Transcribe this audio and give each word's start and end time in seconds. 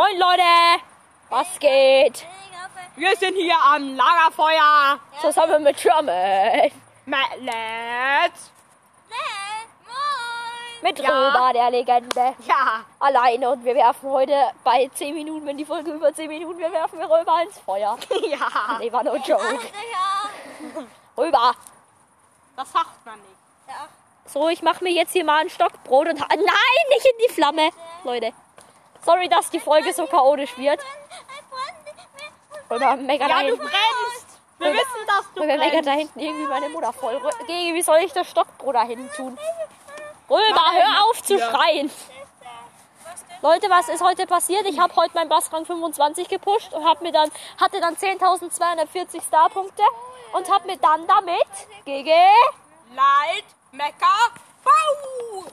Moin 0.00 0.16
Leute, 0.18 0.82
was 1.28 1.58
geht? 1.58 2.26
Wir 2.96 3.14
sind 3.16 3.34
hier 3.36 3.54
am 3.62 3.94
Lagerfeuer. 3.96 4.98
Zusammen 5.20 5.62
mit 5.62 5.78
Sherman. 5.78 6.70
Let's. 7.04 8.50
Mit 10.80 10.98
Ja. 11.00 11.08
Römer, 11.10 11.52
der 11.52 11.70
Legende. 11.70 12.34
Ja. 12.46 12.80
Alleine 12.98 13.50
und 13.50 13.62
wir 13.62 13.74
werfen 13.74 14.08
heute 14.08 14.34
bei 14.64 14.88
10 14.94 15.12
Minuten, 15.12 15.44
wenn 15.44 15.58
die 15.58 15.66
Folge 15.66 15.90
über 15.92 16.14
10 16.14 16.28
Minuten, 16.30 16.58
wir 16.58 16.72
werfen 16.72 16.98
wir 16.98 17.04
Römer 17.04 17.42
ins 17.42 17.58
Feuer. 17.58 17.98
Ja. 18.26 18.78
Nee, 18.78 18.90
war 18.90 19.04
no 19.04 19.16
joke. 19.16 19.58
Römer. 21.18 21.52
Das 22.56 22.72
sagt 22.72 23.04
man 23.04 23.16
nicht. 23.20 23.36
So, 24.24 24.48
ich 24.48 24.62
mache 24.62 24.82
mir 24.82 24.92
jetzt 24.94 25.12
hier 25.12 25.24
mal 25.26 25.40
ein 25.42 25.50
Stockbrot 25.50 26.08
und... 26.08 26.20
ha- 26.22 26.28
Nein, 26.34 26.86
nicht 26.88 27.04
in 27.04 27.26
die 27.28 27.34
Flamme. 27.34 27.68
Leute. 28.04 28.32
Sorry, 29.04 29.28
dass 29.28 29.50
die 29.50 29.60
Folge 29.60 29.92
so 29.92 30.06
chaotisch 30.06 30.56
wird. 30.58 30.80
Römer, 32.70 32.96
mega 32.96 33.26
Ja, 33.28 33.42
du 33.48 33.56
brennst. 33.56 34.26
Wir 34.58 34.72
wissen, 34.74 35.06
dass 35.06 35.24
du 35.34 35.40
Römer, 35.42 35.56
mega 35.56 35.80
da 35.82 35.92
hinten 35.92 36.20
irgendwie 36.20 36.46
meine 36.46 36.68
Mutter 36.68 36.92
voll. 36.92 37.16
Rö- 37.16 37.38
Gegi, 37.46 37.74
wie 37.74 37.82
soll 37.82 37.98
ich 37.98 38.12
das 38.12 38.28
Stockbrot 38.28 38.74
da 38.74 38.82
hinten 38.84 39.10
tun? 39.14 39.38
Römer, 40.28 40.72
hör 40.72 41.04
auf 41.10 41.22
zu 41.22 41.36
Ja. 41.36 41.50
schreien. 41.50 41.90
Leute, 43.42 43.70
was 43.70 43.88
ist 43.88 44.02
heute 44.04 44.26
passiert? 44.26 44.66
Ich 44.66 44.78
habe 44.78 44.94
heute 44.96 45.14
meinen 45.14 45.30
Bassrang 45.30 45.64
25 45.64 46.28
gepusht 46.28 46.72
und 46.74 46.84
hab 46.86 47.00
mir 47.00 47.10
dann, 47.10 47.30
hatte 47.58 47.80
dann 47.80 47.96
10.240 47.96 49.22
Starpunkte 49.26 49.82
und 50.34 50.48
habe 50.52 50.66
mir 50.66 50.76
dann 50.76 51.06
damit 51.06 51.48
gegen 51.86 52.12
Light, 52.94 53.44
Mecker, 53.72 54.30
Bau. 54.62 55.44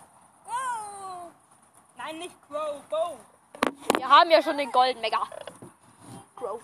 Nein, 1.96 2.18
nicht 2.20 2.36
Grow, 2.50 2.82
Bow. 2.90 3.18
Wir 3.98 4.10
haben 4.10 4.30
ja 4.32 4.42
schon 4.42 4.58
den 4.58 4.72
Golden 4.72 5.02
Mega. 5.02 5.22
Grow. 6.36 6.62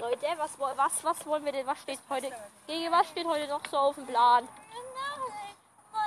Leute, 0.00 0.26
was, 0.36 0.58
woll- 0.58 0.76
was, 0.76 1.04
was 1.04 1.26
wollen 1.26 1.44
wir 1.44 1.52
denn? 1.52 1.66
Was 1.66 1.78
steht 1.80 1.98
heute? 2.08 2.30
Gegen 2.66 2.92
was 2.92 3.08
steht 3.08 3.26
heute 3.26 3.48
noch 3.48 3.60
so 3.70 3.76
auf 3.78 3.94
dem 3.96 4.06
Plan? 4.06 4.48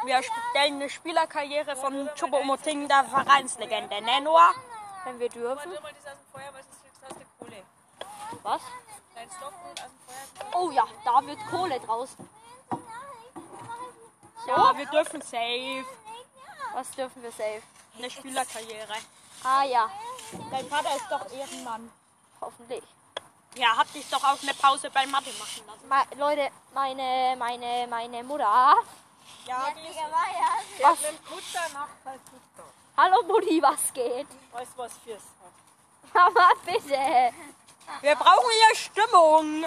Wir 0.04 0.22
stellen 0.24 0.76
eine 0.76 0.90
Spielerkarriere 0.90 1.76
von 1.76 2.10
Chupomoting, 2.16 2.88
der 2.88 3.04
Vereinslegende, 3.04 4.02
ne 4.02 4.22
Noah? 4.22 4.54
Wenn 5.04 5.20
wir 5.20 5.30
dürfen. 5.30 5.72
Was? 8.44 8.62
Dein 9.14 9.30
Stockbrot 9.30 9.82
aus 9.82 9.90
dem 9.92 10.00
Feuer. 10.08 10.60
Oh 10.60 10.72
ja, 10.72 10.86
da 11.06 11.26
wird 11.28 11.40
Kohle 11.50 11.80
draußen. 11.80 12.30
Ja, 14.48 14.78
wir 14.78 14.86
dürfen 14.88 15.22
safe. 15.22 15.86
Was 16.74 16.90
dürfen 16.92 17.22
wir 17.22 17.32
safe? 17.32 17.62
Eine 17.98 18.10
Spielerkarriere. 18.10 18.94
Ah 19.44 19.64
ja, 19.64 19.90
Dein 20.52 20.68
Vater 20.68 20.96
ist 20.96 21.10
doch 21.10 21.30
Ehrenmann. 21.32 21.92
hoffentlich. 22.40 22.84
Ja, 23.56 23.76
hab 23.76 23.92
dich 23.92 24.10
doch 24.10 24.24
auch 24.24 24.42
eine 24.42 24.54
Pause 24.54 24.90
bei 24.92 25.06
Mathe 25.08 25.32
machen 25.34 25.64
lassen. 25.68 25.88
Ma 25.90 26.04
Leute, 26.16 26.50
meine, 26.74 27.36
meine, 27.38 27.88
meine 27.90 28.24
Mutter. 28.24 28.76
Ja, 29.46 29.68
die 29.76 29.88
ist 29.88 29.98
Was? 30.82 31.00
Hallo 32.96 33.24
Mutti, 33.28 33.62
was 33.62 33.92
geht? 33.94 34.28
Weißt 34.52 34.72
du 34.74 34.78
was 34.78 34.94
fürs? 35.04 35.24
Mama, 36.14 36.52
bitte. 36.66 37.34
Wir 38.02 38.16
brauchen 38.16 38.50
hier 38.52 38.76
Stimmung. 38.76 39.66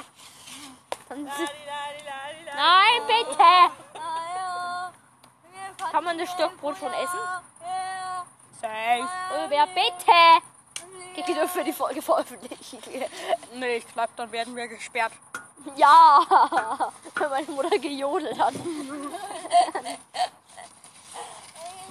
Nein, 2.55 3.07
bitte. 3.07 3.73
Kann 5.91 6.05
man 6.05 6.19
das 6.19 6.31
Stück 6.31 6.61
Brot 6.61 6.79
schon 6.79 6.93
essen? 6.93 7.19
Safe. 8.65 9.09
Wer 9.49 9.67
bitte? 9.67 10.15
Kiki 11.15 11.35
dürfen 11.35 11.57
wir 11.57 11.65
die 11.65 11.73
Folge 11.73 12.01
veröffentlichen. 12.01 12.79
Nee, 13.55 13.77
ich 13.77 13.87
glaube, 13.93 14.09
dann 14.17 14.33
werden 14.33 14.57
wir 14.57 14.67
gesperrt. 14.69 15.13
Ja, 15.77 16.21
wenn 17.15 17.29
meine 17.29 17.47
Mutter 17.49 17.79
gejodelt 17.79 18.39
hat. 18.39 18.55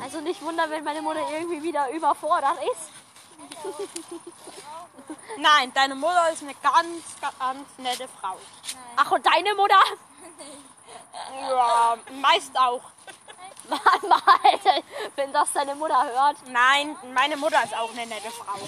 Also 0.01 0.21
nicht 0.21 0.41
wundern, 0.41 0.69
wenn 0.71 0.83
meine 0.83 1.03
Mutter 1.03 1.21
irgendwie 1.31 1.61
wieder 1.61 1.91
überfordert 1.91 2.57
ist. 2.71 2.89
Nein, 5.37 5.71
deine 5.75 5.93
Mutter 5.93 6.31
ist 6.31 6.41
eine 6.41 6.55
ganz, 6.55 7.03
ganz 7.39 7.67
nette 7.77 8.07
Frau. 8.19 8.35
Ach, 8.95 9.11
und 9.11 9.23
deine 9.25 9.53
Mutter? 9.53 9.79
Ja, 11.49 11.97
meist 12.21 12.57
auch. 12.57 12.81
Mann, 13.69 13.79
mal, 14.09 14.19
wenn 15.15 15.31
das 15.31 15.51
deine 15.53 15.75
Mutter 15.75 16.03
hört. 16.03 16.37
Nein, 16.47 16.95
meine 17.13 17.37
Mutter 17.37 17.63
ist 17.63 17.75
auch 17.75 17.91
eine 17.91 18.05
nette 18.05 18.29
Frau. 18.31 18.59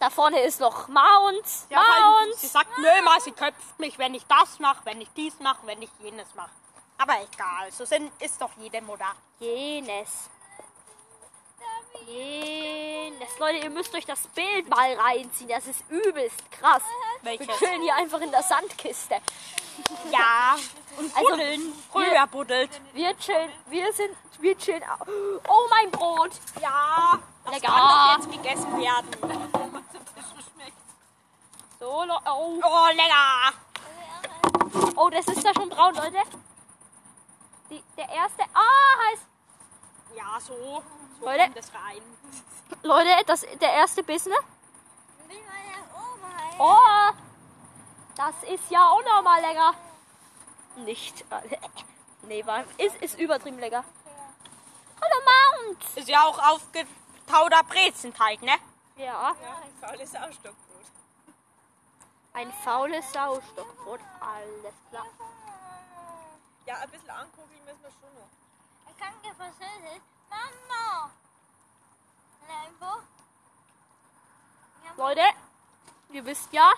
Da 0.00 0.08
vorne 0.08 0.40
ist 0.40 0.60
noch 0.60 0.88
Mount. 0.88 1.46
Sie, 1.46 1.76
hat 1.76 1.86
halt, 1.86 2.02
Mount. 2.02 2.34
sie 2.36 2.46
sagt, 2.46 2.78
nö, 2.78 3.02
mal, 3.04 3.20
sie 3.20 3.32
köpft 3.32 3.78
mich, 3.78 3.98
wenn 3.98 4.14
ich 4.14 4.24
das 4.26 4.58
mache, 4.58 4.80
wenn 4.84 5.00
ich 5.00 5.08
dies 5.14 5.38
mache, 5.40 5.66
wenn 5.66 5.82
ich 5.82 5.90
jenes 6.00 6.34
mache. 6.34 6.50
Aber 6.96 7.14
egal, 7.20 7.70
so 7.70 7.84
sind, 7.84 8.10
ist 8.20 8.40
doch 8.40 8.50
jede 8.58 8.80
Mutter. 8.80 9.12
Jenes. 9.38 10.30
Jenes. 12.10 13.38
Leute, 13.38 13.58
ihr 13.58 13.70
müsst 13.70 13.94
euch 13.94 14.04
das 14.06 14.26
Bild 14.28 14.68
mal 14.68 14.92
reinziehen. 14.94 15.48
Das 15.48 15.66
ist 15.66 15.82
übelst 15.88 16.50
krass. 16.50 16.82
Wir 17.22 17.38
Welches? 17.38 17.58
chillen 17.58 17.82
hier 17.82 17.94
einfach 17.94 18.20
in 18.20 18.30
der 18.30 18.42
Sandkiste. 18.42 19.16
Ja, 20.10 20.56
und 20.98 21.16
Also, 21.16 21.28
buddeln. 21.30 21.72
Rüber 21.94 22.26
buddelt. 22.26 22.80
Wir 22.92 23.16
chillen, 23.18 23.50
wir 23.68 23.92
sind, 23.92 24.16
wir 24.40 24.56
chillen. 24.58 24.82
Oh, 25.48 25.66
mein 25.70 25.90
Brot. 25.90 26.32
Ja, 26.60 27.18
das 27.44 27.54
Lecker. 27.54 27.72
kann 27.72 27.88
doch 27.88 28.18
jetzt 28.18 28.30
gegessen 28.32 28.80
werden. 28.80 29.08
So, 31.78 31.86
oh. 31.86 32.60
Oh, 32.62 32.88
lecker. 32.94 33.54
oh, 34.96 35.08
das 35.08 35.26
ist 35.28 35.42
da 35.44 35.54
schon 35.54 35.70
braun, 35.70 35.94
Leute. 35.94 36.18
Die, 37.70 37.82
der 37.96 38.08
erste. 38.10 38.42
Ah, 38.52 39.10
heißt. 39.10 39.22
Ja, 40.14 40.38
so. 40.40 40.82
Leute. 41.20 41.50
das 41.54 41.72
rein. 41.74 42.02
Leute, 42.82 43.10
das, 43.26 43.40
der 43.60 43.72
erste 43.72 44.02
Bissen. 44.02 44.32
Oh, 46.58 46.76
das 48.16 48.34
ist 48.50 48.70
ja 48.70 48.86
auch 48.88 49.02
nochmal 49.02 49.40
lecker. 49.40 49.74
Nicht. 50.76 51.22
äh, 51.30 51.58
Nee, 52.22 52.44
war, 52.46 52.64
ist, 52.76 52.96
ist 52.96 53.18
übertrieben 53.18 53.58
lecker. 53.58 53.82
Hallo 55.00 55.64
Mount. 55.64 55.96
Ist 55.96 56.08
ja 56.08 56.22
auch 56.24 56.38
aufgetauter 56.52 57.62
Brezenteig, 57.66 58.42
ne? 58.42 58.52
Ja, 58.96 59.34
Ja, 59.42 59.62
ein 59.62 59.72
faules 59.80 60.14
Ausstockbrot. 60.14 60.84
ein 62.34 62.52
faules 62.62 63.10
Saustockbrot. 63.12 64.00
Alles 64.20 64.74
klar. 64.90 65.06
Ja, 66.66 66.74
ein 66.76 66.90
bisschen 66.90 67.10
angucken 67.10 67.58
müssen 67.64 67.82
wir 67.82 67.90
schon 67.90 68.14
noch. 68.14 68.28
Mama! 70.30 71.10
Wo? 72.78 75.02
Leute, 75.02 75.22
ihr 76.10 76.24
wisst 76.24 76.52
ja, 76.52 76.72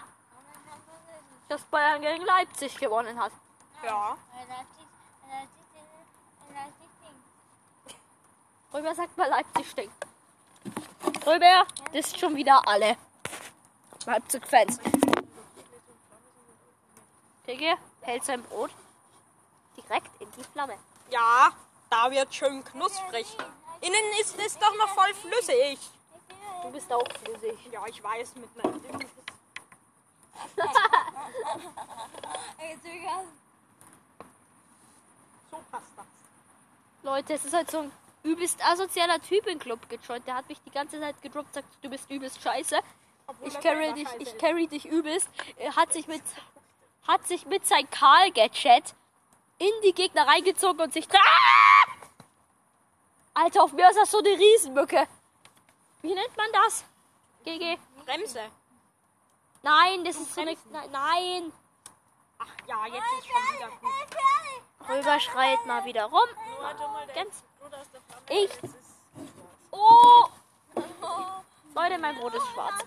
dass 1.49 1.61
Bayern 1.65 2.01
gegen 2.01 2.25
Leipzig 2.25 2.79
gewonnen 2.79 3.21
hat. 3.21 3.33
Ja. 3.85 4.17
Römer 8.73 8.95
sagt 8.95 9.15
mal, 9.19 9.29
Leipzig 9.29 9.71
stinkt. 9.71 10.07
Römer, 11.27 11.67
das 11.93 12.07
ist 12.07 12.19
schon 12.19 12.35
wieder 12.35 12.67
alle. 12.67 12.97
Leipzig-Fans. 14.07 14.81
Digga, 17.47 17.77
hält 18.01 18.25
sein 18.25 18.43
Brot 18.45 18.71
direkt 19.77 20.11
in 20.21 20.31
die 20.33 20.45
Flamme. 20.45 20.79
Ja, 21.11 21.51
da 21.93 22.11
wird 22.11 22.35
schön 22.35 22.65
knusprig. 22.65 23.27
Innen 23.83 24.21
ist 24.21 24.39
es 24.39 24.59
doch 24.59 24.75
noch 24.77 24.89
voll 24.89 25.13
flüssig. 25.15 25.79
Du 26.63 26.71
bist 26.71 26.91
auch 26.91 27.07
flüssig. 27.23 27.59
Ja, 27.71 27.87
ich 27.87 28.03
weiß, 28.03 28.35
mit 28.37 28.57
meinem 28.57 28.83
Lippen. 28.83 29.11
So 35.51 35.59
passt 35.71 35.93
das. 35.97 36.07
Leute, 37.03 37.35
es 37.35 37.45
ist 37.45 37.53
halt 37.53 37.71
so 37.71 37.81
ein 37.81 37.93
übelst 38.23 38.65
asozialer 38.65 39.21
Typ 39.21 39.47
im 39.47 39.59
Club 39.59 39.87
gejoint. 39.91 40.27
Der 40.27 40.37
hat 40.37 40.49
mich 40.49 40.63
die 40.63 40.71
ganze 40.71 40.99
Zeit 40.99 41.21
gedroppt, 41.21 41.53
sagt, 41.53 41.69
du 41.83 41.91
bist 41.91 42.11
übelst 42.11 42.41
scheiße. 42.41 42.79
Obwohl 43.27 43.49
Ich 43.49 43.61
carry 43.61 43.93
dich, 43.93 44.09
scheiße 44.09 44.23
ich 44.23 44.39
carry 44.39 44.67
dich 44.67 44.87
übelst. 44.87 45.29
Er 45.59 45.77
hat 45.77 45.93
sich 45.93 46.07
mit, 46.07 46.23
hat 47.07 47.27
sich 47.27 47.45
mit 47.45 47.67
seinem 47.67 47.91
Karl-Gadget 47.91 48.95
in 49.59 49.73
die 49.85 49.93
Gegner 49.93 50.27
reingezogen 50.27 50.81
und 50.81 50.93
sich. 50.95 51.07
Ah! 51.13 51.72
Alter, 53.35 53.63
auf 53.63 53.73
mir 53.73 53.89
ist 53.89 53.99
das 53.99 54.11
so 54.11 54.19
eine 54.19 54.29
Riesenmücke. 54.29 55.07
Wie 56.03 56.15
nennt 56.15 56.37
man 56.37 56.47
das? 56.53 56.85
GG. 57.45 57.79
Bremse. 58.05 58.51
Nein, 59.63 60.05
das 60.05 60.17
ist 60.17 60.35
so 60.35 60.41
eine. 60.41 60.57
Nein, 60.71 60.91
Nein. 60.91 61.53
Ach 62.39 62.67
ja, 62.67 62.87
jetzt 62.87 63.05
ist 63.19 63.27
schon 63.29 63.57
wieder 63.57 63.69
gut. 63.69 64.89
Rüber 64.89 65.21
schreit 65.21 65.65
mal 65.67 65.85
wieder 65.85 66.05
rum. 66.07 66.29
Ganz. 67.15 67.43
Brot 67.61 67.75
aus 67.75 67.87
der 67.93 68.01
Flamme. 68.01 68.27
Ich. 68.29 68.63
Ist 68.63 68.75
Oh! 69.71 70.27
Leute, 71.75 71.99
mein 71.99 72.17
Brot 72.17 72.35
ist 72.35 72.47
schwarz. 72.49 72.85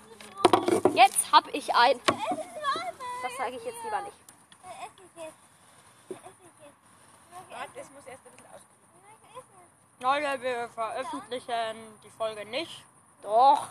Jetzt 0.93 1.31
hab 1.31 1.51
ich 1.53 1.73
ein. 1.73 1.99
Das 2.05 3.37
sage 3.37 3.55
ich 3.57 3.63
jetzt 3.63 3.83
lieber 3.83 4.01
nicht. 4.01 4.17
Warte, 7.49 7.71
das 7.75 7.89
muss 7.89 8.05
erst 8.05 8.25
ein 8.25 8.31
bisschen 8.31 8.47
ausgehen. 8.53 8.74
Leute, 9.99 10.41
wir 10.41 10.69
veröffentlichen 10.69 11.77
die 12.03 12.09
Folge 12.09 12.45
nicht. 12.45 12.83
Doch. 13.23 13.69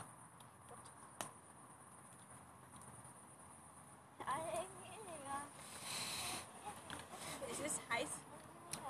Es 7.51 7.59
ist 7.61 7.81
heiß. 7.93 8.09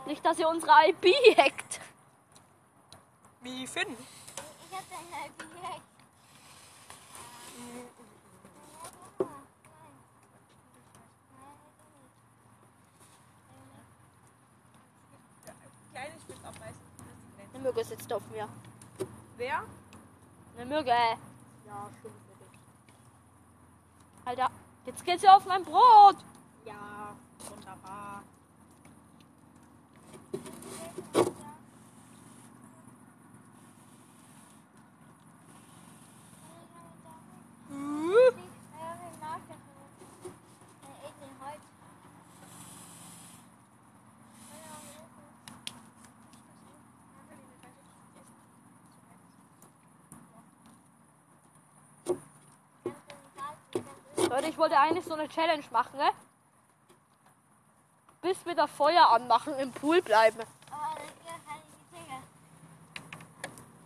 Nicht, 0.06 0.24
dass 0.24 0.38
ihr 0.38 0.48
unsere 0.48 0.72
IP 0.88 1.06
hackt. 1.36 1.80
Wie 3.40 3.66
Finn. 3.66 3.96
Ich 4.70 4.76
hab 4.76 4.84
deine 4.88 5.24
Objekt. 5.24 5.82
Kleines 15.92 16.22
Stück 16.22 16.44
abbeißen. 16.44 16.94
Das 17.36 17.46
ist 17.46 17.52
Mürge 17.64 17.82
sitzt 17.82 18.12
auf 18.12 18.20
mir. 18.30 18.46
Wer? 19.38 19.62
Eine 20.54 20.66
Mürge. 20.66 20.90
Ja, 20.90 21.88
stimmt. 21.98 22.14
Alter, 24.26 24.50
jetzt 24.84 25.02
geht's 25.02 25.22
ja 25.22 25.34
auf 25.34 25.46
mein 25.46 25.64
Brot. 25.64 26.16
Ja, 26.66 27.16
wunderbar. 27.48 28.22
Leute, 54.34 54.48
ich 54.48 54.58
wollte 54.58 54.76
eigentlich 54.76 55.04
so 55.04 55.14
eine 55.14 55.28
Challenge 55.28 55.62
machen, 55.70 55.96
ne? 55.96 56.10
Bis 58.20 58.44
wir 58.44 58.56
da 58.56 58.66
Feuer 58.66 59.08
anmachen, 59.10 59.54
im 59.60 59.70
Pool 59.70 60.02
bleiben. 60.02 60.40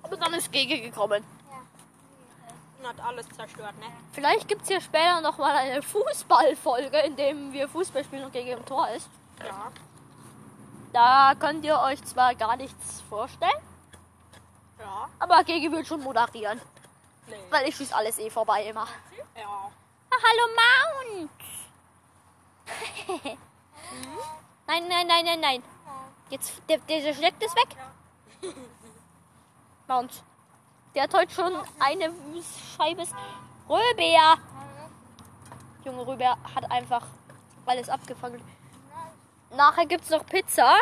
Aber 0.02 0.16
dann 0.16 0.32
ist 0.32 0.50
Gege 0.50 0.80
gekommen. 0.80 1.22
Und 2.78 2.88
hat 2.88 2.98
alles 2.98 3.28
zerstört, 3.28 3.76
ne? 3.78 3.88
Vielleicht 4.12 4.48
gibt 4.48 4.62
es 4.62 4.68
hier 4.68 4.80
später 4.80 5.20
noch 5.20 5.36
mal 5.36 5.54
eine 5.54 5.82
Fußballfolge, 5.82 6.98
in 7.00 7.16
dem 7.16 7.52
wir 7.52 7.68
Fußball 7.68 8.02
spielen 8.04 8.24
und 8.24 8.32
Gege 8.32 8.52
im 8.52 8.64
Tor 8.64 8.88
ist. 8.88 9.10
Ja. 9.44 9.70
Da 10.94 11.34
könnt 11.38 11.62
ihr 11.62 11.78
euch 11.78 12.02
zwar 12.06 12.34
gar 12.34 12.56
nichts 12.56 13.02
vorstellen, 13.10 13.60
Ja. 14.78 15.10
aber 15.18 15.44
Gege 15.44 15.70
wird 15.70 15.86
schon 15.86 16.02
moderieren. 16.02 16.58
Nee. 17.26 17.36
Weil 17.50 17.68
ich 17.68 17.76
schieß 17.76 17.92
alles 17.92 18.18
eh 18.18 18.30
vorbei 18.30 18.64
immer. 18.64 18.86
Ja. 19.36 19.70
Hallo 20.10 20.44
Mount! 20.60 21.30
nein, 24.66 24.88
nein, 24.88 25.06
nein, 25.06 25.24
nein, 25.24 25.40
nein. 25.40 25.62
Jetzt, 26.30 26.62
der, 26.68 26.78
der 26.78 27.14
Schleck 27.14 27.34
ist 27.40 27.56
weg. 27.56 27.76
Mount. 29.86 30.22
Der 30.94 31.04
hat 31.04 31.14
heute 31.14 31.32
schon 31.32 31.54
eine 31.78 32.12
Scheibe 32.76 33.04
Röber. 33.68 34.38
Junge 35.84 36.06
Röber 36.06 36.36
hat 36.54 36.70
einfach 36.70 37.06
alles 37.66 37.88
abgefangen. 37.88 38.42
Nachher 39.50 39.86
gibt's 39.86 40.10
noch 40.10 40.24
Pizza. 40.26 40.76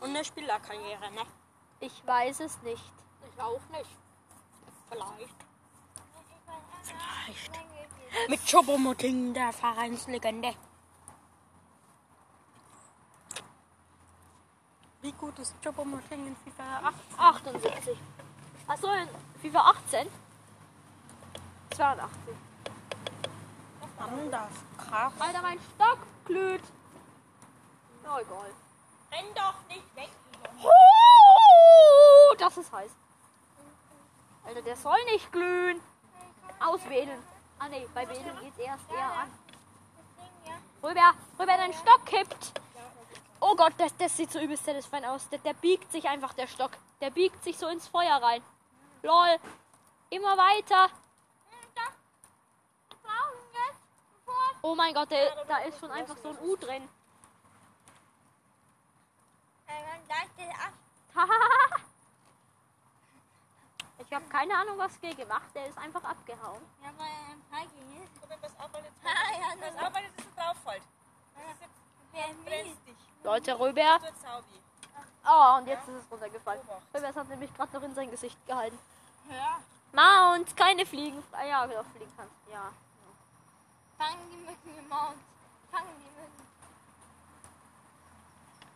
Und 0.00 0.10
eine 0.10 0.22
Spielerkarriere, 0.22 1.10
ne? 1.12 1.22
Ich 1.84 2.06
weiß 2.06 2.40
es 2.40 2.62
nicht. 2.62 2.82
Ich 3.30 3.42
auch 3.42 3.60
nicht. 3.70 3.90
Vielleicht. 4.88 5.36
Vielleicht. 6.82 8.30
Mit 8.30 8.40
Chobomoting, 8.50 9.34
der 9.34 9.52
Vereinslegende. 9.52 10.54
Wie 15.02 15.12
gut 15.12 15.38
ist 15.38 15.54
Chobomoting 15.62 16.28
in 16.28 16.36
FIFA 16.36 16.88
8? 16.88 16.94
78. 17.18 17.98
Achso, 18.66 18.90
in 18.92 19.08
FIFA 19.42 19.60
18? 19.72 20.08
82. 21.76 22.34
Mann, 23.98 24.30
das 24.30 24.52
krass. 24.78 25.12
Alter, 25.18 25.42
mein 25.42 25.58
Stock 25.74 25.98
glüht. 26.24 26.64
Oh, 28.04 28.18
egal. 28.18 28.50
Renn 29.12 29.34
doch 29.34 29.68
nicht 29.68 29.96
weg. 29.96 30.08
Oh, 32.34 32.36
das 32.36 32.56
ist 32.56 32.72
heiß. 32.72 32.90
Alter, 34.44 34.62
der 34.62 34.76
soll 34.76 35.04
nicht 35.12 35.30
glühen. 35.30 35.80
Auswählen. 36.58 37.22
Ah 37.60 37.68
ne, 37.68 37.86
bei 37.94 38.08
Wählen 38.08 38.36
geht 38.40 38.58
erst 38.58 38.90
eher 38.90 39.12
an. 39.12 39.30
Rüber, 40.82 41.14
rüber, 41.38 41.56
dein 41.56 41.72
Stock 41.72 42.04
kippt. 42.04 42.60
Oh 43.40 43.54
Gott, 43.54 43.74
das, 43.78 43.96
das 43.96 44.16
sieht 44.16 44.32
so 44.32 44.40
übelst 44.40 44.64
satisfying 44.64 45.04
aus. 45.04 45.28
Der, 45.28 45.38
der 45.38 45.54
biegt 45.54 45.92
sich 45.92 46.08
einfach, 46.08 46.32
der 46.34 46.48
Stock. 46.48 46.72
Der 47.00 47.10
biegt 47.10 47.42
sich 47.44 47.56
so 47.56 47.68
ins 47.68 47.86
Feuer 47.86 48.16
rein. 48.16 48.42
Lol. 49.02 49.38
Immer 50.10 50.36
weiter. 50.36 50.88
Oh 54.62 54.74
mein 54.74 54.92
Gott, 54.92 55.10
der, 55.10 55.44
da 55.44 55.58
ist 55.58 55.78
schon 55.78 55.90
einfach 55.90 56.16
so 56.16 56.30
ein 56.30 56.38
U 56.40 56.56
drin. 56.56 56.88
ich 64.14 64.20
habe 64.20 64.28
keine 64.30 64.56
Ahnung, 64.56 64.78
was 64.78 65.00
Gay 65.00 65.12
gemacht. 65.12 65.50
Der 65.56 65.66
ist 65.66 65.76
einfach 65.76 66.04
abgehauen. 66.04 66.62
Robin, 68.22 68.40
pass 68.40 68.52
auf, 68.60 68.72
weil 68.72 68.84
jetzt, 68.84 69.02
pass 69.02 69.86
auf, 69.86 69.92
weil 69.92 70.04
jetzt 70.04 70.16
so 70.22 70.30
drauf 70.36 70.56
fällt. 70.64 70.82
Das 71.34 71.42
ist 71.54 71.62
jetzt, 71.62 72.44
brennst 72.44 72.86
dich. 72.86 72.94
Leute, 73.24 73.50
Zaubi. 73.50 74.60
Oh, 75.26 75.58
und 75.58 75.66
jetzt 75.66 75.88
ist 75.88 75.96
es 75.96 76.10
runtergefallen. 76.12 76.62
Röber 76.94 77.08
hat 77.08 77.28
nämlich 77.28 77.52
gerade 77.56 77.72
noch 77.76 77.82
in 77.82 77.94
sein 77.96 78.08
Gesicht 78.08 78.38
gehalten. 78.46 78.78
Ja. 79.28 79.58
Mount, 79.90 80.56
keine 80.56 80.86
Fliegen. 80.86 81.20
Ah 81.32 81.44
ja, 81.44 81.66
doch, 81.66 81.84
fliegen 81.86 82.12
kannst. 82.16 82.36
Ja. 82.52 82.70
Fangen 83.98 84.30
die 84.30 84.36
Mücken 84.36 84.78
im 84.78 84.88
Mount. 84.88 85.18
Fangen 85.72 85.90
die 85.98 86.20
Mücken. 86.20 86.46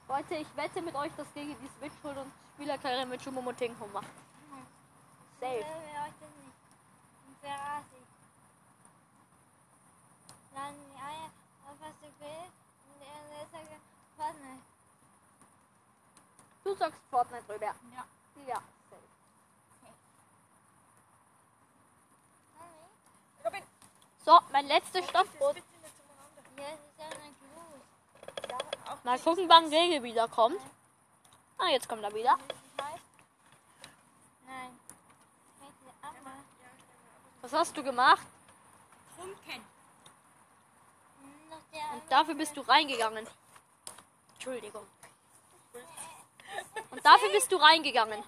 Leute, 0.08 0.34
ich 0.34 0.56
wette 0.56 0.82
mit 0.82 0.96
euch, 0.96 1.12
dass 1.16 1.32
Gege 1.32 1.54
die 1.54 1.70
Switch 1.78 1.94
holt 2.02 2.16
und 2.16 2.32
Spielerkarriere 2.54 3.06
mit 3.06 3.22
Chumomoting 3.22 3.76
macht. 3.92 4.08
Safe. 5.40 5.64
Wer 5.64 6.02
euch 6.02 6.16
das 6.21 6.30
nicht? 6.42 6.59
Ein 7.26 7.37
Ferrari. 7.40 8.02
Dann 10.54 10.75
die 10.75 10.99
Eier 11.00 11.30
auf 11.64 11.76
was 11.80 11.95
du 12.00 12.09
willst. 12.18 12.59
Und 12.88 13.02
er 13.02 13.47
sagt, 13.52 13.83
Fortnite. 14.16 14.62
Du 16.64 16.75
sagst 16.75 17.00
Fortnite 17.11 17.49
Röber. 17.49 17.66
Ja. 17.66 18.04
Ja, 18.47 18.62
safe. 18.90 19.02
Robin, 23.45 23.62
So, 24.25 24.40
mein 24.52 24.66
letztes 24.66 25.09
Stoffbrot. 25.09 25.57
Ja, 25.57 26.62
ja. 26.62 26.78
Ja, 28.49 28.59
Mal 29.04 29.18
gucken, 29.18 29.49
wann 29.49 29.71
Gege 29.71 30.02
wiederkommt. 30.02 30.61
Ah, 31.59 31.68
jetzt 31.68 31.88
kommt 31.88 32.02
er 32.02 32.14
wieder. 32.14 32.38
Nein. 34.47 34.77
Was 37.50 37.60
hast 37.60 37.76
du 37.78 37.82
gemacht? 37.82 38.26
Trunken. 39.16 39.64
Und 41.94 42.02
dafür 42.10 42.34
bist 42.34 42.54
du 42.54 42.60
reingegangen. 42.60 43.26
Entschuldigung. 44.34 44.86
Und 46.90 47.06
dafür 47.06 47.30
bist 47.30 47.50
du 47.50 47.56
reingegangen. 47.56 48.22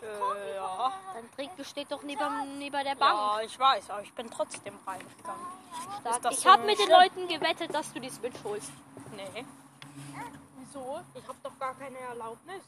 Äh, 0.00 0.54
ja. 0.54 0.92
Dein 1.12 1.28
Trick 1.32 1.56
besteht 1.56 1.90
doch 1.90 2.04
neben, 2.04 2.58
neben 2.58 2.72
der 2.84 2.84
ja, 2.84 2.94
Bank. 2.94 3.42
ich 3.44 3.58
weiß, 3.58 3.90
aber 3.90 4.02
ich 4.02 4.12
bin 4.12 4.30
trotzdem 4.30 4.78
reingegangen. 4.86 5.46
Stark. 6.00 6.32
Ich 6.32 6.38
so 6.38 6.50
habe 6.50 6.66
mit 6.66 6.78
den? 6.78 6.88
Leuten 6.88 7.26
gewettet, 7.26 7.74
dass 7.74 7.92
du 7.92 7.98
die 7.98 8.10
Switch 8.10 8.38
holst. 8.44 8.70
Nee. 9.16 9.44
Wieso? 10.58 11.00
Ich 11.14 11.26
habe 11.26 11.38
doch 11.42 11.58
gar 11.58 11.74
keine 11.74 11.98
Erlaubnis. 11.98 12.62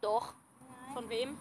Doch, 0.00 0.32
Von 0.94 1.06
wem? 1.10 1.38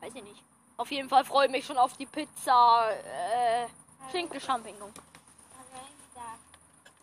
weiß 0.00 0.16
ich 0.16 0.24
nicht. 0.24 0.49
Auf 0.80 0.90
jeden 0.90 1.08
Fall 1.10 1.24
freue 1.26 1.44
ich 1.44 1.52
mich 1.52 1.66
schon 1.66 1.76
auf 1.76 1.94
die 1.98 2.06
Pizza 2.06 2.90
äh, 2.90 3.66
Schinken 4.10 4.40
Champignon. 4.40 4.90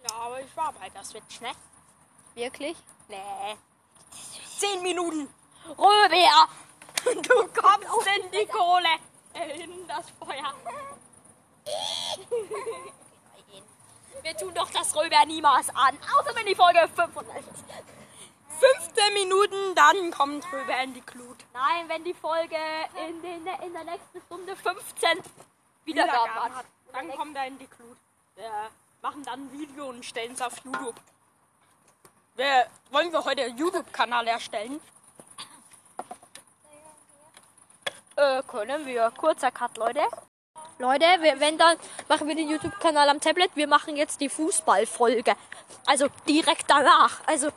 Ja, 0.02 0.16
aber 0.16 0.42
ich 0.42 0.58
war 0.58 0.74
bei 0.74 0.90
der 0.90 1.04
Switch, 1.04 1.40
ne? 1.42 1.52
Wirklich? 2.34 2.76
Nee. 3.08 3.56
10 4.58 4.82
Minuten. 4.82 5.32
Röber! 5.78 6.50
Du 7.06 7.48
kommst 7.50 8.08
in 8.18 8.32
die 8.32 8.48
Kohle. 8.48 8.98
Äh, 9.36 9.62
in 9.62 9.88
das 9.88 10.10
Feuer. 10.20 10.56
Wir 14.24 14.38
tun 14.38 14.56
doch 14.56 14.72
das 14.72 14.96
Röber 14.96 15.24
niemals 15.28 15.70
an, 15.70 15.96
außer 16.18 16.36
wenn 16.36 16.48
die 16.48 16.56
Folge 16.56 16.90
500 16.96 17.42
ist. 17.42 17.67
15 18.60 19.14
Minuten, 19.14 19.76
dann 19.76 20.12
kommt 20.12 20.52
Röber 20.52 20.82
in 20.84 20.94
die 20.94 21.02
Glut. 21.02 21.38
Nein, 21.54 21.88
wenn 21.88 22.04
die 22.04 22.14
Folge 22.14 22.58
in, 23.08 23.22
den, 23.22 23.48
in 23.66 23.74
der 23.74 23.84
nächsten 23.84 24.22
Stunde 24.26 24.56
15 24.56 25.10
Wiedergaben 25.86 26.34
Wiedergaben 26.34 26.56
hat. 26.56 26.66
Dann 26.94 27.12
kommt 27.12 27.36
er 27.36 27.48
in 27.48 27.58
die 27.60 27.68
Glut. 27.68 27.98
Wir 28.36 28.52
machen 29.02 29.24
dann 29.24 29.42
ein 29.42 29.52
Video 29.52 29.90
und 29.90 30.04
stellen 30.04 30.34
es 30.34 30.42
auf 30.42 30.54
YouTube. 30.64 30.96
Wir, 32.36 32.68
wollen 32.92 33.12
wir 33.12 33.24
heute 33.24 33.44
einen 33.44 33.58
YouTube-Kanal 33.58 34.28
erstellen? 34.28 34.80
Äh, 38.16 38.42
können 38.44 38.86
wir. 38.86 39.12
Kurzer 39.12 39.52
Cut, 39.52 39.78
Leute. 39.78 40.02
Leute, 40.80 41.06
wir, 41.22 41.40
wenn 41.40 41.58
dann 41.58 41.78
machen 42.08 42.28
wir 42.28 42.36
den 42.36 42.50
YouTube-Kanal 42.50 43.10
am 43.10 43.20
Tablet. 43.20 43.56
Wir 43.56 43.68
machen 43.68 43.96
jetzt 43.96 44.22
die 44.22 44.30
Fußballfolge. 44.30 45.36
Also 45.86 46.08
direkt 46.28 46.66
danach. 46.68 47.22
Also, 47.28 47.50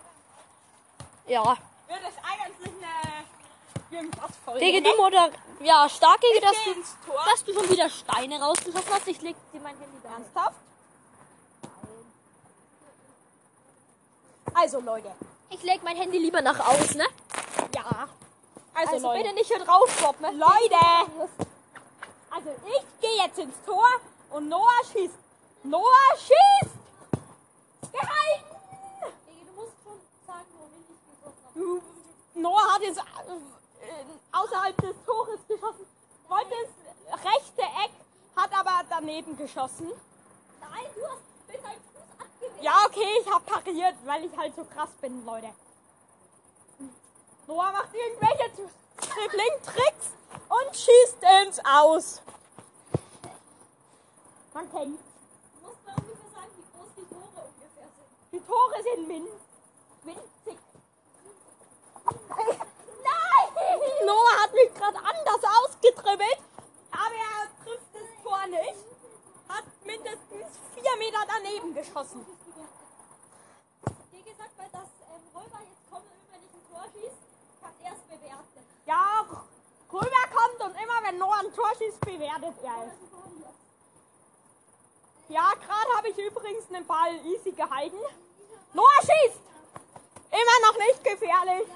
ja. 1.31 1.45
Wird 1.89 2.01
es 2.09 2.17
eigentlich 2.25 2.75
eine 2.83 3.97
irgendwas 3.99 4.31
Folge? 4.45 4.61
Gegen 4.61 4.85
du 4.85 4.97
moder 4.97 5.31
Ja, 5.61 5.89
stark 5.89 6.21
gegen 6.21 6.41
dass 6.45 6.65
du, 6.65 6.71
ins 6.73 6.97
Tor. 7.07 7.21
dass 7.31 7.45
du 7.45 7.53
schon 7.55 7.69
wieder 7.71 7.89
Steine 7.89 8.41
rausgeschossen 8.41 8.91
hast. 8.93 9.09
Ich 9.09 9.21
leg 9.23 9.37
dir 9.53 9.61
mein 9.61 9.77
Handy 9.79 9.97
da. 10.03 10.11
Ernsthaft? 10.11 10.57
Also 14.55 14.81
Leute. 14.81 15.11
Ich 15.51 15.63
leg 15.63 15.83
mein 15.83 15.97
Handy 15.97 16.19
lieber 16.19 16.43
nach 16.43 16.59
außen, 16.59 16.97
ne? 16.99 17.07
Ja. 17.75 18.09
Also, 18.75 18.93
Also 18.95 19.07
Leute. 19.09 19.23
bitte 19.23 19.35
nicht 19.35 19.47
hier 19.49 19.59
drauf 19.65 19.89
droppen. 20.01 20.23
ne? 20.23 20.33
Leute. 20.33 21.09
Also 22.31 22.51
ich 22.67 23.01
gehe 23.01 23.17
jetzt 23.25 23.39
ins 23.39 23.55
Tor 23.67 23.87
und 24.31 24.49
Noah 24.49 24.69
schießt. 24.93 25.15
Noah 25.65 26.17
schießt! 26.17 26.75
Gehalten! 27.93 28.57
Du 29.27 29.53
musst 29.61 29.75
schon 29.85 30.01
sagen, 30.27 30.47
wohin 30.59 30.85
ich 30.89 31.01
geschossen 31.11 31.43
habe. 31.45 31.50
Du, 31.50 31.50
Noah 32.35 32.75
hat 32.75 32.83
jetzt 32.83 32.99
äh, 32.99 33.03
außerhalb 34.33 34.77
des 34.81 34.97
Tores 35.05 35.41
geschossen. 35.49 35.87
Wollte 36.29 36.55
das 37.11 37.25
rechte 37.25 37.63
Eck, 37.63 37.91
hat 38.37 38.53
aber 38.53 38.85
daneben 38.89 39.37
geschossen. 39.37 39.91
Nein, 40.61 40.87
du 40.95 41.05
hast 41.07 41.23
mit 41.49 41.65
deinem 41.65 41.81
Fuß 41.93 42.03
abgewehrt. 42.19 42.63
Ja, 42.63 42.85
okay, 42.87 43.09
ich 43.21 43.33
habe 43.33 43.45
pariert, 43.45 43.97
weil 44.05 44.25
ich 44.25 44.37
halt 44.37 44.55
so 44.55 44.65
krass 44.65 44.91
bin, 45.01 45.25
Leute. 45.25 45.51
Noah 47.47 47.73
macht 47.73 47.93
irgendwelche 47.93 48.51
Dribbling-Tricks 48.99 50.07
und 50.49 50.77
schießt 50.77 51.19
ins 51.45 51.59
Aus. 51.65 52.23
Man 54.55 54.71
kennt. 54.71 55.01
Du 55.01 55.67
musst 55.67 55.85
mal 55.85 55.95
ungefähr 55.97 56.31
sagen, 56.33 56.53
wie 56.57 56.79
groß 56.79 56.89
die 56.97 57.07
Tore 57.13 57.49
ungefähr 57.49 57.89
sind. 57.97 58.33
Die 58.33 58.41
Tore 58.41 58.83
sind 58.83 59.09
min 59.09 59.27
winzig. 60.05 60.40
Nein! 62.37 63.47
Noah 64.07 64.43
hat 64.43 64.55
mich 64.55 64.73
gerade 64.75 64.99
anders 64.99 65.43
ausgetribbelt, 65.65 66.39
aber 66.91 67.15
er 67.15 67.65
trifft 67.65 67.95
das 67.95 68.23
Tor 68.23 68.47
nicht. 68.47 68.85
Hat 69.49 69.65
mindestens 69.85 70.47
vier 70.75 70.97
Meter 70.99 71.19
daneben 71.27 71.75
geschossen. 71.75 72.25
Wie 74.11 74.23
gesagt, 74.23 74.53
weil 74.57 74.69
das 74.73 74.89
ähm, 75.11 75.23
Räuber 75.35 75.61
jetzt 75.69 75.91
kommt 75.91 76.07
und 76.07 76.23
wenn 76.31 76.43
ich 76.45 76.55
ein 76.55 76.65
Tor 76.71 76.85
schießt, 76.93 77.21
kann 77.61 77.75
er 77.83 77.93
es 77.93 78.03
bewerten. 78.03 78.61
Ja, 78.87 79.27
rüber 79.93 80.25
kommt 80.35 80.61
und 80.65 80.83
immer 80.83 81.03
wenn 81.03 81.19
Noah 81.19 81.41
ein 81.41 81.55
Tor 81.55 81.71
schießt, 81.79 82.01
bewertet 82.01 82.55
er 82.63 82.87
es. 82.87 83.11
Ja, 85.29 85.53
gerade 85.55 85.97
habe 85.97 86.09
ich 86.09 86.19
übrigens 86.19 86.65
einen 86.73 86.87
Ball 86.87 87.15
easy 87.25 87.53
gehalten. 87.53 87.99
Noah 88.73 89.01
schießt! 89.01 89.41
Immer 90.31 90.67
noch 90.67 90.79
nicht 90.79 91.05
gefährlich. 91.05 91.69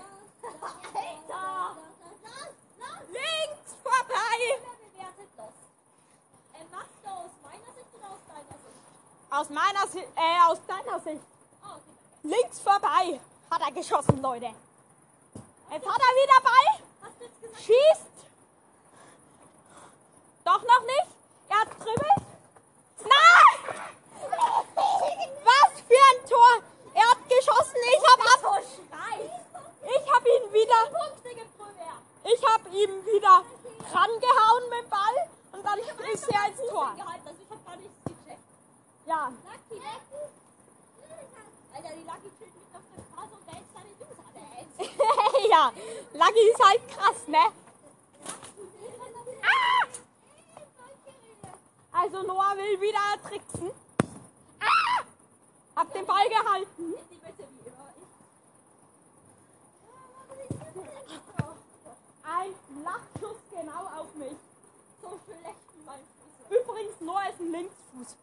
Alter! 0.45 1.77
Links 3.09 3.71
vorbei. 3.83 4.39
Aus 6.91 7.41
meiner 7.43 7.73
Sicht 7.75 7.91
oder 7.95 8.09
aus 8.11 8.25
deiner 8.29 8.59
Sicht? 8.59 8.81
Aus 9.31 9.49
meiner 9.51 9.87
Sicht, 9.89 10.09
äh, 10.17 10.41
aus 10.47 10.59
deiner 10.67 11.01
Sicht. 11.01 11.25
Links 12.23 12.61
vorbei 12.61 13.21
hat 13.51 13.61
er 13.61 13.73
geschossen, 13.73 14.23
Leute. 14.23 14.55
Jetzt 15.71 15.87
hat 15.87 16.01
er 16.01 16.15
wieder 16.23 16.41
Ball. 16.43 16.71
Schießt. 17.57 18.15
Doch 20.45 20.63
noch 20.63 20.83
nicht. 20.83 21.09
Er 21.49 21.61
hat 21.61 21.69
dribbelt. 21.79 22.23
Nein! 23.01 23.55
Was 25.45 25.71
für 25.89 26.03
ein 26.11 26.21
Tor. 26.29 26.63
Er 26.95 27.11
hat 27.11 27.29
geschossen. 27.29 27.81
Ich 27.93 28.03
habe 28.11 28.23
ab. 28.23 28.63
Schrei! 28.65 29.17
Ich 29.83 30.13
habe 30.13 30.29
ihn 30.29 30.53
wieder. 30.53 30.87
Punkte 30.87 31.31
gibt 31.35 31.59
Röber! 31.59 31.97
Ich 32.25 32.43
habe 32.47 32.69
ihm 32.71 33.07
wieder 33.07 33.45
rangehauen 33.93 34.69
mit 34.71 34.81
dem 34.81 34.89
Ball 34.91 35.17
und 35.53 35.65
dann 35.65 35.79
ist 35.79 36.29
er 36.29 36.47
ins 36.49 36.59
Tor. 36.71 36.95
Gehalten, 36.97 37.29
also 37.29 37.41
ich 37.43 37.51
hab 37.51 37.67
gar 37.67 37.77
nichts 37.77 37.99
gecheckt. 38.05 38.45
Ja. 39.07 39.33
Lucky, 39.45 39.75
Lucky! 39.75 40.25
Alter, 41.75 41.93
die 41.95 42.05
Lucky 42.05 42.31
chillt 42.39 42.55
mit 42.55 42.75
auf 42.75 42.83
der 42.97 43.03
Straße 43.05 43.35
und 43.35 43.45
wälzt 43.47 43.73
seine 43.75 43.93
Jungs 44.01 44.19
an, 44.19 44.35
ey. 44.37 44.63
Lucky 46.25 46.49
ist 46.49 46.65
halt 46.65 46.89
krass, 46.89 47.29
ne? 47.29 47.53
Ah! 49.43 49.87
Also 51.93 52.23
Noah 52.23 52.57
will 52.57 52.81
wieder 52.81 53.29
tricksen. 53.29 53.71
Ah! 54.59 55.05
Hab 55.77 55.93
den 55.93 56.07
Ball 56.07 56.27
gehalten. 56.31 56.95
Ein 62.23 62.55
Lachschuss 62.83 63.41
genau 63.51 63.85
auf 64.01 64.15
mich. 64.15 64.39
So 65.03 65.21
schlecht 65.27 65.75
wie 65.75 65.85
mein 65.85 66.01
Fuß. 66.01 66.59
Übrigens, 66.59 67.01
Noah 67.01 67.29
ist 67.29 67.41
ein 67.41 67.53
Linksfuß. 67.53 68.17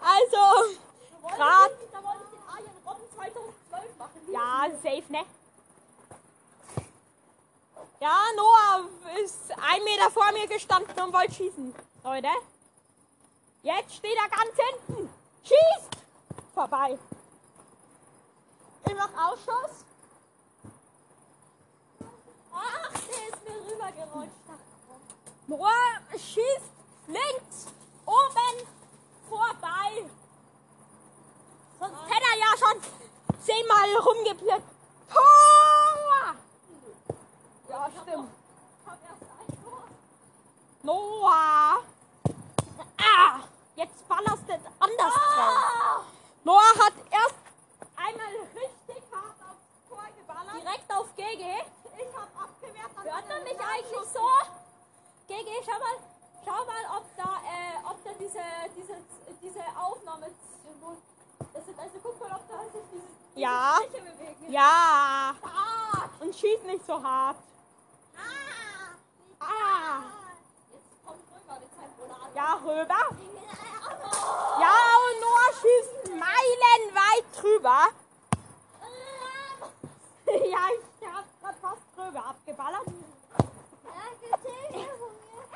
Also, 0.00 0.42
Grad. 1.36 1.70
Da 1.92 2.04
wollte 2.04 2.24
ich 2.24 2.30
den 2.30 2.48
Arjen 2.48 2.70
Robben 2.84 3.10
2012 3.14 3.54
machen. 3.70 3.91
Ja, 4.28 4.68
safe, 4.82 5.04
ne? 5.08 5.24
Ja, 8.00 8.18
Noah 8.36 8.88
ist 9.22 9.52
ein 9.52 9.84
Meter 9.84 10.10
vor 10.10 10.32
mir 10.32 10.46
gestanden 10.48 10.98
und 11.00 11.12
wollte 11.12 11.34
schießen. 11.34 11.74
Leute. 12.02 12.28
Jetzt 13.62 13.94
steht 13.94 14.16
er 14.16 14.28
ganz 14.28 14.56
hinten. 14.56 15.08
Schießt! 15.44 16.02
Vorbei. 16.52 16.98
Immer 18.90 19.06
noch 19.06 19.30
Ausschuss. 19.30 19.84
Ach, 22.52 22.92
der 22.92 23.28
ist 23.28 23.48
mir 23.48 23.72
rübergerutscht. 23.72 24.32
Noah 25.46 26.00
schießt 26.12 26.72
links, 27.06 27.66
oben, 28.04 28.66
vorbei. 29.28 30.10
Sonst 31.78 32.02
hätte 32.08 32.26
er 32.32 32.38
ja 32.38 32.56
schon 32.58 33.01
zehnmal 33.44 33.96
rumgeblitzt. 33.96 34.66
Tor! 35.12 36.34
Ja, 37.68 37.88
stimmt. 38.02 38.30
Noah! 40.82 41.78
Ah! 42.98 43.40
Jetzt 43.76 44.08
ballerst 44.08 44.48
du 44.48 44.54
anders 44.78 45.14
drauf. 45.14 45.56
Ah! 45.58 46.02
Noah 46.44 46.74
hat 46.78 46.92
erst 47.10 47.36
einmal 47.96 48.34
richtig 48.54 49.02
hart 49.12 49.38
aufs 49.46 49.88
Tor 49.88 50.04
geballert. 50.16 50.62
Direkt 50.62 50.92
auf 50.92 51.06
GG. 51.16 51.44
Ich 51.98 52.16
hab 52.16 52.28
abgewehrt. 52.42 52.90
Hört 52.96 53.28
man 53.28 53.42
mich 53.44 53.60
eigentlich 53.60 54.08
so? 54.12 54.26
GG, 55.28 55.50
schau 55.64 55.78
mal, 55.78 55.96
schau 56.44 56.64
mal, 56.64 56.98
ob 56.98 57.16
da, 57.16 57.40
äh, 57.46 57.88
ob 57.88 58.02
da 58.04 58.10
diese, 58.18 58.42
diese, 58.76 58.96
diese 59.40 59.62
Aufnahme, 59.78 60.26
das 61.54 61.64
sind, 61.64 61.78
also 61.78 61.98
guck 62.02 62.20
mal, 62.20 62.36
ob 62.36 62.48
da 62.48 62.58
sich 62.64 62.82
diese, 62.92 63.06
diese 63.34 63.40
Ja. 63.40 63.78
Bewegen. 63.90 64.52
Ja. 64.52 65.34
Ah, 65.42 66.08
Und 66.20 66.34
schieß 66.34 66.62
nicht 66.64 66.86
so 66.86 67.02
hart. 67.02 67.36
ah, 68.16 68.20
Ah. 69.40 70.02
Jetzt 70.70 71.04
kommt 71.04 71.20
rüber 71.34 71.58
mit 71.60 71.70
seinem 71.74 71.94
Rouladen. 71.98 72.34
Ja, 72.34 72.54
rüber. 72.54 73.02
Ja, 74.60 74.76
und 75.04 75.20
Noah 75.20 75.52
schießt 75.60 76.08
meilenweit 76.10 77.24
drüber. 77.40 77.88
ja, 80.26 80.62
ich 80.70 81.06
hab 81.08 81.24
grad 81.42 81.56
fast 81.60 81.82
drüber 81.96 82.24
abgeballert. 82.26 82.86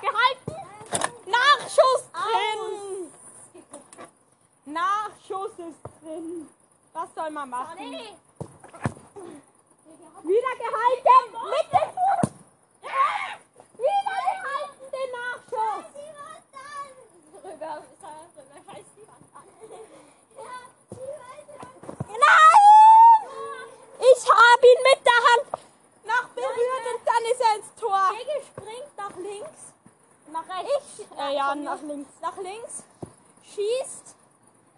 Gehalten. 0.01 0.57
Nachschuss 1.27 2.03
drin. 2.13 3.13
Nachschuss 4.67 5.53
ist 5.59 5.81
drin. 6.03 6.49
Was 6.93 7.15
soll 7.15 7.31
man 7.31 7.49
machen? 7.49 7.79
Nee. 7.79 8.17
Wieder 10.25 10.55
gehalten! 10.59 11.23
Mit 11.55 11.73
dem 11.73 11.89
Fuß! 11.95 12.33
Wieder 13.79 14.19
gehalten, 14.27 14.85
den 14.93 15.11
Nachschuss! 15.15 15.87
Rüber, 17.45 17.75
rüber, 17.77 17.81
scheiß 18.67 18.89
die 18.97 19.07
Wand 19.07 19.27
an. 19.35 19.47
Nein! 22.09 22.67
Ich 24.01 24.23
habe 24.29 24.67
ihn 24.67 24.83
mit 24.83 25.01
der 25.07 25.21
Hand 25.27 25.47
noch 26.07 26.29
berührt 26.31 26.85
und 26.93 27.03
dann 27.07 27.25
ist 27.31 27.41
er 27.41 27.55
ins 27.57 27.71
Tor. 27.79 28.11
Gege 28.19 28.39
springt 28.47 28.97
nach 28.97 29.17
links. 29.17 29.61
Nach 30.33 30.49
rechts. 30.49 30.99
Ich, 30.99 31.19
äh, 31.19 31.37
ja, 31.37 31.55
nach 31.55 31.83
links. 31.83 32.11
Nach 32.21 32.37
links. 32.39 32.83
Schießt. 33.45 34.17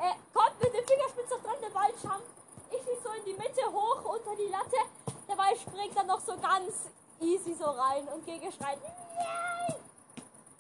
Äh, 0.00 0.14
kommt 0.32 0.60
mit 0.62 0.72
dem 0.72 0.86
Fingerspitze 0.86 1.34
noch 1.34 1.42
dran, 1.42 1.47
der 1.60 1.70
Ball 1.70 1.92
schrammt. 2.00 2.24
Ich 2.70 2.78
schieße 2.78 3.02
so 3.02 3.10
in 3.10 3.24
die 3.24 3.34
Mitte 3.34 3.64
hoch 3.70 4.04
unter 4.04 4.36
die 4.36 4.48
Latte. 4.48 4.76
Der 5.28 5.36
Ball 5.36 5.56
springt 5.56 5.96
dann 5.96 6.06
noch 6.06 6.20
so 6.20 6.36
ganz 6.36 6.90
easy 7.20 7.54
so 7.54 7.64
rein 7.64 8.06
und 8.08 8.24
Gege 8.24 8.50
schreit. 8.52 8.78
Nein! 8.82 9.74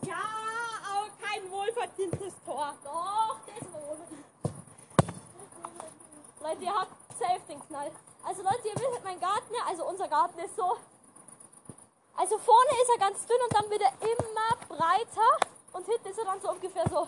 Ja, 0.02 0.22
aber 0.90 1.08
kein 1.20 1.50
wohlverdientes 1.50 2.34
Tor. 2.44 2.74
Doch, 2.84 3.36
das 3.46 3.72
wohlverdient. 3.72 4.24
Leute, 6.40 6.64
ihr 6.64 6.74
habt 6.74 6.92
safe 7.18 7.40
den 7.48 7.60
Knall. 7.66 7.90
Also 8.24 8.42
Leute, 8.42 8.68
ihr 8.68 8.74
wisst, 8.74 9.04
mein 9.04 9.20
Garten, 9.20 9.54
also 9.66 9.86
unser 9.86 10.08
Garten 10.08 10.38
ist 10.38 10.56
so. 10.56 10.76
Also 12.16 12.38
vorne 12.38 12.70
ist 12.82 12.90
er 12.90 12.98
ganz 12.98 13.26
dünn 13.26 13.38
und 13.44 13.54
dann 13.54 13.70
wird 13.70 13.82
er 13.82 13.92
immer 14.02 14.76
breiter. 14.76 15.46
Und 15.72 15.86
hinten 15.86 16.08
ist 16.08 16.18
er 16.18 16.24
dann 16.24 16.40
so 16.40 16.50
ungefähr 16.50 16.84
so 16.90 17.06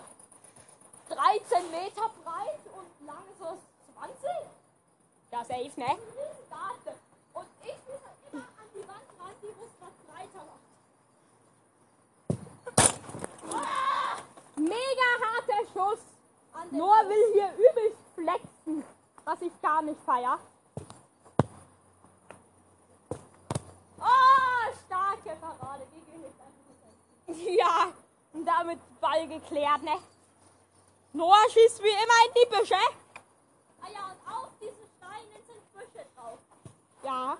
13 1.08 1.70
Meter 1.70 2.10
breit 2.22 2.60
und 2.72 3.06
lang 3.06 3.24
so 3.38 3.58
20. 4.00 4.14
Ja, 5.30 5.44
safe, 5.44 5.70
ne? 5.76 5.98
Und 7.32 7.46
ich 7.62 7.76
muss 7.86 8.00
halt 8.02 8.16
immer 8.32 8.40
an 8.40 8.68
die 8.74 8.88
Wand 8.88 9.08
ran, 9.20 9.34
die 9.42 9.52
muss 9.60 9.72
was 9.78 9.94
breiter 10.08 10.44
macht. 10.48 10.64
Mega 14.56 15.08
harter 15.22 15.62
Schuss. 15.72 16.00
Noah 16.70 17.08
will 17.08 17.32
hier 17.32 17.52
übelst 17.54 17.98
flexen, 18.14 18.84
was 19.24 19.42
ich 19.42 19.60
gar 19.60 19.82
nicht 19.82 20.00
feier. 20.00 20.38
Oh, 23.98 24.72
starke 24.86 25.36
Parade. 25.40 25.86
Ja, 27.32 27.92
und 28.32 28.44
damit 28.44 28.78
Ball 29.00 29.26
geklärt, 29.28 29.82
ne? 29.82 29.98
Noah 31.12 31.48
schießt 31.50 31.82
wie 31.82 31.88
immer 31.88 32.26
in 32.26 32.34
die 32.34 32.46
Büsche. 32.56 32.74
Ah 33.82 33.88
ja, 33.92 34.00
und 34.06 34.20
auf 34.32 34.48
diesen 34.60 34.86
Steinen 34.96 35.40
sind 35.46 35.72
Büsche 35.72 36.04
drauf. 36.16 36.38
Ja. 37.02 37.36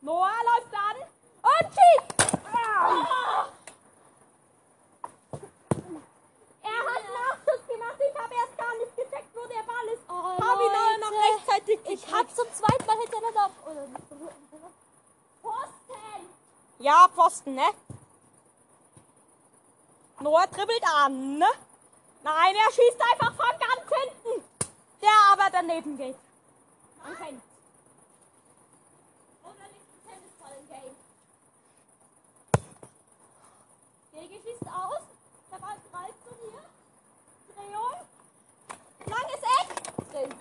Noah 0.00 0.32
läuft 0.44 0.74
an 0.74 0.96
und 1.42 1.72
schießt. 1.74 2.36
Ah. 2.52 3.48
Er 6.62 6.78
hat 6.78 7.04
Nachschuss 7.18 7.66
gemacht. 7.66 7.98
Ich 8.00 8.18
habe 8.22 8.34
erst 8.34 8.58
gar 8.58 8.74
nicht 8.76 8.96
gecheckt, 8.96 9.34
wo 9.34 9.46
der 9.46 9.62
Ball 9.62 9.86
ist. 9.94 10.02
Oh, 10.08 10.12
Habe 10.12 10.62
ihn 10.64 10.74
aber 10.74 10.98
noch 10.98 11.14
rechtzeitig 11.36 11.78
Ich 11.84 12.00
gekriegt. 12.02 12.12
hab 12.14 12.34
zum 12.34 12.46
zweiten 12.52 12.86
Mal 12.86 12.98
hintereinander 12.98 13.46
auf. 13.46 13.52
Posten! 15.42 16.28
Ja, 16.78 17.08
Pfosten, 17.14 17.54
ne? 17.54 17.70
Noah 20.20 20.46
dribbelt 20.46 20.82
an, 20.96 21.38
ne? 21.38 21.46
Nein, 22.24 22.56
er 22.56 22.72
schießt 22.72 23.00
einfach 23.12 23.34
von 23.36 23.58
ganz 23.60 23.84
hinten. 23.92 24.42
Der 25.02 25.10
aber 25.30 25.50
daneben 25.52 25.98
geht. 25.98 26.16
Man 27.02 27.14
kennt. 27.18 27.42
Oder 29.42 29.68
nicht 29.70 29.86
ein 29.92 30.00
Tennisball 30.08 30.52
im 30.58 30.66
Game. 30.68 30.96
Gege 34.12 34.40
schießt 34.42 34.66
aus. 34.72 35.02
Der 35.52 35.58
Ball 35.58 35.76
greift 35.92 36.20
zu 36.24 36.32
mir. 36.40 36.62
Drehung. 37.52 37.96
Langes 39.04 39.42
Eck. 39.60 39.68
Drin. 40.10 40.34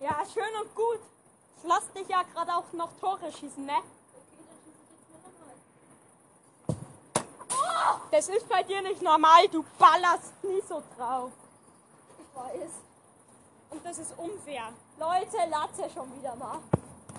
Ja, 0.00 0.26
schön 0.26 0.54
und 0.60 0.74
gut. 0.74 1.00
Ich 1.56 1.64
lass 1.64 1.90
dich 1.94 2.08
ja 2.08 2.22
gerade 2.34 2.54
auch 2.54 2.70
noch 2.74 2.92
Tore 3.00 3.32
schießen, 3.32 3.64
ne? 3.64 3.78
Okay, 3.78 4.44
dann 4.46 4.58
schieße 4.62 4.80
ich 4.82 4.90
jetzt 4.90 5.08
mir 5.08 5.20
nochmal. 5.24 5.56
Oh, 7.48 7.75
Das 8.10 8.28
ist 8.28 8.48
bei 8.48 8.62
dir 8.62 8.82
nicht 8.82 9.02
normal. 9.02 9.48
Du 9.48 9.64
ballerst 9.78 10.32
nie 10.42 10.62
so 10.68 10.82
drauf. 10.96 11.30
Ich 12.18 12.36
weiß. 12.36 12.70
Und 13.70 13.84
das 13.84 13.98
ist 13.98 14.16
unfair. 14.18 14.72
Leute, 14.98 15.36
Latte 15.50 15.90
schon 15.92 16.14
wieder 16.16 16.34
mal. 16.36 16.58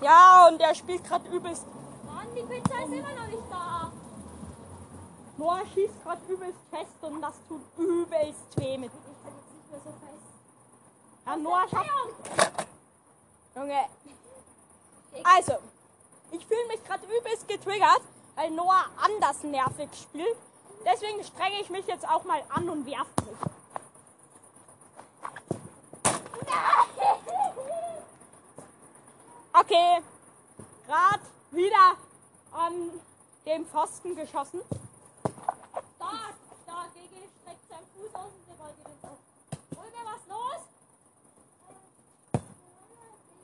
Ja, 0.02 0.48
und 0.48 0.60
er 0.60 0.74
spielt 0.74 1.04
gerade 1.04 1.28
übelst. 1.28 1.64
Mann, 2.04 2.26
die 2.34 2.42
Pizza 2.42 2.78
ist 2.84 2.92
immer 2.92 3.12
noch 3.14 3.26
nicht 3.26 3.42
da. 3.50 3.92
Noah 5.36 5.62
schießt 5.72 6.02
gerade 6.02 6.20
übelst 6.32 6.58
fest 6.70 6.96
und 7.02 7.22
das 7.22 7.34
tut 7.48 7.62
übelst 7.76 8.56
weh 8.56 8.78
mit. 8.78 8.90
Ich 8.92 9.24
halte 9.24 9.38
jetzt 9.38 9.54
nicht 9.54 9.70
mehr 9.70 9.80
so 9.84 9.90
fest. 9.90 10.18
Ja, 11.26 11.36
Noah 11.36 11.68
schafft. 11.68 12.58
Junge. 13.54 13.84
Also, 15.24 15.52
ich 16.32 16.46
fühle 16.46 16.66
mich 16.68 16.84
gerade 16.84 17.06
übelst 17.06 17.46
getriggert, 17.46 18.02
weil 18.34 18.50
Noah 18.50 18.86
anders 19.00 19.42
nervig 19.42 19.88
spielt. 19.94 20.36
Deswegen 20.90 21.22
strenge 21.22 21.60
ich 21.60 21.68
mich 21.68 21.86
jetzt 21.86 22.08
auch 22.08 22.24
mal 22.24 22.42
an 22.48 22.66
und 22.70 22.86
werfe 22.86 23.10
mich. 23.26 23.36
Okay, 29.52 30.02
gerade 30.86 31.20
wieder 31.50 31.96
an 32.52 33.00
dem 33.44 33.66
Pfosten 33.66 34.16
geschossen. 34.16 34.62
Stark, 35.96 36.34
stark. 36.62 36.94
Gege 36.94 37.28
streckt 37.42 37.68
seinen 37.68 37.86
Fuß 37.94 38.14
aus 38.14 38.32
und 38.32 38.48
der 38.48 38.54
Ball 38.54 38.72
geht 38.78 38.86
ins 38.86 39.04
Aus. 39.04 39.18
Holger, 39.76 40.04
was 40.06 40.26
los? 40.26 40.62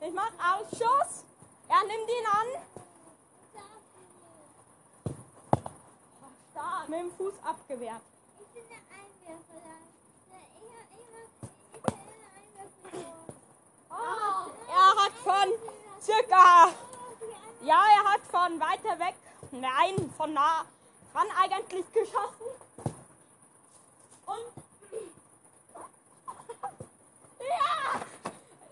Ich 0.01 0.13
mach 0.13 0.31
Ausschuss. 0.51 1.25
Er 1.67 1.83
nimmt 1.83 2.09
ihn 2.09 2.25
an. 2.25 2.74
Mit 6.87 6.99
dem 6.99 7.11
Fuß 7.11 7.33
abgewehrt. 7.43 8.01
Ich 8.39 8.47
bin 8.47 8.63
der 8.69 8.77
Einwerfer. 8.77 9.65
Oh, 13.89 14.49
Er 14.69 15.03
hat 15.03 15.11
von 15.23 15.49
circa, 16.01 16.69
ja, 17.61 17.83
er 17.97 18.13
hat 18.13 18.21
von 18.29 18.59
weiter 18.59 18.99
weg, 18.99 19.15
nein, 19.51 20.13
von 20.15 20.33
nah 20.33 20.65
dran 21.11 21.27
eigentlich 21.41 21.91
geschossen. 21.91 22.47
Und 24.25 24.63
ja, 27.39 28.01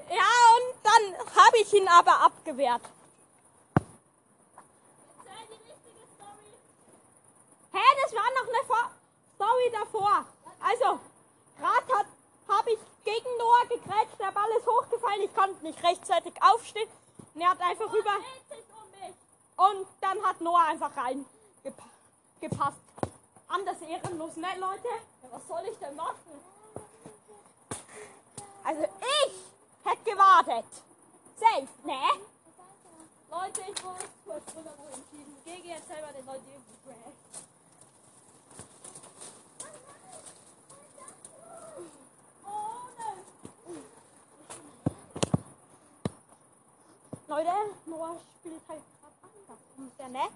ja, 0.09 0.29
und 0.55 0.75
dann 0.83 1.03
habe 1.35 1.57
ich 1.57 1.73
ihn 1.73 1.87
aber 1.87 2.21
abgewehrt. 2.21 2.81
erzähl 5.25 5.57
die 5.57 5.71
richtige 5.71 6.05
Story. 6.15 6.53
Hä, 7.73 7.79
das 8.01 8.13
war 8.13 8.29
noch 8.37 8.47
eine 8.47 8.63
Vor 8.65 8.91
Story 9.35 9.71
davor. 9.71 10.25
Also, 10.59 10.99
gerade 11.57 12.07
habe 12.47 12.71
ich 12.71 12.79
gegen 13.03 13.37
Noah 13.37 13.65
gegrätscht, 13.67 14.19
der 14.19 14.31
Ball 14.31 14.49
ist 14.57 14.67
hochgefallen, 14.67 15.23
ich 15.23 15.35
konnte 15.35 15.63
nicht 15.63 15.83
rechtzeitig 15.83 16.33
aufstehen. 16.41 16.89
Und 17.33 17.41
er 17.41 17.49
hat 17.49 17.61
einfach 17.61 17.91
rüber. 17.91 18.15
Und 19.57 19.87
dann 20.01 20.23
hat 20.23 20.39
Noah 20.41 20.65
einfach 20.65 20.95
rein 20.95 21.25
gepa 21.63 21.83
gepasst. 22.39 22.77
Anders 23.47 23.81
ehrenlos, 23.81 24.35
ne, 24.35 24.47
Leute? 24.59 24.89
Was 25.31 25.47
soll 25.47 25.63
ich 25.71 25.77
denn 25.79 25.95
machen? 25.95 26.41
Also 28.63 28.83
ich 28.83 29.89
hätte 29.89 30.03
gewartet. 30.03 30.65
Safe, 31.37 31.67
ne? 31.83 31.99
Leute, 33.29 33.61
ich 33.61 33.83
wurde 33.83 34.05
kurz 34.25 34.45
drüber 34.45 34.71
entschieden. 34.93 35.37
Gege 35.43 35.67
jetzt 35.69 35.87
selber 35.87 36.11
den 36.13 36.25
Leuten 36.25 36.47
irgendwie 36.47 36.77
Trash. 36.83 37.13
Oh 42.45 42.89
nein. 42.97 43.25
Leute, 47.27 47.49
Noah 47.85 48.17
spielt 48.39 48.61
halt 48.67 48.81
gerade 48.99 49.15
anders 49.23 49.63
unfair, 49.77 50.09
ne? 50.09 50.27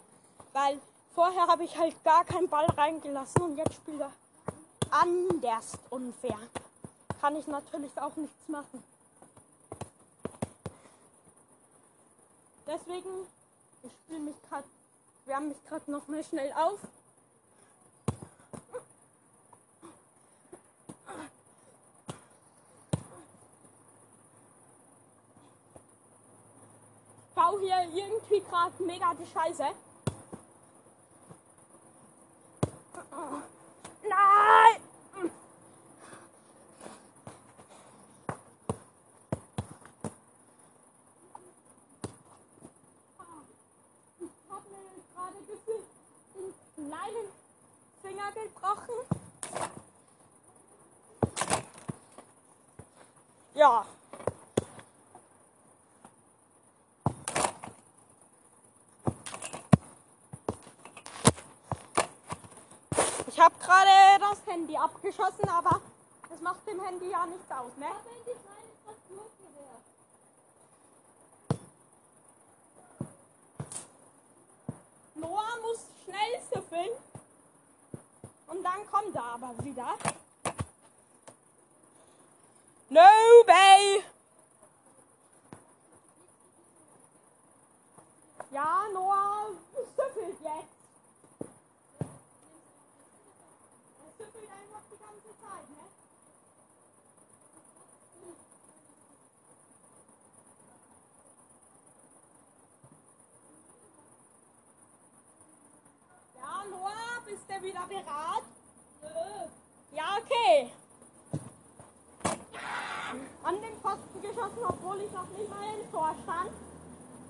Weil 0.53 0.79
vorher 1.13 1.47
habe 1.47 1.65
ich 1.65 1.77
halt 1.77 2.01
gar 2.03 2.23
keinen 2.23 2.47
Ball 2.47 2.65
reingelassen 2.65 3.41
und 3.41 3.57
jetzt 3.57 3.73
spielt 3.73 3.99
er 3.99 4.11
anders 4.89 5.77
unfair. 5.89 6.39
Kann 7.19 7.35
ich 7.35 7.45
natürlich 7.47 7.91
auch 7.99 8.15
nichts 8.15 8.47
machen. 8.47 8.83
Deswegen, 12.65 13.27
ich 13.83 13.91
spiele 13.91 14.19
mich 14.19 14.35
gerade, 14.49 14.67
wärme 15.25 15.47
mich 15.47 15.63
gerade 15.65 15.91
noch 15.91 16.07
mal 16.07 16.23
schnell 16.23 16.53
auf. 16.53 16.79
Hier 27.67 27.83
irgendwie 27.93 28.39
gerade 28.39 28.83
mega 28.83 29.13
die 29.13 29.25
Scheiße. 29.25 29.65
Nein! 34.03 34.81
Ich 44.19 44.49
habe 44.49 44.69
mir 44.69 45.03
gerade 45.13 45.39
gefühlt 45.45 45.85
den 46.35 46.53
kleinen 46.89 47.27
Finger 48.01 48.31
gebrochen. 48.31 48.97
Ja. 53.55 53.85
Ich 63.37 63.43
habe 63.43 63.55
gerade 63.59 64.19
das 64.19 64.39
Handy 64.51 64.75
abgeschossen, 64.75 65.47
aber 65.47 65.79
das 66.27 66.41
macht 66.41 66.65
dem 66.67 66.83
Handy 66.83 67.11
ja 67.11 67.23
nichts 67.27 67.51
aus, 67.51 67.71
ne? 67.77 67.85
Noah 75.13 75.57
muss 75.61 75.85
schnell 76.03 76.41
süffeln. 76.51 76.89
Und 78.47 78.63
dann 78.63 78.87
kommt 78.91 79.15
er 79.15 79.23
aber 79.23 79.53
wieder. 79.63 79.95
No, 82.89 83.01
Bay! 83.45 84.03
Ja, 88.49 88.87
Noah 88.91 89.49
süffelt 89.95 90.41
jetzt. 90.41 90.73
Er 93.99 94.25
süffelt 94.25 94.49
einfach 94.49 94.81
die 94.91 94.97
ganze 94.97 95.29
Zeit, 95.41 95.69
ne? 95.69 95.83
Ja, 106.35 106.63
Bist 107.27 107.43
du 107.49 107.61
wieder 107.61 107.85
bereit? 107.87 108.43
Ja, 109.91 110.17
okay. 110.17 110.71
An 113.43 113.61
den 113.61 113.81
Pfosten 113.81 114.21
geschossen, 114.21 114.63
obwohl 114.65 115.01
ich 115.01 115.11
noch 115.11 115.27
nicht 115.37 115.49
mal 115.49 115.77
im 115.77 115.91
Tor 115.91 116.15
stand. 116.23 116.51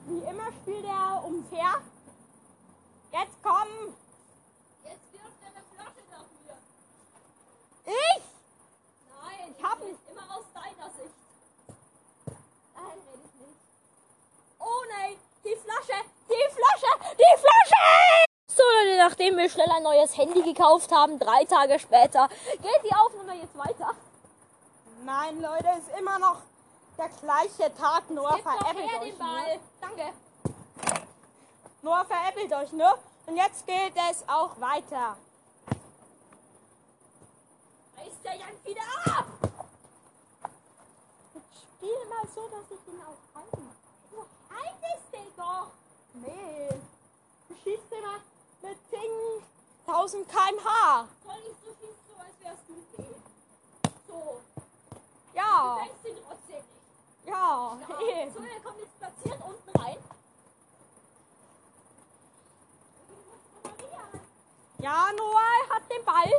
Wie 0.05 0.19
immer 0.19 0.51
spielt 0.61 0.85
er 0.85 1.23
umher. 1.25 1.81
Jetzt 3.11 3.41
komm! 3.41 3.95
Jetzt 4.83 5.13
wirft 5.13 5.41
er 5.41 5.47
eine 5.47 5.65
Flasche 5.73 6.03
nach 6.11 6.27
mir. 6.45 6.57
Ich! 7.85 8.23
Nein, 9.19 9.55
Ich 9.57 9.63
hab 9.63 9.83
nicht. 9.83 9.99
Immer 10.11 10.37
aus 10.37 10.45
deiner 10.53 10.91
Sicht. 10.91 11.15
Nein, 12.75 12.99
red 13.07 13.25
ich 13.25 13.39
nicht. 13.41 13.57
Oh 14.59 14.83
nein! 14.91 15.17
Die 15.43 15.55
Flasche! 15.55 16.05
Die 16.29 16.53
Flasche! 16.53 17.15
Die 17.17 17.39
Flasche! 17.41 18.26
So 18.57 18.63
Leute, 18.63 18.97
nachdem 18.97 19.37
wir 19.37 19.47
schnell 19.51 19.69
ein 19.69 19.83
neues 19.83 20.17
Handy 20.17 20.41
gekauft 20.41 20.91
haben, 20.91 21.19
drei 21.19 21.45
Tage 21.45 21.77
später, 21.77 22.27
geht 22.53 22.81
die 22.83 22.95
Aufnahme 22.95 23.39
jetzt 23.39 23.55
weiter. 23.55 23.91
Nein, 25.05 25.39
Leute, 25.39 25.67
ist 25.77 25.99
immer 25.99 26.17
noch 26.17 26.37
der 26.97 27.09
gleiche 27.21 27.71
Tag. 27.75 28.09
Noah 28.09 28.39
veräppelt 28.39 28.93
euch 28.99 29.09
den 29.09 29.17
Ball. 29.19 29.59
Danke. 29.79 30.05
nur. 31.83 31.91
Noah 31.91 32.05
veräppelt 32.05 32.51
euch 32.51 32.71
nur. 32.71 32.97
Und 33.27 33.37
jetzt 33.37 33.67
geht 33.67 33.93
es 34.09 34.27
auch 34.27 34.59
weiter. 34.59 35.17
Reißt 37.95 38.23
der 38.23 38.35
Jan 38.37 38.65
wieder 38.65 38.81
ab. 39.05 39.25
Jetzt 41.35 41.61
spiel 41.61 42.09
mal 42.09 42.27
so, 42.33 42.47
dass 42.47 42.71
ich 42.71 42.87
ihn 42.91 43.01
auch 43.03 43.39
halten. 43.39 43.69
Du 44.09 44.25
haltest 44.49 45.13
den 45.13 45.35
doch! 45.37 45.67
Nee. 46.15 46.69
Du 47.49 47.55
schießt 47.63 47.91
immer 47.91 48.19
mit 48.61 48.77
10.000 49.87 50.25
km/h. 50.25 51.07
Soll 51.23 51.35
ich 51.49 51.57
so 51.63 51.73
schießen, 51.73 52.05
so 52.07 52.15
als 52.21 52.39
wärst 52.41 52.67
du? 52.67 52.75
So. 54.07 54.41
Ja. 55.33 55.75
Du 55.75 55.85
denkst 55.85 56.05
ihn 56.05 56.23
trotzdem 56.27 56.55
nicht. 56.55 57.27
Ja. 57.27 57.33
Ja. 57.35 57.77
So, 58.33 58.43
er 58.43 58.59
kommt 58.61 58.79
jetzt 58.79 58.99
platziert 58.99 59.41
unten 59.45 59.79
rein. 59.79 59.97
Ja, 64.79 65.11
Noah 65.17 65.69
hat 65.69 65.83
den 65.91 66.05
Ball. 66.05 66.31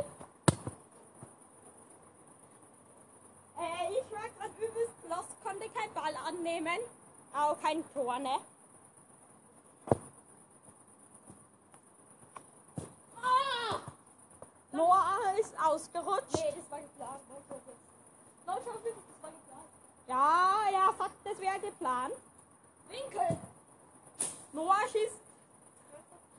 Äh, 3.59 3.91
ich 3.91 4.11
war 4.11 4.29
gerade 4.29 4.53
übelst 4.57 4.95
lost, 5.09 5.43
konnte 5.43 5.69
keinen 5.69 5.93
Ball 5.93 6.15
annehmen. 6.15 6.79
Auch 7.33 7.59
kein 7.61 7.83
Tor, 7.93 8.17
ne? 8.19 8.39
Ah! 13.21 13.81
Noah 14.71 15.33
ist 15.39 15.58
ausgerutscht. 15.69 16.35
Nee, 16.35 16.53
das 16.55 16.71
war 16.71 16.81
geplant. 16.81 17.21
Jetzt. 17.29 18.45
Neun 18.45 18.57
Schuss, 18.63 18.81
das 18.83 19.21
war 19.21 19.31
geplant. 19.31 19.69
Ja, 20.07 20.65
er 20.71 20.93
sagt, 20.97 21.15
das 21.23 21.39
wäre 21.39 21.59
geplant. 21.59 22.13
Winkel. 22.89 23.37
Noah 24.51 24.87
schießt 24.91 25.19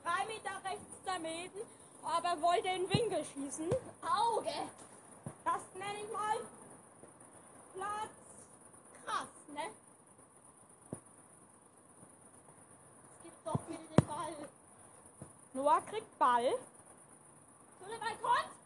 drei 0.03 0.25
Meter 0.25 0.51
rechts 0.65 0.97
daneben, 1.05 1.61
aber 2.03 2.41
wollte 2.41 2.67
in 2.67 2.87
den 2.87 2.93
Winkel 2.93 3.25
schießen. 3.33 3.69
Auge. 4.01 4.53
Das 5.45 5.61
nenne 5.75 6.03
ich 6.03 6.11
mal 6.11 6.37
Platz 7.73 8.11
krass, 9.05 9.27
ne? 9.47 9.71
Es 13.17 13.23
gibt 13.23 13.47
doch 13.47 13.69
wieder 13.69 13.79
den 13.97 14.07
Ball. 14.07 14.35
Noah 15.53 15.81
kriegt 15.81 16.19
Ball. 16.19 16.53
So, 17.79 17.85
der 17.85 17.97
Ball 17.97 18.17
kommt. 18.21 18.60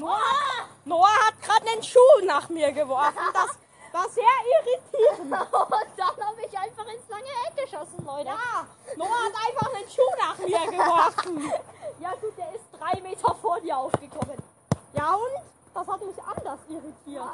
Noah, 0.00 0.68
Noah 0.84 1.26
hat 1.26 1.42
gerade 1.42 1.68
einen 1.68 1.82
Schuh 1.82 2.24
nach 2.24 2.48
mir 2.48 2.72
geworfen. 2.72 3.18
Das 3.32 3.50
war 3.92 4.08
sehr 4.10 4.24
irritierend. 4.54 5.32
Und 5.52 5.88
dann 5.96 6.26
habe 6.26 6.42
ich 6.46 6.58
einfach 6.58 6.86
ins 6.86 7.08
lange 7.08 7.32
Eck 7.46 7.56
geschossen, 7.56 8.04
Leute. 8.04 8.28
Ja, 8.28 8.66
Noah 8.96 9.24
hat 9.24 9.32
einfach 9.46 9.74
einen 9.74 9.90
Schuh 9.90 10.02
nach 10.18 10.38
mir 10.38 10.78
geworfen. 10.78 11.52
Ja 11.98 12.12
gut, 12.20 12.36
der 12.36 12.54
ist 12.54 12.64
drei 12.78 13.00
Meter 13.00 13.34
vor 13.36 13.58
dir 13.58 13.74
aufgekommen. 13.74 14.36
Ja 14.92 15.14
und? 15.14 15.42
Das 15.72 15.88
hat 15.88 16.00
mich 16.02 16.22
anders 16.22 16.60
irritiert. 16.68 17.30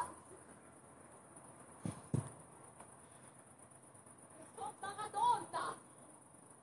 Jetzt 4.39 4.57
kommt 4.57 4.81
Maradona. 4.81 5.75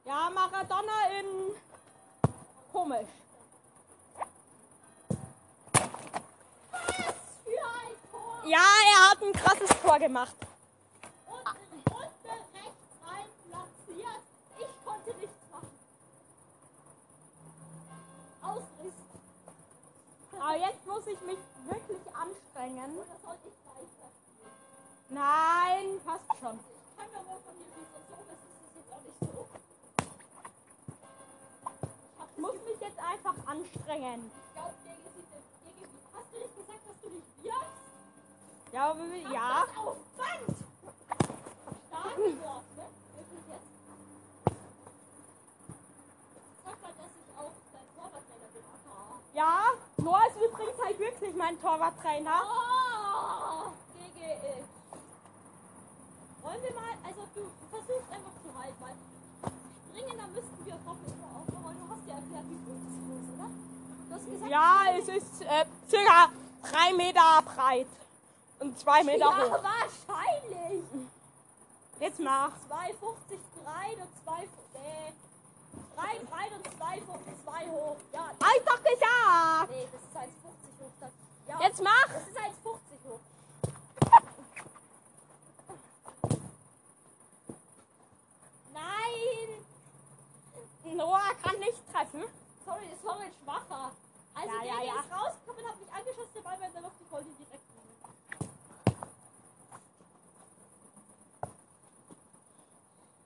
Ja, 0.07 0.31
Maradona 0.31 1.19
in 1.19 1.55
komisch. 2.73 3.09
Ja, 8.51 8.59
er 8.59 9.11
hat 9.11 9.23
ein 9.23 9.33
krasses 9.33 9.71
Tor 9.81 9.97
gemacht. 10.01 10.35
Und, 11.29 11.37
und 11.37 12.03
rechts 12.27 12.83
rein 13.07 13.31
platziert. 13.49 14.23
Ich 14.59 14.85
konnte 14.85 15.11
nichts 15.21 15.39
machen. 15.53 15.71
Ausriss. 18.43 18.95
Aber 20.35 20.57
jetzt 20.57 20.85
muss 20.85 21.07
ich 21.07 21.21
mich 21.21 21.39
wirklich 21.69 22.01
anstrengen. 22.13 22.99
Oder 22.99 23.17
soll 23.23 23.39
ich 23.47 23.55
weiter? 23.71 24.11
Nein, 25.11 26.01
passt 26.05 26.41
schon. 26.41 26.59
Ich 26.59 26.97
kann 26.99 27.07
ja 27.13 27.19
wohl 27.31 27.41
von 27.47 27.55
dir 27.55 27.71
schießen. 27.71 28.03
So 28.09 28.15
ist 28.19 28.35
es 28.35 28.75
jetzt 28.75 28.91
auch 28.91 29.03
nicht 29.07 29.21
so. 29.21 29.47
Ich 32.33 32.39
muss 32.39 32.55
mich 32.67 32.81
jetzt 32.81 32.99
einfach 32.99 33.37
anstrengen. 33.47 34.29
Ich 34.35 34.53
glaube. 34.55 34.75
Hast 36.13 36.33
du 36.33 36.39
nicht 36.41 36.57
gesagt, 36.57 36.83
dass 36.89 37.01
du 37.01 37.11
dich 37.11 37.45
wirkst? 37.45 37.90
Ja, 38.73 38.91
aber- 38.91 39.05
ja. 39.33 39.65
Das 39.67 39.77
auf 39.77 39.97
Band! 40.17 40.57
Stark 41.89 42.17
geworfen, 42.17 42.77
ne? 42.77 42.85
Wirklich 43.17 43.47
jetzt. 43.49 43.71
Sag 46.65 46.83
mal, 46.83 46.93
dass 46.97 47.13
ich 47.19 47.39
auch 47.39 47.55
dein 47.73 47.89
Torwarttrainer 47.97 48.49
bin. 48.53 48.63
Ja, 49.35 49.61
Noah 49.99 50.27
ist 50.29 50.37
übrigens 50.37 50.85
halt 50.85 50.99
wirklich 50.99 51.35
mein 51.37 51.61
Torwarttrainer. 51.61 52.31
Ah, 52.43 53.73
GG. 53.95 54.63
Wollen 56.43 56.63
wir 56.63 56.75
mal, 56.75 56.95
also 57.05 57.21
du 57.35 57.43
versuchst 57.71 58.11
einfach 58.13 58.35
zu 58.43 58.59
halten, 58.59 58.77
weil 58.81 58.97
springen, 59.91 60.17
da 60.19 60.27
müssten 60.29 60.65
wir 60.67 60.75
doppelt 60.75 61.19
auf, 61.21 61.49
aber 61.49 61.73
du 61.75 61.89
hast 61.91 62.07
ja 62.07 62.15
erklärt, 62.15 62.45
wie 62.49 62.61
gut 62.65 62.81
es 62.87 62.95
ist, 63.19 63.29
oder? 63.35 63.49
Du 64.09 64.15
hast 64.15 64.27
gesagt, 64.31 64.51
Ja, 64.51 64.85
es 64.97 65.09
ist 65.09 65.43
äh, 65.43 65.65
circa 65.89 66.31
drei 66.63 66.93
Meter 66.95 67.43
breit 67.45 67.87
und 68.61 68.79
zwei 68.79 69.03
Meter 69.03 69.19
ja, 69.19 69.45
hoch. 69.45 69.63
wahrscheinlich. 69.63 70.85
Jetzt 71.99 72.21
mach. 72.21 72.53
250 72.69 73.39
breit 73.65 73.97
und 73.97 74.25
2 74.25 74.49
nee. 74.75 75.13
3 75.97 76.19
breit 76.25 76.53
und 76.57 76.65
2 76.79 77.03
2 77.45 77.69
hoch. 77.71 77.97
Ja, 78.13 78.31
Hab 78.41 78.57
ich 78.57 78.65
doch 78.65 78.83
gesagt. 78.83 79.71
nee, 79.71 79.89
das 79.93 80.03
ist 80.03 80.17
1,50 80.17 80.27
hoch. 80.81 80.93
Das, 81.01 81.11
ja, 81.49 81.61
Jetzt 81.61 81.83
mach. 81.83 82.07
das 82.07 82.29
ist 82.29 82.37
1,50 82.39 83.11
hoch. 83.11 83.21
Nein! 88.73 90.97
Noah 90.97 91.35
kann 91.43 91.59
nicht 91.59 91.79
treffen. 91.93 92.25
Sorry, 92.65 92.85
das 92.91 93.05
war 93.05 93.19
mein 93.19 93.33
schwacher. 93.43 93.93
Also 94.35 94.55
Ja, 94.55 94.61
der 94.63 94.69
ja, 94.69 94.83
ja. 94.95 95.01
ist 95.01 95.11
rausgekommen, 95.13 95.67
hat 95.69 95.81
mich 95.81 95.93
angeschossen, 95.93 96.33
der 96.35 96.41
Ball 96.43 96.61
war 96.61 96.67
in 96.67 96.73
der 96.73 96.83
Luft, 96.83 96.97
ich 97.01 97.11
wollte 97.11 97.29
ihn 97.29 97.37
direkt 97.37 97.75
nehmen. 97.75 99.01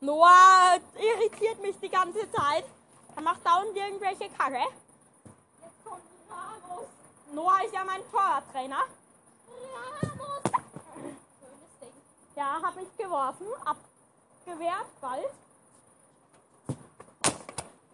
Noah 0.05 0.79
irritiert 0.97 1.63
mich 1.63 1.79
die 1.81 1.89
ganze 1.89 2.31
Zeit. 2.31 2.65
Er 3.17 3.23
macht 3.23 3.47
dauernd 3.47 3.75
irgendwelche 3.75 4.29
Kacke. 4.37 4.61
Jetzt 5.63 5.83
kommt 5.83 6.03
Ramos. 6.29 6.89
Noah 7.33 7.65
ist 7.65 7.73
ja 7.73 7.85
mein 7.85 8.03
Torwarttrainer. 8.11 8.85
Ramos! 9.73 10.43
Schönes 11.41 11.79
Ding. 11.81 11.93
Ja, 12.37 12.61
hab 12.63 12.77
ich 12.77 12.97
geworfen, 12.99 13.47
abgewehrt, 13.65 15.01
bald. 15.01 15.31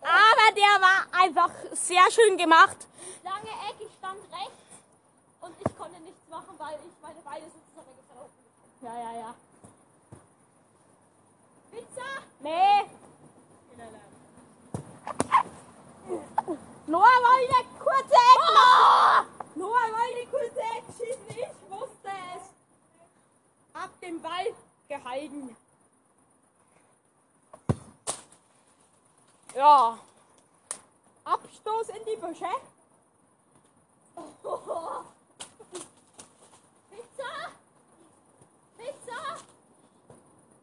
Aber 0.03 0.55
der 0.57 0.81
war 0.83 1.07
einfach 1.23 1.53
sehr 1.75 2.11
schön 2.11 2.37
gemacht. 2.37 2.88
Lange 3.23 3.51
Eck, 3.68 3.77
ich 3.79 3.94
stand 3.99 4.18
rechts 4.33 4.64
und 5.42 5.55
ich 5.64 5.79
konnte 5.79 6.01
nichts 6.01 6.29
machen, 6.29 6.59
weil 6.59 6.75
ich 6.75 7.01
meine 7.01 7.20
Beine 7.20 7.44
sozusagen 7.46 7.96
gefraucht 7.96 8.31
Ja, 8.81 8.99
ja, 8.99 9.20
ja. 9.20 9.35
Nee. 12.42 12.90
Noah 16.87 17.20
wollte 17.26 17.64
kurze 17.79 18.14
Eck 18.14 18.40
machen. 18.55 19.26
Noah 19.55 19.88
wollte 19.92 20.26
kurze 20.31 20.61
Eck 20.61 20.85
schießen. 20.96 21.29
Ich 21.29 21.70
wusste 21.70 22.09
es. 22.09 22.44
Hab 23.74 24.00
den 24.00 24.22
Ball 24.22 24.55
gehalten. 24.88 25.57
Ja. 29.55 29.98
Abstoß 31.24 31.88
in 31.90 32.05
die 32.07 32.16
Büsche. 32.16 32.46
Pizza! 34.42 35.05
Pizza! 36.90 37.60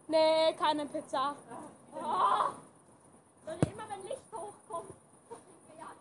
Nee, 0.09 0.53
keine 0.53 0.85
Pizza. 0.85 1.35
Oh. 1.93 2.53
Leute, 3.45 3.65
immer 3.65 3.83
wenn 3.89 4.03
Licht 4.07 4.21
hochkommt, 4.31 4.93
an. 5.81 5.97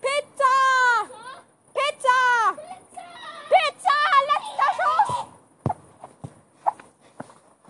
Pizza! 0.00 0.54
Pizza! 1.74 2.54
Pizza! 3.50 3.96
Letzter 4.32 4.70
Schuss! 4.78 5.26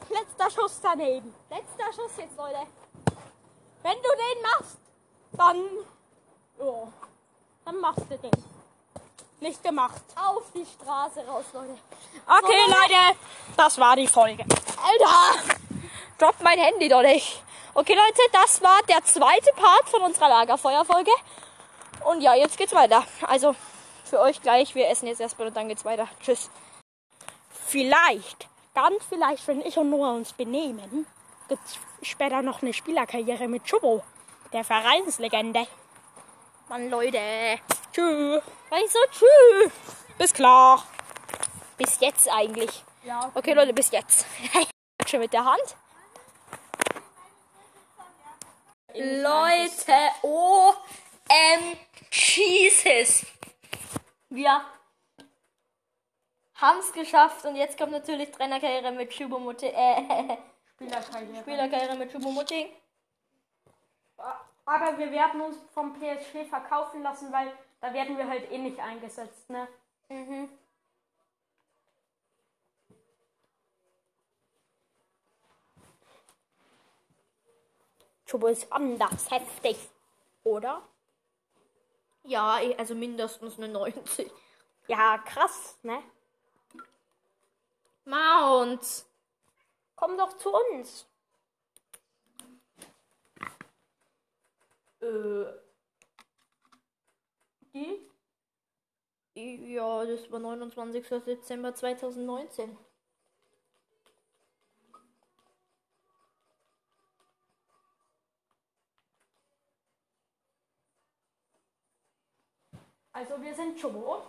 Letzter 0.09 0.51
Schuss 0.51 0.81
daneben. 0.81 1.35
Letzter 1.51 1.92
Schuss 1.92 2.16
jetzt, 2.18 2.37
Leute. 2.37 2.66
Wenn 3.83 3.96
du 3.96 4.09
den 4.09 4.42
machst, 4.42 4.79
dann. 5.33 5.68
Oh, 6.59 6.88
dann 7.64 7.81
machst 7.81 8.09
du 8.09 8.16
den. 8.18 8.56
Nicht 9.40 9.62
gemacht. 9.62 10.03
Auf 10.14 10.44
die 10.55 10.64
Straße 10.64 11.20
raus, 11.27 11.44
Leute. 11.53 11.77
Okay, 12.27 12.59
Leute, 12.68 13.18
das 13.57 13.79
war 13.79 13.94
die 13.96 14.07
Folge. 14.07 14.44
Alter! 14.83 15.57
Droppt 16.18 16.42
mein 16.42 16.59
Handy 16.59 16.88
doch 16.88 17.03
nicht. 17.03 17.42
Okay, 17.75 17.94
Leute, 17.94 18.22
das 18.33 18.62
war 18.62 18.81
der 18.88 19.05
zweite 19.05 19.51
Part 19.55 19.88
von 19.90 20.01
unserer 20.03 20.31
Lagerfeuerfolge. 20.31 21.11
Und 22.07 22.22
ja, 22.22 22.35
jetzt 22.35 22.57
geht's 22.57 22.75
weiter. 22.75 23.05
Also, 23.27 23.55
für 24.05 24.20
euch 24.20 24.40
gleich. 24.40 24.75
Wir 24.75 24.88
essen 24.88 25.09
jetzt 25.09 25.20
erstmal 25.20 25.49
und 25.49 25.57
dann 25.57 25.68
geht's 25.68 25.85
weiter. 25.85 26.09
Tschüss. 26.22 26.49
Vielleicht, 27.51 28.49
ganz 28.75 29.05
vielleicht, 29.09 29.46
wenn 29.49 29.61
ich 29.61 29.77
und 29.77 29.90
Noah 29.90 30.14
uns 30.14 30.33
benehmen, 30.33 31.07
gibt's 31.49 31.79
später 32.01 32.40
noch 32.40 32.62
eine 32.62 32.72
Spielerkarriere 32.72 33.49
mit 33.49 33.64
Chubo, 33.64 34.03
der 34.53 34.64
Vereinslegende. 34.64 35.66
Mann, 36.68 36.88
Leute. 36.88 37.20
Tschüss. 37.92 38.42
Ich 38.85 38.93
so 38.93 38.99
tschüss. 39.11 39.73
Bis 40.19 40.35
klar. 40.35 40.85
Bis 41.79 41.99
jetzt 42.01 42.29
eigentlich. 42.31 42.85
Ja. 43.05 43.31
Okay, 43.35 43.55
Leute, 43.55 43.73
bis 43.73 43.91
jetzt. 43.91 44.27
Schon 45.07 45.21
mit 45.21 45.33
der 45.33 45.45
Hand. 45.47 45.77
Leute, 48.93 49.93
OM 50.23 51.77
Jesus. 52.11 53.25
Wir 54.29 54.61
haben 56.57 56.79
es 56.81 56.93
geschafft 56.93 57.47
und 57.47 57.57
jetzt 57.57 57.79
kommt 57.79 57.93
natürlich 57.93 58.31
Trainerkarriere 58.31 58.93
mit 58.93 59.12
Schubomutti. 59.15 59.67
Äh, 59.67 60.37
Spielerkarriere. 60.75 61.43
Spielerkarriere 61.43 61.97
mit 61.97 62.12
Schubomutti. 62.12 62.71
Aber 64.67 64.99
wir 64.99 65.11
werden 65.12 65.41
uns 65.41 65.57
vom 65.73 65.95
PSG 65.95 66.45
verkaufen 66.49 67.03
lassen, 67.03 67.33
weil 67.33 67.53
da 67.81 67.93
werden 67.93 68.17
wir 68.17 68.29
halt 68.29 68.51
eh 68.51 68.59
nicht 68.59 68.79
eingesetzt, 68.79 69.49
ne? 69.51 69.69
Mhm. 70.09 70.49
Chubo 78.27 78.49
ist 78.49 78.73
anders 78.73 79.31
heftig. 79.31 79.77
Oder? 80.43 80.83
Ja, 82.25 82.61
eh, 82.61 82.75
also 82.77 82.95
mindestens 82.95 83.57
eine 83.57 83.69
90. 83.69 84.31
Ja, 84.89 85.19
krass, 85.19 85.79
ne? 85.83 86.03
Mount. 88.05 89.05
Komm 89.95 90.17
doch 90.17 90.37
zu 90.37 90.53
uns. 90.53 91.07
Äh. 95.01 95.66
Die? 97.77 98.11
Ja, 99.75 100.07
das 100.07 100.31
war 100.33 100.39
29. 100.39 101.07
Dezember 101.27 101.75
2019. 101.75 102.75
Also 113.12 113.43
wir 113.43 113.55
sind 113.55 113.79
Chubo. 113.79 114.23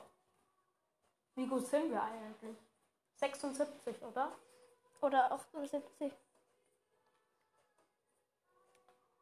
Wie 1.36 1.48
gut 1.48 1.66
sind 1.68 1.90
wir 1.90 2.04
eigentlich? 2.04 2.58
76, 3.16 4.02
oder? 4.02 4.36
Oder 5.00 5.32
78. 5.32 6.12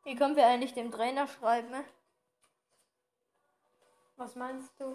Wie 0.04 0.16
können 0.16 0.36
wir 0.36 0.48
eigentlich 0.48 0.74
dem 0.74 0.92
Trainer 0.92 1.28
schreiben? 1.28 1.70
Ne? 1.70 1.86
Was 4.18 4.36
meinst 4.36 4.80
du? 4.80 4.86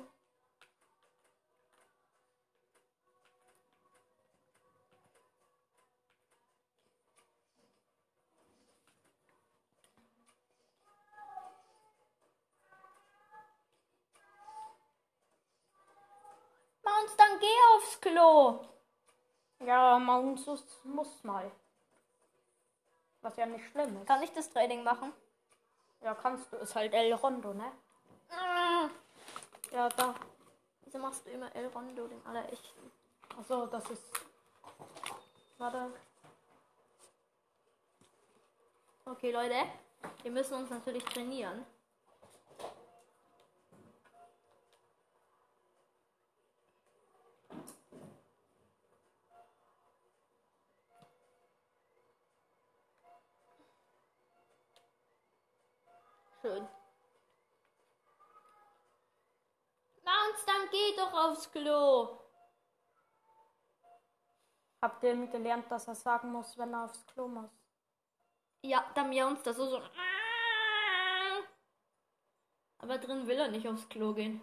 Mount, 16.83 17.11
dann 17.19 17.39
geh 17.39 17.47
aufs 17.77 18.01
Klo. 18.01 18.65
Ja, 19.61 19.99
man 19.99 20.25
muss, 20.31 20.47
mal. 21.23 21.51
Was 23.21 23.37
ja 23.37 23.45
nicht 23.45 23.67
schlimm 23.71 23.97
ist. 23.99 24.07
Kann 24.07 24.23
ich 24.23 24.33
das 24.33 24.49
Training 24.51 24.83
machen? 24.83 25.13
Ja, 26.01 26.15
kannst 26.15 26.51
du. 26.53 26.57
Ist 26.57 26.75
halt 26.75 26.95
El 26.95 27.13
Rondo, 27.13 27.53
ne? 27.53 27.71
Ah, 28.31 28.89
Ja, 29.71 29.89
da. 29.89 30.15
Wieso 30.85 30.99
machst 30.99 31.25
du 31.27 31.31
immer 31.31 31.55
El 31.55 31.69
Rondo, 31.69 32.07
den 32.09 32.27
allerechten? 32.27 32.91
Achso, 33.39 33.67
das 33.67 33.89
ist. 33.91 34.05
Warte. 35.59 35.93
Okay, 39.05 39.31
Leute. 39.31 39.55
Wir 40.23 40.31
müssen 40.31 40.55
uns 40.55 40.71
natürlich 40.71 41.05
trainieren. 41.05 41.65
Schön. 56.43 56.67
Mounts, 60.05 60.45
dann 60.47 60.69
geh 60.71 60.90
doch 61.01 61.13
aufs 61.13 61.51
Klo. 61.51 62.19
Habt 64.83 65.03
ihr 65.03 65.27
gelernt, 65.27 65.71
dass 65.71 65.89
er 65.89 65.95
sagen 65.95 66.33
muss, 66.33 66.57
wenn 66.59 66.73
er 66.73 66.85
aufs 66.85 67.07
Klo 67.07 67.29
muss? 67.29 67.51
Ja, 68.63 68.85
da 68.95 69.05
mir 69.05 69.27
uns 69.27 69.43
das 69.43 69.57
so 69.57 69.67
so. 69.67 69.83
Aber 72.79 72.99
drin 72.99 73.27
will 73.27 73.39
er 73.39 73.49
nicht 73.49 73.69
aufs 73.69 73.89
Klo 73.89 74.15
gehen. 74.15 74.41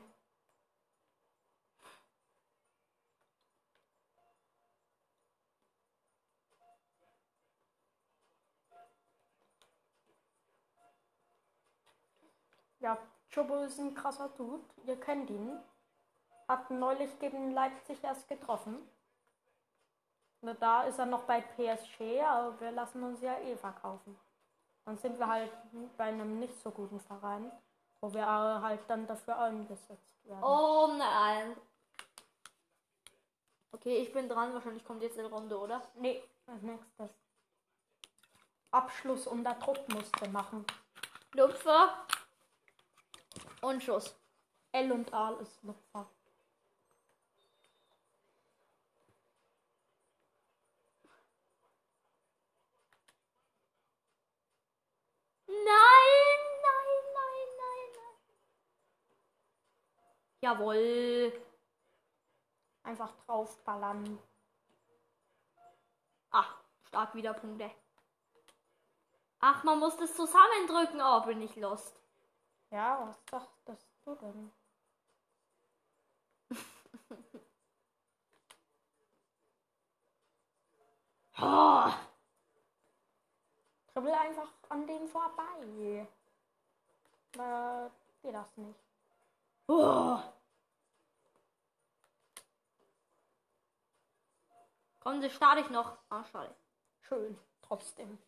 Ja, 12.80 12.98
Chobo 13.34 13.64
ist 13.64 13.80
ein 13.80 13.94
krasser 13.96 14.30
Dude. 14.30 14.64
Ihr 14.86 15.00
kennt 15.00 15.30
ihn. 15.32 15.60
Hat 16.48 16.70
neulich 16.72 17.20
gegen 17.20 17.52
Leipzig 17.52 18.04
erst 18.04 18.28
getroffen. 18.28 18.78
Nur 20.42 20.54
da 20.54 20.84
ist 20.84 21.00
er 21.00 21.06
noch 21.06 21.24
bei 21.24 21.42
PSG, 21.42 22.22
aber 22.24 22.60
wir 22.60 22.72
lassen 22.72 23.04
uns 23.04 23.22
ja 23.22 23.38
eh 23.40 23.58
verkaufen. 23.58 24.18
Dann 24.86 24.98
sind 24.98 25.20
wir 25.20 25.28
halt 25.28 25.52
bei 25.98 26.06
einem 26.06 26.40
nicht 26.40 26.58
so 26.62 26.72
guten 26.72 27.00
Verein, 27.00 27.52
wo 28.00 28.14
wir 28.14 28.26
halt 28.26 28.80
dann 28.88 29.06
dafür 29.08 29.38
eingesetzt 29.40 30.24
werden. 30.24 30.44
Oh 30.44 30.94
nein. 30.98 31.58
Okay, 33.72 33.98
ich 33.98 34.14
bin 34.14 34.30
dran. 34.30 34.54
Wahrscheinlich 34.54 34.86
kommt 34.86 35.02
jetzt 35.02 35.20
eine 35.20 35.28
Runde, 35.28 35.60
oder? 35.60 35.82
Nee, 35.96 36.24
als 36.46 36.62
nächstes. 36.62 37.12
Abschluss 38.72 39.28
unter 39.28 39.56
Druck 39.56 39.88
musste 39.90 40.30
machen. 40.30 40.66
Lupfer. 41.34 42.06
Und 43.62 43.84
Schuss. 43.84 44.16
L 44.72 44.92
und 44.92 45.14
A 45.14 45.32
ist 45.32 45.62
Lupfer. 45.64 46.08
Nein, 55.68 56.40
nein, 56.64 57.04
nein, 57.18 57.50
nein, 57.62 57.90
nein. 57.98 58.16
Jawohl. 60.42 61.34
Einfach 62.84 63.14
draufballern. 63.26 64.18
Ah, 66.32 66.46
stark 66.84 67.16
wieder 67.16 67.34
Punkte. 67.34 67.70
Ach, 69.40 69.64
man 69.64 69.80
muss 69.80 69.98
das 69.98 70.16
zusammendrücken. 70.16 71.02
Oh, 71.02 71.22
bin 71.26 71.42
ich 71.42 71.56
lost. 71.58 72.02
Ja, 72.72 73.06
was 73.06 73.26
dachtest 73.26 73.90
du 74.06 74.16
denn? 74.16 74.52
Oh. 81.40 81.92
Dribbel 83.98 84.14
einfach 84.14 84.54
an 84.70 84.86
den 84.86 85.08
vorbei. 85.08 86.08
Da 87.32 87.90
geht 88.22 88.36
das 88.36 88.56
nicht. 88.58 88.80
Oh. 89.68 90.20
Komm, 95.00 95.20
das 95.20 95.34
starte 95.34 95.62
ich 95.62 95.72
noch. 95.72 95.98
Ah, 96.10 96.24
schade. 96.26 96.54
Schön, 97.02 97.40
trotzdem. 97.64 98.20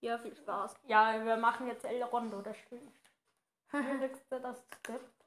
Ja, 0.00 0.16
viel 0.16 0.34
Spaß. 0.34 0.74
Ja, 0.84 1.22
wir 1.22 1.36
machen 1.36 1.66
jetzt 1.66 1.84
El 1.84 2.02
Rondo, 2.04 2.40
das 2.40 2.56
Schwierigste, 2.56 4.40
das 4.40 4.56
es 4.56 4.82
gibt. 4.84 5.24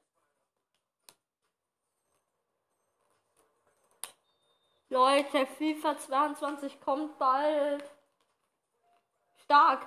Leute, 4.88 5.46
FIFA 5.46 5.98
22 5.98 6.80
kommt 6.80 7.16
bald. 7.20 7.95
Stark. 9.46 9.86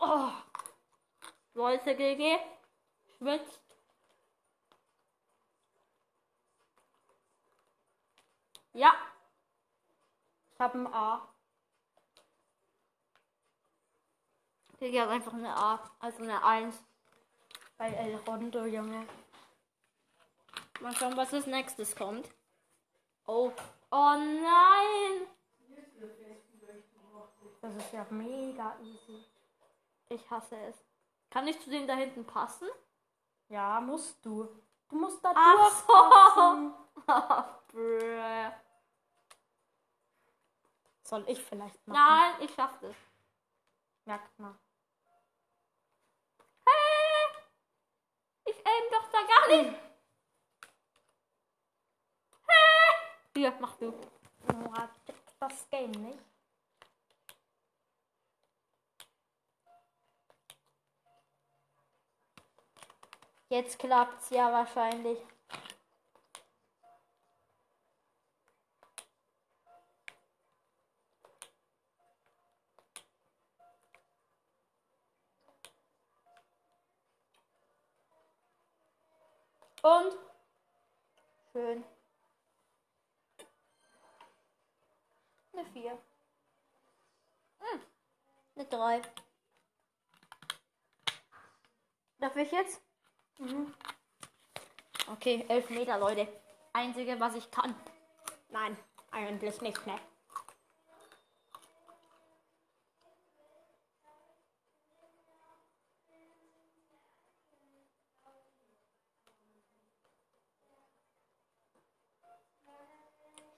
oh. 0.02 0.32
Leute, 1.56 1.94
GG. 1.94 2.40
Schwitzt. 3.18 3.69
Ja. 8.80 8.96
Ich 10.54 10.60
habe 10.62 10.78
ein 10.78 10.88
A. 10.88 11.28
GG 14.78 15.02
hat 15.02 15.10
einfach 15.10 15.34
eine 15.34 15.54
A, 15.54 15.92
also 16.00 16.24
eine 16.24 16.42
1. 16.42 16.82
Bei 17.78 17.90
El 17.90 18.16
Rondo, 18.16 18.64
Junge. 18.64 19.06
Mal 20.80 20.96
schauen, 20.96 21.18
was 21.18 21.34
als 21.34 21.46
nächstes 21.48 21.94
kommt. 21.94 22.30
Oh. 23.28 23.52
Oh 23.92 24.16
nein! 24.16 25.28
Das 27.60 27.76
ist 27.76 27.92
ja 27.92 28.08
mega 28.10 28.78
easy. 28.80 29.26
Ich 30.08 30.32
hasse 30.32 30.56
es. 30.56 30.78
Kann 31.30 31.50
ich 31.50 31.60
zu 31.60 31.70
dem 31.70 31.86
da 31.86 31.96
hinten 31.96 32.26
passen? 32.26 32.70
Ja, 33.50 33.82
musst 33.82 34.26
du. 34.26 34.48
Du 34.88 34.96
musst 34.96 35.22
da 35.22 35.34
Ach 35.36 35.84
durchpassen. 35.86 36.74
Brr. 37.06 37.56
Soll 41.10 41.28
ich 41.28 41.44
vielleicht 41.44 41.88
machen? 41.88 42.00
Nein, 42.00 42.36
ich 42.42 42.54
schaff 42.54 42.78
das. 42.82 42.96
Merkt 44.06 44.38
mal. 44.38 44.54
Hä? 46.68 47.40
Ich 48.46 48.58
aim 48.58 48.84
doch 48.92 49.10
da 49.12 49.18
gar 49.24 49.48
nicht. 49.48 49.80
Hä? 52.48 52.96
Hier, 53.36 53.58
mach 53.60 53.76
du. 53.78 54.00
Nora, 54.54 54.88
das 55.40 55.68
Game 55.72 55.90
nicht. 55.90 56.20
Jetzt 63.48 63.80
klappt's 63.80 64.30
ja 64.30 64.52
wahrscheinlich. 64.52 65.18
Und 79.82 80.14
schön. 81.54 81.84
Eine 85.54 85.66
4. 85.66 85.92
Hm. 87.60 87.82
Eine 88.56 88.66
3. 88.66 89.02
Darf 92.20 92.36
ich 92.36 92.52
jetzt? 92.52 92.82
Mhm. 93.38 93.74
Okay, 95.12 95.46
11 95.48 95.70
Meter, 95.70 95.98
Leute. 95.98 96.28
Einzige, 96.74 97.20
was 97.20 97.36
ich 97.36 97.50
kann. 97.50 97.74
Nein, 98.50 98.78
eigentlich 99.12 99.62
nicht, 99.62 99.88
ne? 99.88 99.98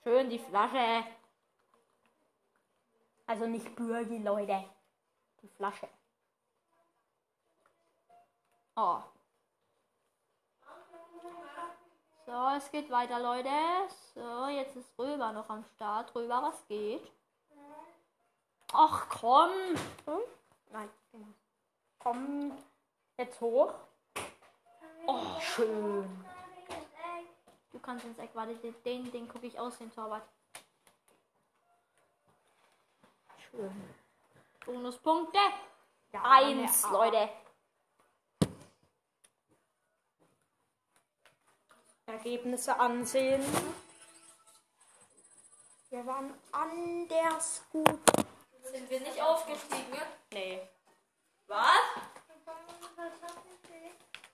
Schön 0.02 0.28
die 0.28 0.38
Flasche. 0.38 1.04
Also 3.26 3.46
nicht 3.46 3.74
Bürgi, 3.76 4.18
Leute. 4.18 4.64
Die 5.42 5.48
Flasche. 5.48 5.88
Oh. 8.74 8.98
So, 12.26 12.48
es 12.56 12.70
geht 12.70 12.90
weiter, 12.90 13.20
Leute. 13.20 13.50
So, 14.14 14.48
jetzt 14.48 14.74
ist 14.76 14.98
Röber 14.98 15.32
noch 15.32 15.48
am 15.48 15.64
Start. 15.76 16.14
Röber, 16.14 16.42
was 16.42 16.66
geht? 16.66 17.10
Ach 18.72 19.08
komm. 19.08 19.50
Hm? 20.06 20.20
Nein, 20.70 20.90
genau. 21.12 21.26
Komm 21.98 22.58
jetzt 23.18 23.40
hoch. 23.40 23.74
Oh, 25.06 25.40
schön 25.40 26.24
kannst 27.82 28.04
ins 28.04 28.18
Eck. 28.18 28.30
Warte, 28.34 28.54
den, 28.54 29.10
den 29.12 29.28
gucke 29.28 29.46
ich 29.46 29.58
aus, 29.58 29.78
den 29.78 29.92
Torwart. 29.92 30.26
Schön. 33.50 33.94
Bonuspunkte. 34.64 35.38
Ja, 36.12 36.22
Eins, 36.24 36.88
Leute. 36.90 37.28
Ergebnisse 42.06 42.78
ansehen. 42.78 43.42
Wir 45.90 46.06
waren 46.06 46.32
anders 46.52 47.62
gut. 47.70 48.00
Sind 48.62 48.88
wir 48.88 49.00
nicht 49.00 49.20
aufgestiegen? 49.20 49.98
Nee. 50.32 50.68
Was? 51.46 51.58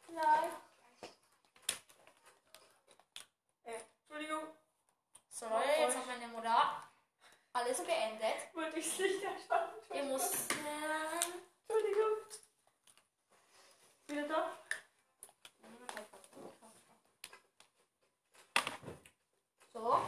Nein. 0.08 0.50
Entschuldigung, 4.18 4.52
So 5.30 5.46
Leute, 5.46 5.68
jetzt 5.78 5.96
hat 5.96 6.06
meine 6.08 6.26
Mutter 6.26 6.82
alles 7.52 7.78
beendet. 7.84 8.52
wollte 8.52 8.80
ich 8.80 8.98
nicht 8.98 9.22
erschaffen. 9.22 9.78
Wir 9.90 10.02
mussten. 10.02 10.56
Entschuldigung. 11.68 12.16
Wieder 14.08 14.26
da? 14.26 14.58
So. 19.72 20.00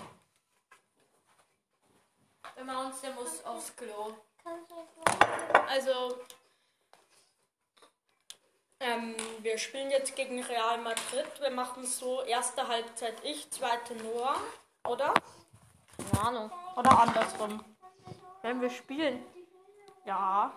Wenn 2.57 2.67
man 2.67 2.87
uns, 2.87 3.01
der 3.01 3.13
muss 3.13 3.45
aufs 3.45 3.77
Klo. 3.77 4.17
Also, 5.69 6.19
ähm, 8.81 9.15
wir 9.41 9.59
spielen 9.59 9.91
jetzt 9.91 10.17
gegen 10.17 10.43
Real 10.43 10.79
Madrid. 10.79 11.27
Wir 11.39 11.51
machen 11.51 11.85
so 11.85 12.23
erste 12.23 12.67
Halbzeit 12.67 13.15
ich, 13.23 13.51
zweite 13.51 13.95
Noah, 13.97 14.37
oder? 14.89 15.15
Keine 16.13 16.27
Ahnung. 16.27 16.51
Oder 16.77 16.99
andersrum. 16.99 17.65
Wenn 18.43 18.61
wir 18.61 18.71
spielen. 18.71 19.25
Ja. 20.05 20.53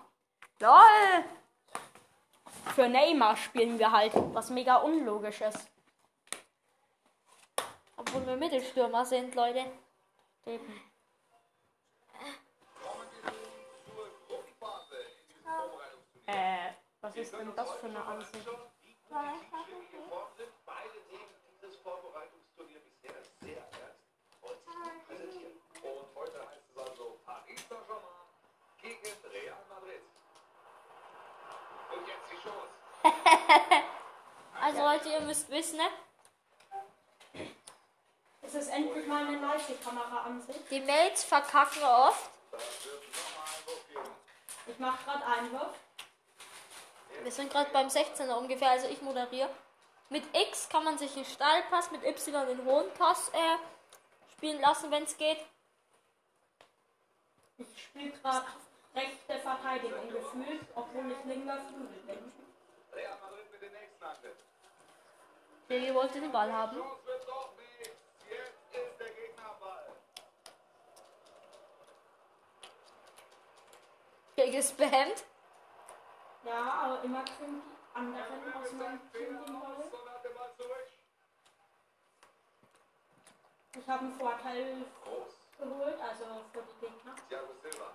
LOL! 0.60 1.26
Für 2.74 2.88
Neymar 2.88 3.36
spielen 3.36 3.78
wir 3.78 3.92
halt, 3.92 4.14
was 4.34 4.50
mega 4.50 4.78
unlogisch 4.78 5.42
ist. 5.42 5.70
Obwohl 7.98 8.26
wir 8.26 8.38
Mittelstürmer 8.38 9.06
sind, 9.06 9.36
Leute. 9.36 9.66
Eben. 10.46 10.82
Äh, 16.26 16.70
was 17.04 17.16
ist 17.18 17.34
denn 17.34 17.54
das 17.54 17.70
für 17.74 17.88
eine 17.88 18.04
Ansicht? 18.06 18.48
Beide 19.10 20.98
nehmen 21.12 21.36
dieses 21.52 21.76
Vorbereitungsturnier 21.82 22.80
bisher 22.80 23.14
sehr 23.42 23.58
ernst 23.58 24.08
und 24.42 24.58
sich 24.64 24.74
gut 24.74 25.06
präsentieren. 25.08 25.62
Und 25.82 26.16
heute 26.16 26.40
heißt 26.48 26.70
es 26.72 26.78
also 26.78 27.20
Paris 27.26 27.60
Saint-Germain 27.68 28.26
gegen 28.82 29.06
Real 29.30 29.66
Madrid. 29.70 30.02
Und 31.92 32.08
jetzt 32.08 32.32
die 32.32 32.38
Chance. 32.38 32.72
Also 34.62 34.80
Leute, 34.82 35.10
ihr 35.10 35.22
müsst 35.22 35.50
wissen, 35.50 35.78
ne? 35.78 35.90
Es 38.42 38.56
ist 38.56 38.70
endlich 38.70 39.06
mal 39.08 39.28
eine 39.28 39.42
leichte 39.42 39.76
Kameraansicht. 39.76 40.72
Die 40.72 40.80
Mates 40.80 41.26
verkacken 41.26 41.84
oft. 41.84 42.30
Ich 44.68 44.80
mache 44.80 45.04
gerade 45.04 45.26
Einwurf. 45.26 45.78
Wir 47.22 47.32
sind 47.32 47.52
gerade 47.52 47.70
beim 47.72 47.88
16er 47.88 48.34
ungefähr, 48.34 48.72
also 48.72 48.88
ich 48.88 49.02
moderiere. 49.02 49.50
Mit 50.10 50.24
X 50.36 50.68
kann 50.70 50.84
man 50.84 50.98
sich 50.98 51.16
einen 51.16 51.26
Steilpass, 51.26 51.92
mit 51.92 52.04
Y 52.04 52.46
den 52.48 52.66
hohen 52.66 52.92
Pass 52.94 53.30
äh, 53.30 53.58
spielen 54.34 54.60
lassen, 54.62 54.92
wenn 54.92 55.04
es 55.04 55.18
geht. 55.18 55.40
Ich 57.58 57.84
spiele 57.84 58.12
gerade 58.12 58.46
rechte 58.96 59.40
Verteidigung 59.40 60.10
gefühlt, 60.10 60.62
obwohl 60.76 61.12
ich 61.12 61.26
linker 61.26 61.62
Flügel 61.68 62.00
bin. 62.06 62.34
Der 65.70 65.94
wollte 65.96 66.20
den 66.20 66.32
Ball 66.32 66.52
haben. 66.52 66.78
Chance 74.44 74.78
wird 74.78 75.24
Ja, 76.46 76.74
aber 76.84 77.04
immer 77.04 77.24
kriegen 77.24 77.62
die 77.62 77.98
anderen 77.98 78.54
aus 78.54 78.72
meinem 78.74 79.00
Team 79.12 79.46
den 79.46 79.60
Ball. 79.60 79.84
Ich 83.76 83.90
habe 83.90 84.00
einen 84.02 84.14
Vorteil 84.14 84.86
geholt, 85.58 86.00
also 86.00 86.26
für 86.52 86.62
die 86.62 86.86
Gegner. 86.86 87.16
Thiago 87.28 87.54
Silva. 87.62 87.90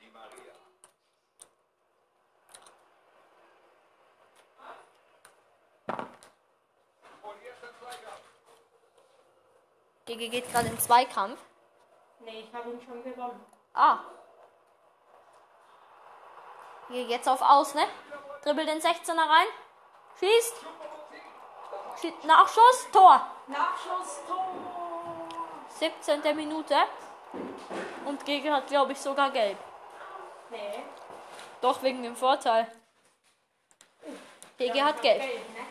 Di 0.00 0.10
Maria. 0.10 0.54
GG 10.06 10.28
geht 10.28 10.52
gerade 10.52 10.68
in 10.68 10.78
Zweikampf. 10.78 11.40
Nee, 12.20 12.40
ich 12.40 12.52
habe 12.52 12.70
ihn 12.70 12.80
schon 12.80 13.04
gewonnen. 13.04 13.44
Ah. 13.74 14.00
Hier 16.88 17.02
jetzt 17.04 17.28
auf 17.28 17.42
Aus, 17.42 17.74
ne? 17.74 17.86
Dribbel 18.42 18.66
den 18.66 18.80
16er 18.80 19.16
rein. 19.16 19.46
Schießt. 20.18 20.54
Schießt. 22.00 22.24
Nachschuss. 22.24 22.88
Tor. 22.92 23.26
Nachschuss, 23.48 24.20
Tor! 24.26 24.54
17. 25.78 26.36
Minute. 26.36 26.76
Und 28.04 28.24
GG 28.24 28.50
hat, 28.50 28.66
glaube 28.68 28.92
ich, 28.92 29.00
sogar 29.00 29.30
gelb. 29.30 29.58
Nee. 30.50 30.84
Doch, 31.60 31.82
wegen 31.82 32.02
dem 32.02 32.16
Vorteil. 32.16 32.70
GG 34.58 34.82
hat 34.82 35.02
gelb. 35.02 35.20
Gelb, 35.20 35.48
ne? 35.54 35.66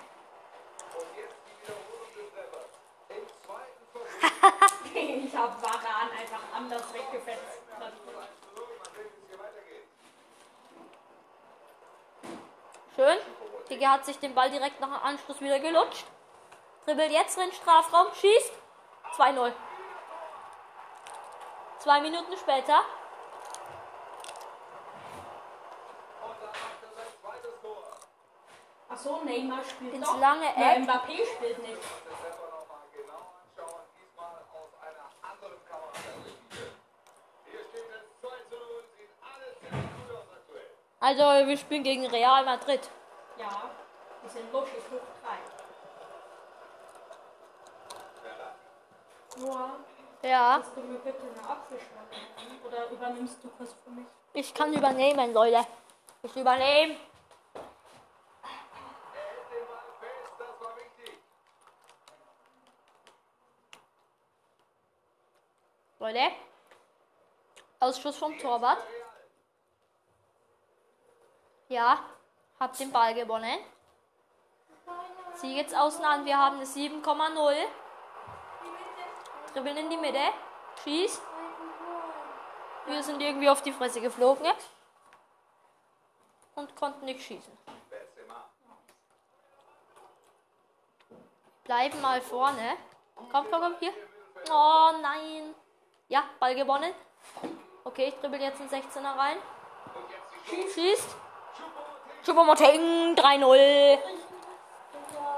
Ich 4.95 5.35
habe 5.35 5.61
Varan 5.61 6.09
einfach 6.17 6.39
anders 6.55 6.93
weggefetzt. 6.93 7.61
Man 7.77 7.91
sehen, 7.91 8.15
wie 8.95 9.01
es 9.01 9.27
hier 9.27 9.39
weitergeht. 9.39 9.87
Schön. 12.95 13.17
GG 13.67 13.87
hat 13.87 14.05
sich 14.05 14.19
den 14.19 14.33
Ball 14.33 14.49
direkt 14.49 14.79
nach 14.79 14.87
dem 14.87 15.03
Anschluss 15.03 15.41
wieder 15.41 15.59
gelutscht. 15.59 16.05
Dribbelt 16.85 17.11
jetzt 17.11 17.37
in 17.37 17.43
den 17.49 17.53
Strafraum. 17.53 18.07
Schießt. 18.13 18.53
2-0. 19.17 19.51
Zwei 21.79 22.01
Minuten 22.01 22.37
später. 22.37 22.73
Er. 22.73 22.85
Achso, 28.89 29.21
Neymar 29.25 29.63
spielt 29.69 29.93
Ins 29.93 30.07
doch. 30.07 30.19
lange 30.19 30.47
Eck. 30.47 30.83
Mbappé 30.83 31.25
spielt 31.35 31.59
nicht. 31.59 31.81
Also, 41.05 41.21
wir 41.21 41.55
spielen 41.55 41.83
gegen 41.83 42.07
Real 42.07 42.43
Madrid. 42.43 42.89
Ja, 43.37 43.69
die 44.23 44.27
sind 44.27 44.51
luschig 44.51 44.81
hoch 44.91 45.05
drei. 45.21 45.37
Noah, 49.37 49.75
Ja, 50.23 50.53
kannst 50.55 50.75
du 50.75 50.81
mir 50.81 50.97
bitte 50.97 51.21
eine 51.21 51.47
Apfelschorle 51.47 52.07
machen? 52.09 52.59
Oder 52.65 52.89
übernimmst 52.89 53.37
du 53.43 53.51
was 53.59 53.71
für 53.83 53.91
mich? 53.91 54.07
ich 54.33 54.51
kann 54.51 54.73
übernehmen, 54.73 55.31
Leute. 55.31 55.67
Ich 56.23 56.35
übernehme. 56.35 56.95
Er. 56.95 56.97
Leute. 65.99 66.31
Ausschuss 67.79 68.17
vom 68.17 68.39
Torwart. 68.39 68.79
Ja, 71.67 71.99
hab 72.59 72.77
den 72.77 72.91
Ball 72.91 73.13
gewonnen. 73.13 73.57
Zieh 75.35 75.57
jetzt 75.57 75.75
außen 75.75 76.05
an. 76.05 76.25
Wir 76.25 76.37
haben 76.37 76.57
eine 76.57 76.65
7,0. 76.65 77.55
Dribbeln 79.53 79.77
in 79.77 79.89
die 79.89 79.97
Mitte. 79.97 80.21
Schieß. 80.83 81.21
Wir 82.85 83.01
sind 83.01 83.21
irgendwie 83.21 83.49
auf 83.49 83.61
die 83.63 83.71
Fresse 83.71 83.99
geflogen. 83.99 84.51
Und 86.55 86.75
konnten 86.75 87.05
nicht 87.05 87.21
schießen. 87.21 87.57
Bleiben 91.63 91.99
mal 92.01 92.21
vorne. 92.21 92.77
Komm, 93.15 93.47
komm, 93.49 93.61
komm, 93.61 93.75
hier. 93.79 93.91
Oh 94.51 94.91
nein. 95.01 95.55
Ja, 96.07 96.23
Ball 96.39 96.53
gewonnen. 96.53 96.93
Okay, 97.83 98.09
ich 98.09 98.15
dribbel 98.19 98.39
jetzt 98.39 98.61
einen 98.61 98.69
16er 98.69 99.17
rein. 99.17 99.37
Schießt. 100.73 101.15
Choupo-Moting 102.25 103.15
3-0. 103.15 103.99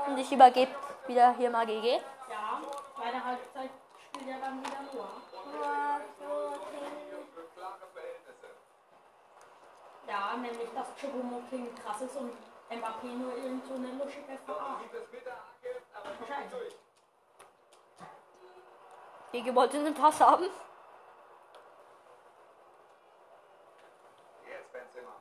Und 0.07 0.17
ich 0.17 0.31
übergebe 0.31 0.71
wieder 1.07 1.33
hier 1.35 1.49
mal 1.49 1.65
GG. 1.65 1.99
Ja, 2.29 2.61
zweite 2.95 3.23
Halbzeit 3.23 3.71
spielt 4.05 4.29
er 4.29 4.39
dann 4.39 4.59
wieder 4.59 4.77
Verhältnisse. 7.93 8.47
Ja, 10.07 10.37
nämlich 10.37 10.69
dass 10.73 10.87
Choupo-Moting 10.99 11.75
krass 11.75 12.01
ist 12.01 12.15
und 12.15 12.31
Mbappé 12.69 13.07
nur 13.07 13.35
irgend 13.35 13.65
so 13.65 13.75
eine 13.75 13.91
luschige 13.93 14.27
der 14.27 14.55
Hacke. 14.55 15.07
Bescheid. 16.19 16.51
Gege 19.31 19.55
wollte 19.55 19.77
einen 19.77 19.93
Pass 19.93 20.19
haben. 20.19 20.45
Jetzt 24.45 24.71
Benzema. 24.71 25.11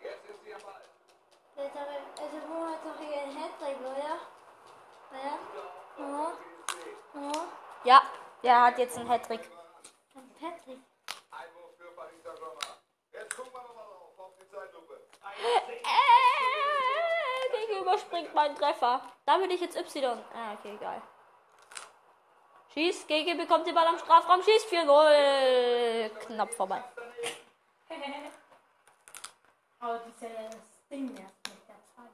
Jetzt 0.00 0.28
ist 0.28 0.44
sie 0.44 0.54
am 0.54 0.60
Ball. 0.62 1.63
Jetzt 1.74 1.90
ich, 1.90 2.22
also 2.22 2.36
Mo 2.46 2.66
hat 2.66 2.84
doch 2.84 2.98
hier 3.00 3.22
einen 3.22 3.36
Hattrick, 3.36 3.80
oder? 3.80 4.18
Ja? 5.12 5.38
Ja? 5.98 6.32
Ja? 7.14 7.42
Ja, 7.84 8.02
der 8.42 8.62
hat 8.62 8.78
jetzt 8.78 8.96
einen 8.96 9.08
Hattrick. 9.08 9.40
Ein 10.14 10.30
Patrick. 10.38 10.78
Einwurf 11.32 11.76
für 11.76 11.90
Paris 11.96 12.22
Saint-Germain. 12.22 12.58
Jetzt 13.12 13.36
gucken 13.36 13.52
wir 13.52 13.62
nochmal 13.62 13.84
drauf 13.86 14.18
auf 14.18 14.32
die 14.40 14.48
Zeitlupe. 14.48 15.00
Äh, 15.82 16.06
Gege 17.66 17.80
überspringt 17.80 18.32
meinen 18.34 18.54
Treffer. 18.54 19.00
Da 19.26 19.38
bin 19.38 19.50
ich 19.50 19.60
jetzt 19.60 19.76
Y. 19.76 20.22
Ah, 20.32 20.52
okay, 20.54 20.74
egal. 20.76 21.02
Schieß, 22.72 23.06
Gege 23.08 23.34
bekommt 23.34 23.66
den 23.66 23.74
Ball 23.74 23.86
am 23.88 23.98
Strafraum, 23.98 24.42
schießt 24.42 24.68
4-0. 24.68 26.08
Knapp 26.26 26.54
vorbei. 26.54 26.84
Aber 29.80 29.98
dieses 29.98 30.30
Ding 30.90 31.12
nervt 31.14 31.48
mich 31.48 31.62
der 31.66 31.76
Zeit. 31.94 32.10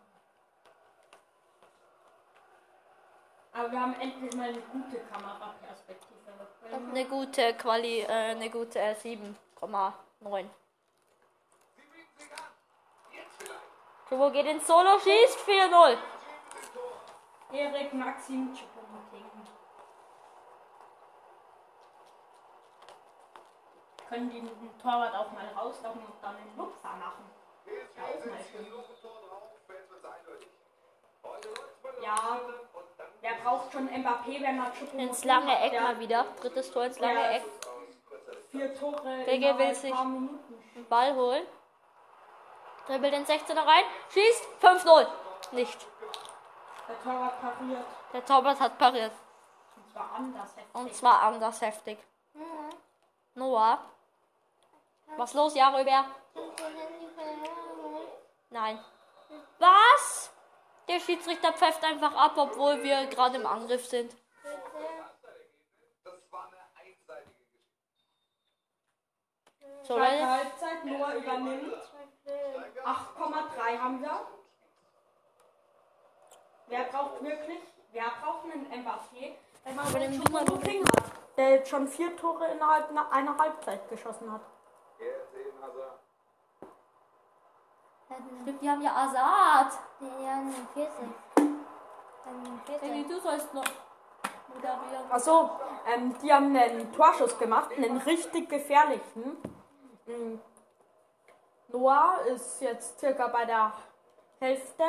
Aber 3.61 3.71
wir 3.73 3.81
haben 3.81 3.95
endlich 4.01 4.35
mal 4.37 4.49
eine 4.49 4.59
gute 4.59 5.01
Kameraperspektive. 5.01 6.09
Und 6.73 6.91
eine 6.91 7.05
gute 7.05 7.55
Quali, 7.55 8.01
äh, 8.01 8.07
eine 8.07 8.49
gute 8.49 8.79
äh, 8.79 8.95
7,9. 8.95 8.97
Sie 8.97 9.03
bieten 9.03 9.37
sich 12.17 12.33
an. 12.33 12.39
Jetzt 13.13 13.37
vielleicht. 13.37 13.61
Kubo 14.09 14.31
geht 14.31 14.47
ins 14.47 14.67
Solo, 14.67 14.99
schießt 14.99 15.41
4-0. 15.41 15.99
Erik 17.53 17.93
Maxim 17.93 18.55
Choupo-Moting. 18.55 19.27
Können 24.09 24.31
die 24.31 24.41
den 24.41 24.79
Torwart 24.79 25.15
auch 25.15 25.31
mal 25.33 25.49
rauslaufen 25.49 26.01
und 26.01 26.15
dann 26.23 26.37
den 26.37 26.57
Lupfer 26.57 26.97
machen? 26.97 27.31
PSG 27.67 28.01
auch 28.01 28.25
mal 28.25 28.39
schön. 28.51 28.65
hier 28.65 28.81
der 33.23 33.35
braucht 33.45 33.73
schon 33.73 33.89
Mbappé, 33.89 34.41
wenn 34.43 34.59
er 34.59 34.67
Choupo-Moting 34.73 34.99
Ins 34.99 35.25
lange 35.25 35.59
Eck 35.61 35.73
der 35.73 35.81
mal 35.83 35.99
wieder. 35.99 36.25
Drittes 36.41 36.71
Tor 36.73 36.85
ins 36.85 36.99
lange 36.99 37.21
Ja. 37.21 37.31
Eck. 37.33 37.43
Vier 38.51 38.75
Tore 38.79 39.23
innerhalb 39.25 39.59
will 39.59 39.75
sich- 39.75 39.95
paar 39.95 40.05
Minuten. 40.05 40.55
Den 40.75 40.87
Ball 40.89 41.15
holen. 41.15 41.47
Dribbelt 42.87 43.13
den 43.13 43.25
16er 43.27 43.65
rein. 43.67 43.85
Schießt 44.13 44.45
5-0. 44.61 45.07
Nicht. 45.53 45.87
Der 46.89 47.03
Torwart 47.03 47.41
pariert. 47.41 47.87
Der 48.13 48.25
Torwart 48.25 48.61
hat 48.61 48.79
pariert. 48.79 49.13
Und 49.77 49.93
zwar 49.93 50.11
anders 50.17 50.57
heftig. 50.57 50.75
Und 50.75 50.95
zwar 50.95 51.23
anders 51.23 51.61
heftig. 51.61 51.99
Noah. 53.35 53.79
Was 55.17 55.35
los, 55.35 55.55
holen? 55.55 56.05
Nein. 58.51 58.85
Was? 59.59 60.33
Der 60.91 60.99
Schiedsrichter 60.99 61.53
pfeift 61.53 61.85
einfach 61.85 62.17
ab, 62.17 62.33
obwohl 62.37 62.83
wir 62.83 63.07
gerade 63.07 63.37
im 63.37 63.47
Angriff 63.47 63.87
sind. 63.87 64.13
So, 69.83 69.97
Leute. 69.97 70.29
Halbzeit, 70.29 70.85
Noah 70.85 71.15
übernimmt. 71.15 71.75
8,3 72.85 73.79
haben 73.79 74.03
wir. 74.03 74.21
Wer 76.67 76.85
braucht 76.85 77.23
wirklich? 77.23 77.61
Wer 77.93 78.11
braucht 78.21 78.45
einen 78.45 78.67
Mbappé? 78.67 79.35
Wenn 79.63 79.77
man 79.77 79.87
schon 79.87 80.47
so 80.47 80.57
hat, 80.89 81.05
der 81.37 81.51
jetzt 81.51 81.71
schon 81.71 81.87
vier 81.87 82.17
Tore 82.17 82.49
innerhalb 82.49 82.91
einer 83.13 83.39
Halbzeit 83.39 83.89
geschossen 83.89 84.33
hat. 84.33 84.43
Jetzt 84.99 85.35
eben 85.37 85.63
Hazard. 85.63 86.01
Stimmt, 88.43 88.61
die 88.63 88.69
haben 88.69 88.83
ja 88.83 88.93
Assad. 88.95 89.79
Nee, 90.01 90.25
ja, 90.25 90.33
eine 90.33 90.53
40. 90.75 91.09
Eine 91.37 92.61
40. 92.67 92.91
Hey, 92.91 93.07
du 93.09 93.21
sollst 93.21 93.55
noch 93.55 93.65
moderieren. 94.49 95.11
Achso, 95.11 95.51
ähm, 95.87 96.17
die 96.21 96.33
haben 96.33 96.57
einen 96.57 96.93
Torschuss 96.93 97.39
gemacht, 97.39 97.71
einen 97.77 97.99
richtig 97.99 98.49
gefährlichen. 98.49 99.37
Mm. 100.07 100.39
Noah 101.69 102.19
ist 102.27 102.61
jetzt 102.61 102.99
circa 102.99 103.29
bei 103.29 103.45
der 103.45 103.73
Hälfte, 104.41 104.85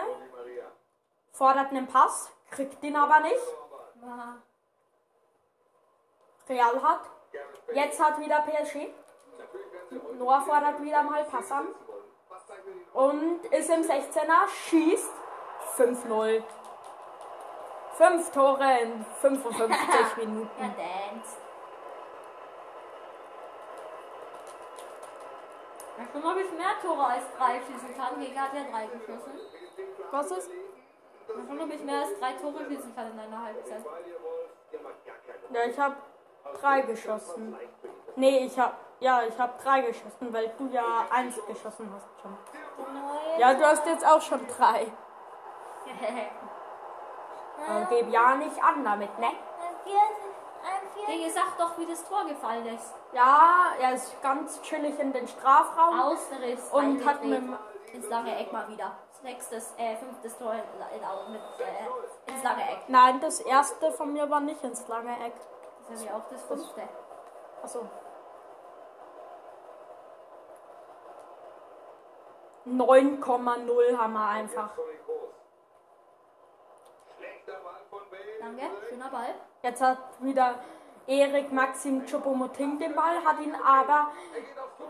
Die 0.45 1.37
fordert 1.37 1.69
einen 1.69 1.87
Pass, 1.87 2.31
kriegt 2.49 2.83
ihn 2.83 2.95
aber 2.95 3.19
nicht. 3.19 3.35
Real 6.49 6.81
hat. 6.81 7.01
Jetzt 7.73 7.99
hat 8.03 8.19
wieder 8.19 8.41
PSG. 8.41 8.87
Noah 10.17 10.41
fordert 10.41 10.81
wieder 10.81 11.03
mal 11.03 11.23
Pass 11.25 11.51
an. 11.51 11.67
wissen 11.67 11.87
wollen. 11.87 12.03
Was 12.29 12.45
zeigen 12.47 12.65
wir 12.65 12.73
ihnen 12.73 12.80
Und 12.93 13.45
ist 13.45 13.69
im 13.69 13.81
16er, 13.81 14.47
schießt 14.67 15.11
5-0. 15.77 16.43
Fünf 17.97 18.31
Tore 18.31 18.79
in 18.81 19.05
55 19.21 20.17
Minuten. 20.17 20.49
Ja, 20.59 20.67
dance. 20.67 21.37
Ja, 25.97 26.05
schon 26.11 26.21
mal, 26.21 26.35
ob 26.35 26.41
ich 26.41 26.51
mehr 26.53 26.79
Tore 26.81 27.05
als 27.05 27.23
drei 27.37 27.59
schießen 27.59 27.95
kann. 27.95 28.19
Gegen 28.19 28.41
hat 28.41 28.53
ja 28.53 28.63
drei 28.71 28.87
geschossen. 28.87 29.39
Was 30.11 30.31
ist? 30.31 30.49
Ja, 31.27 31.35
schon, 31.47 31.61
ob 31.61 31.73
ich 31.73 31.83
mehr 31.83 32.01
als 32.01 32.19
drei 32.19 32.33
Tore 32.33 32.65
schießen 32.65 32.95
kann 32.95 33.11
in 33.11 33.19
einer 33.19 33.43
Halbzeit. 33.43 33.85
Ja, 35.53 35.63
ich 35.65 35.79
habe 35.79 35.95
drei 36.59 36.81
geschossen. 36.81 37.55
Nee, 38.15 38.45
ich 38.45 38.57
habe 38.57 38.75
ja, 39.01 39.23
ich 39.23 39.37
habe 39.37 39.53
drei 39.61 39.81
geschossen, 39.81 40.31
weil 40.31 40.49
du 40.57 40.67
ja 40.67 41.05
eins 41.09 41.35
geschossen 41.47 41.91
hast 41.93 42.07
schon. 42.21 42.37
Neue. 42.93 43.39
Ja, 43.39 43.53
du 43.53 43.65
hast 43.65 43.85
jetzt 43.85 44.05
auch 44.05 44.21
schon 44.21 44.47
drei. 44.47 44.87
Aber 47.67 47.85
gib 47.89 48.09
ja 48.11 48.35
nicht 48.35 48.63
an 48.63 48.83
damit, 48.83 49.19
ne? 49.19 49.27
Ein 49.27 49.33
40. 49.83 49.97
Ein 50.63 50.87
40. 50.93 51.05
Gegen, 51.07 51.31
sag 51.31 51.57
doch, 51.57 51.77
wie 51.79 51.87
das 51.87 52.03
Tor 52.07 52.25
gefallen 52.25 52.65
ist. 52.67 52.93
Ja, 53.13 53.73
er 53.79 53.93
ist 53.93 54.21
ganz 54.21 54.61
chillig 54.61 54.99
in 54.99 55.11
den 55.11 55.27
Strafraum 55.27 55.99
Ausriss. 55.99 56.69
und 56.71 57.03
hat 57.05 57.23
mit 57.23 57.37
dem 57.37 57.57
ins 57.93 58.07
lange 58.07 58.37
Eck 58.37 58.53
mal 58.53 58.67
wieder. 58.69 58.91
Nächstes, 59.23 59.73
äh, 59.77 59.95
fünftes 59.97 60.37
Tor 60.37 60.53
in, 60.53 60.59
in, 60.59 61.33
mit, 61.33 61.41
äh, 61.59 62.31
ins 62.31 62.43
lange 62.43 62.63
Eck. 62.63 62.83
Nein, 62.87 63.19
das 63.19 63.39
erste 63.39 63.91
von 63.91 64.13
mir 64.13 64.29
war 64.29 64.41
nicht 64.41 64.63
ins 64.63 64.87
lange 64.87 65.11
Eck. 65.25 65.33
Das 65.89 65.99
ist 65.99 66.05
ja 66.05 66.15
auch 66.15 66.27
das 66.29 66.41
fünfte. 66.43 66.81
Achso. 67.63 67.87
9,0 72.65 73.97
haben 73.97 74.13
wir 74.13 74.27
einfach. 74.27 74.69
Danke, 78.39 78.63
schöner 78.89 79.09
Ball. 79.09 79.35
Jetzt 79.63 79.81
hat 79.81 79.97
wieder 80.19 80.55
Erik 81.07 81.51
Maxim 81.51 82.05
Choupo-Moting 82.05 82.79
den 82.79 82.95
Ball, 82.95 83.23
hat 83.25 83.39
ihn 83.39 83.55
aber 83.55 84.11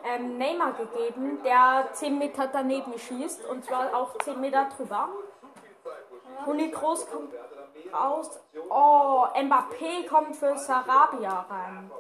ähm, 0.04 0.38
Neymar 0.38 0.74
gegeben, 0.74 1.42
der 1.44 1.88
10 1.94 2.18
Meter 2.18 2.48
daneben 2.48 2.98
schießt 2.98 3.46
und 3.46 3.66
zwar 3.66 3.96
auch 3.96 4.18
10 4.20 4.40
Meter 4.40 4.70
drüber. 4.76 5.10
Toni 6.46 6.72
Kroos 6.72 7.10
kommt 7.10 7.34
raus. 7.94 8.40
Oh, 8.70 9.26
Mbappé 9.36 10.08
kommt 10.08 10.36
für 10.36 10.58
Sarabia 10.58 11.46
rein. 11.50 11.92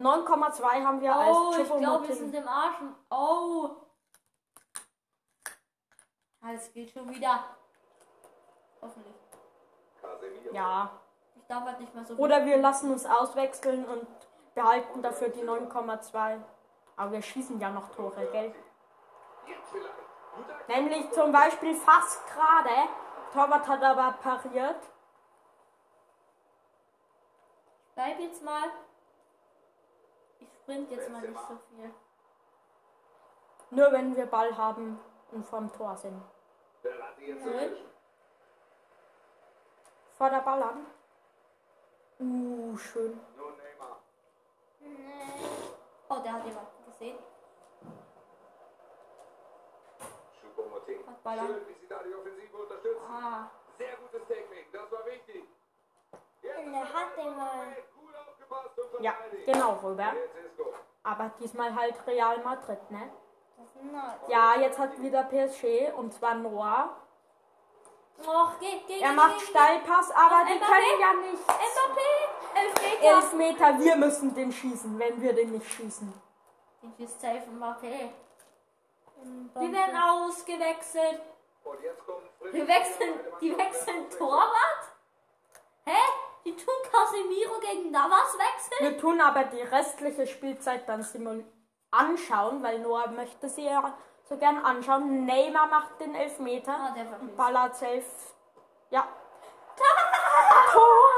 9,2 0.00 0.84
haben 0.84 1.00
wir 1.00 1.14
als 1.14 1.36
Oh, 1.36 1.54
ich 1.60 1.76
glaube, 1.76 2.08
wir 2.08 2.14
sind 2.14 2.34
im 2.34 2.46
Arsch. 2.46 2.76
Oh. 3.10 3.70
Alles 6.40 6.72
geht 6.72 6.90
schon 6.90 7.08
wieder. 7.10 7.44
Hoffentlich. 8.80 9.14
Ja. 10.52 10.90
Ich 11.36 11.46
darf 11.46 11.64
halt 11.64 11.80
nicht 11.80 11.94
mehr 11.94 12.04
so 12.04 12.14
viel. 12.14 12.24
Oder 12.24 12.44
wir 12.44 12.58
lassen 12.58 12.92
uns 12.92 13.06
auswechseln 13.06 13.84
und 13.84 14.06
behalten 14.54 15.02
dafür 15.02 15.28
die 15.28 15.42
9,2. 15.42 16.38
Aber 16.96 17.12
wir 17.12 17.22
schießen 17.22 17.60
ja 17.60 17.70
noch 17.70 17.88
Tore, 17.90 18.26
gell? 18.32 18.54
Nämlich 20.68 21.10
zum 21.12 21.32
Beispiel 21.32 21.74
fast 21.74 22.26
gerade. 22.26 22.88
Torwart 23.32 23.66
hat 23.66 23.82
aber 23.82 24.12
pariert. 24.12 24.82
Bleib 27.94 28.20
jetzt 28.20 28.42
mal. 28.42 28.70
Ich 30.38 30.48
sprint 30.48 30.90
jetzt 30.90 31.10
mal 31.10 31.20
nicht 31.20 31.40
so 31.48 31.58
viel. 31.68 31.90
Nur 33.70 33.92
wenn 33.92 34.16
wir 34.16 34.26
Ball 34.26 34.56
haben 34.56 34.98
und 35.32 35.44
vorm 35.44 35.72
Tor 35.72 35.96
sind. 35.96 36.20
Verratti 36.82 37.26
jetzt 37.26 37.42
Zurück. 37.42 37.60
dazwischen. 37.60 37.90
Vor 40.16 40.30
der 40.30 40.40
Ball 40.40 40.62
an. 40.62 40.86
Uh, 42.20 42.76
schön. 42.76 43.20
Oh, 46.08 46.18
der 46.24 46.32
hat 46.32 46.44
jemanden 46.44 46.84
gesehen. 46.86 47.18
Hat. 51.24 51.38
Schön, 51.38 51.68
wie 51.68 51.74
sie 51.80 51.86
da 51.88 52.02
die 52.02 52.14
Offensive 52.14 52.56
unterstützen. 52.56 53.02
Ah. 53.08 53.50
Sehr 53.76 53.96
gutes 53.96 54.26
Technik, 54.26 54.72
das 54.72 54.90
war 54.90 55.06
wichtig. 55.06 55.44
In 56.42 56.72
der 56.72 56.92
Hand 56.92 57.14
gut 57.16 58.14
aufgepasst 58.16 58.78
und 58.78 59.04
Ja, 59.04 59.14
genau, 59.44 59.74
gut. 59.74 59.98
Aber 61.02 61.30
diesmal 61.38 61.74
halt 61.74 61.94
Real 62.06 62.42
Madrid, 62.42 62.90
ne? 62.90 63.10
Ja, 64.28 64.60
jetzt 64.60 64.78
hat 64.78 65.00
wieder 65.00 65.24
PSG 65.24 65.92
und 65.96 66.12
zwar 66.12 66.34
Noah. 66.34 66.96
Och, 68.20 68.58
geh, 68.58 68.80
geh, 68.86 69.00
Er 69.00 69.10
geh, 69.10 69.14
macht 69.14 69.38
geh, 69.38 69.46
Steilpass, 69.46 70.10
aber 70.10 70.44
die 70.46 70.58
Mbappé? 70.58 70.66
können 70.66 71.00
ja 71.00 71.12
nicht. 71.30 71.42
Mbappé! 71.48 72.60
Elfmeter! 72.60 73.16
Elf 73.16 73.32
Meter, 73.34 73.78
wir 73.78 73.96
müssen 73.96 74.34
den 74.34 74.50
schießen, 74.52 74.98
wenn 74.98 75.20
wir 75.22 75.32
den 75.32 75.52
nicht 75.52 75.70
schießen. 75.70 76.12
Ich 76.82 77.04
ist 77.04 77.20
safe 77.20 77.44
Mbappé. 77.50 78.10
Die 79.60 79.72
werden 79.72 79.96
ausgewechselt. 79.96 81.20
Die 82.52 82.66
wechseln, 82.68 83.20
die 83.40 83.56
wechseln 83.56 84.10
Torwart? 84.10 84.84
Hä? 85.84 85.98
Die 86.44 86.56
tun 86.56 86.74
Casemiro 86.90 87.60
gegen 87.60 87.90
Navas 87.90 88.36
wechseln? 88.38 88.92
Wir 88.92 88.98
tun 88.98 89.20
aber 89.20 89.44
die 89.44 89.60
restliche 89.60 90.26
Spielzeit 90.26 90.88
dann 90.88 91.02
simul 91.02 91.44
anschauen, 91.90 92.62
weil 92.62 92.80
Noah 92.80 93.08
möchte 93.08 93.48
sie 93.48 93.64
ja 93.64 93.94
so 94.24 94.36
gern 94.36 94.58
anschauen. 94.64 95.24
Neymar 95.24 95.66
macht 95.66 96.00
den 96.00 96.14
Elfmeter 96.14 96.72
Ah, 96.78 96.90
der 96.90 97.10
war 97.10 97.20
und 97.20 97.36
ballert 97.36 97.76
safe. 97.76 98.04
Ja. 98.90 99.06
Tor! 100.72 101.08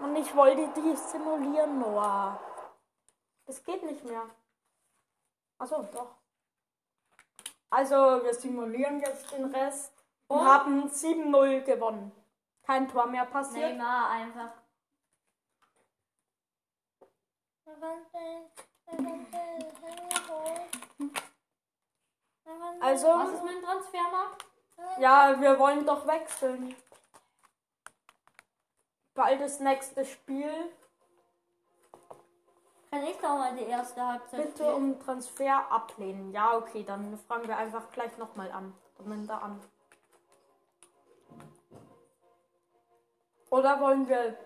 Und 0.00 0.16
ich 0.16 0.34
wollte 0.36 0.68
die 0.80 0.96
simulieren, 0.96 1.78
Noah. 1.78 2.38
Das 3.46 3.62
geht 3.62 3.82
nicht 3.82 4.04
mehr. 4.04 4.22
Achso, 5.58 5.82
doch. 5.92 6.16
Also, 7.70 7.94
wir 8.22 8.34
simulieren 8.34 9.00
jetzt 9.00 9.30
den 9.32 9.46
Rest 9.46 9.92
und 10.28 10.38
Und? 10.40 10.46
haben 10.46 10.88
7-0 10.88 11.62
gewonnen. 11.62 12.12
Kein 12.62 12.88
Tor 12.88 13.06
mehr 13.06 13.26
passiert. 13.26 13.76
Neymar 13.76 14.10
einfach. 14.10 14.63
Also- 22.80 23.08
Was 23.08 23.32
ist 23.32 23.42
mit 23.44 23.54
dem 23.54 23.62
Transfermarkt? 23.62 24.44
Ja, 24.98 25.40
wir 25.40 25.58
wollen 25.58 25.86
doch 25.86 26.06
wechseln. 26.06 26.76
Bald 29.14 29.40
das 29.40 29.60
nächste 29.60 30.04
Spiel. 30.04 30.52
Kann 32.90 33.04
ich 33.04 33.16
doch 33.16 33.38
mal 33.38 33.56
die 33.56 33.64
erste 33.64 34.06
Halbzeit 34.06 34.44
Bitte 34.44 34.64
spielen? 34.64 34.74
um 34.74 35.00
Transfer 35.00 35.70
ablehnen. 35.72 36.32
Ja, 36.32 36.56
okay, 36.56 36.84
dann 36.84 37.18
fragen 37.26 37.48
wir 37.48 37.56
einfach 37.56 37.90
gleich 37.92 38.16
nochmal 38.18 38.50
an. 38.52 38.74
Er 38.98 39.42
an. 39.42 39.60
Oder 43.50 43.80
wollen 43.80 44.08
wir 44.08 44.36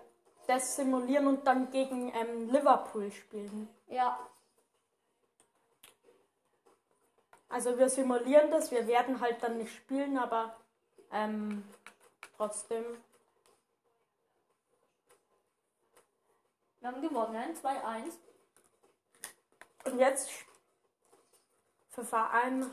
das 0.48 0.76
simulieren 0.76 1.26
und 1.26 1.46
dann 1.46 1.70
gegen 1.70 2.12
ähm, 2.14 2.50
Liverpool 2.50 3.12
spielen? 3.12 3.68
Ja. 3.86 4.18
Also 7.48 7.78
wir 7.78 7.88
simulieren 7.88 8.50
das, 8.50 8.70
wir 8.70 8.86
werden 8.86 9.20
halt 9.20 9.42
dann 9.42 9.58
nicht 9.58 9.74
spielen, 9.74 10.18
aber 10.18 10.56
ähm, 11.12 11.64
trotzdem. 12.36 12.84
Wir 16.80 16.88
haben 16.88 17.02
gewonnen. 17.02 17.54
2-1. 17.54 18.12
Und 19.84 19.98
jetzt 19.98 20.30
für 21.90 22.04
Verein 22.04 22.70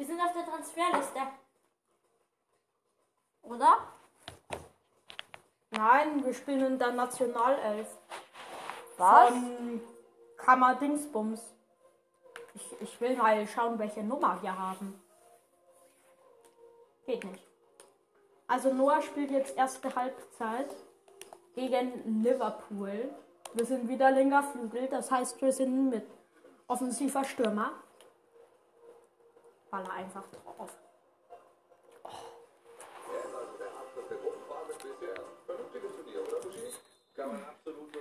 Wir 0.00 0.06
sind 0.06 0.18
auf 0.18 0.32
der 0.32 0.46
Transferliste. 0.46 1.20
Oder? 3.42 3.92
Nein, 5.70 6.24
wir 6.24 6.34
spielen 6.34 6.64
in 6.64 6.78
der 6.78 6.92
Nationalelf. 6.92 7.86
Was? 8.96 9.28
Von 9.30 9.80
Kammerdingsbums. 10.36 11.40
Ich, 12.54 12.80
ich 12.80 13.00
will 13.00 13.16
mal 13.16 13.46
schauen, 13.46 13.78
welche 13.78 14.02
Nummer 14.02 14.42
wir 14.42 14.58
haben. 14.58 15.00
Geht 17.06 17.24
nicht. 17.24 17.46
Also 18.48 18.72
Noah 18.74 19.00
spielt 19.00 19.30
jetzt 19.30 19.56
erste 19.56 19.94
Halbzeit 19.94 20.74
gegen 21.54 22.22
Liverpool. 22.22 23.14
Wir 23.54 23.64
sind 23.64 23.88
wieder 23.88 24.10
linker 24.10 24.42
Flügel, 24.42 24.88
das 24.88 25.10
heißt, 25.10 25.40
wir 25.40 25.52
sind 25.52 25.90
mit 25.90 26.06
offensiver 26.66 27.24
Stürmer. 27.24 27.72
Baller 29.70 29.92
einfach 29.92 30.24
drauf. 30.28 30.70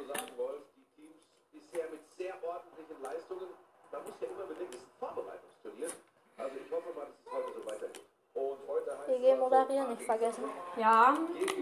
Sagen, 0.10 0.38
Wolf. 0.38 0.64
Die 0.76 0.86
Teams 0.96 1.22
bisher 1.52 1.90
mit 1.90 2.02
sehr 2.18 2.34
ordentlichen 2.44 3.02
Leistungen. 3.02 3.50
Man 3.92 4.04
muss 4.04 4.14
ja 4.22 4.28
immer 4.28 4.46
bedenken, 4.46 4.74
es 4.74 4.82
ist 4.82 4.88
ein 4.88 5.00
Vorbereitungsturnier. 5.00 5.90
Also 6.38 6.56
ich 6.66 6.72
hoffe 6.72 6.90
mal, 6.96 7.06
dass 7.06 7.20
es 7.20 7.32
heute 7.32 7.60
so 7.60 7.66
weitergeht. 7.66 8.06
Und 8.34 8.60
heute 8.68 8.98
heißt 8.98 9.08
GG 9.08 9.26
es 9.26 9.32
also 9.32 9.44
moderieren, 9.44 9.90
nicht 9.90 10.04
vergessen. 10.04 10.44
Ja, 10.78 11.18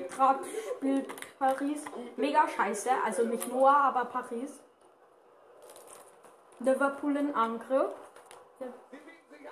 gerade 0.09 0.39
spielt 0.75 1.39
Paris 1.39 1.85
mega 2.15 2.47
scheiße. 2.47 2.89
Also 3.05 3.23
nicht 3.23 3.47
Noah, 3.47 3.75
aber 3.75 4.05
Paris. 4.05 4.59
Liverpool 6.59 7.15
in 7.15 7.35
Angriff. 7.35 7.91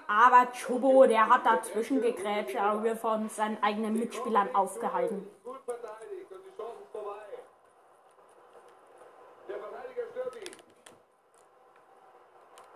Aber 0.08 0.48
Chobo, 0.52 1.06
der 1.08 1.28
hat 1.30 1.46
dazwischen 1.46 2.02
gegrätscht, 2.02 2.58
aber 2.58 2.84
wir 2.84 2.96
von 2.96 3.28
seinen 3.30 3.62
eigenen 3.64 3.98
Mitspielern 3.98 4.54
aufgehalten. 4.54 5.28
gut 5.44 5.62
verteidigt 5.66 6.32
und 6.32 6.44
die 6.46 6.56
Chance 6.56 6.84
ist 6.84 6.92
vorbei. 6.92 7.24
Der 9.48 9.58
Verteidiger 9.60 10.04
stört 10.12 10.36
ihn. 10.36 10.56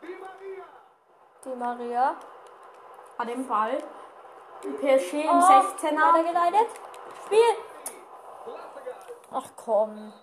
Die 0.02 0.16
Maria! 0.16 0.66
Die 1.46 1.49
Maria. 1.60 2.16
Hat 3.18 3.28
den 3.28 3.48
Ball. 3.48 3.78
PSG 4.80 5.14
im 5.24 5.30
Oh, 5.30 5.42
16er. 5.42 6.14
Weitergeleitet. 6.14 6.68
Spiel. 7.26 7.40
Klasse 8.44 8.80
gehalten. 8.86 9.14
Ach 9.32 9.50
komm. 9.56 10.14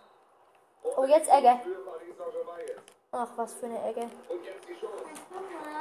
Oh, 0.97 1.05
jetzt 1.05 1.31
Ecke. 1.31 1.61
Ach, 3.13 3.29
was 3.37 3.55
für 3.55 3.67
eine 3.67 3.83
Ecke. 3.89 4.09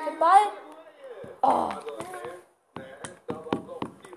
Der 0.06 0.20
Ball. 0.20 0.52
Oh, 1.42 1.70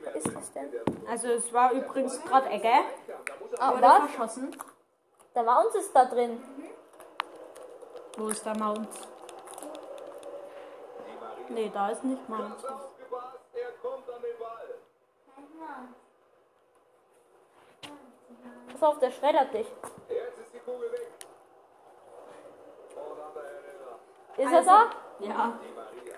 was 0.05 0.15
ist 0.25 0.37
das 0.37 0.53
denn? 0.53 0.73
Also 1.09 1.29
es 1.29 1.53
war 1.53 1.73
übrigens 1.73 2.23
gerade 2.23 2.49
Ecke. 2.51 2.73
Ah, 3.59 3.73
was? 3.81 4.11
verschossen. 4.11 4.57
Der 5.35 5.43
Mount 5.43 5.75
ist 5.75 5.95
da 5.95 6.05
drin. 6.05 6.43
Wo 8.17 8.29
ist 8.29 8.45
der 8.45 8.57
Mount? 8.57 8.89
Nee, 11.51 11.71
da 11.73 11.91
ist 11.91 12.05
nicht 12.05 12.29
Mount. 12.29 12.65
Aufgepasst, 12.65 13.39
er 13.55 13.73
kommt 13.83 14.09
an 14.11 14.23
den 14.23 14.39
Ball. 14.39 14.79
Pass 18.73 18.83
auf, 18.83 18.99
der 18.99 19.11
schreddert 19.11 19.53
dich. 19.53 19.67
Jetzt 20.09 20.39
ist 20.39 20.55
die 20.55 20.59
Kugel 20.61 20.93
weg. 20.93 21.09
Er 24.37 24.63
da? 24.63 24.91
Ja. 25.19 25.59
Die 25.61 25.75
Maria. 25.75 26.17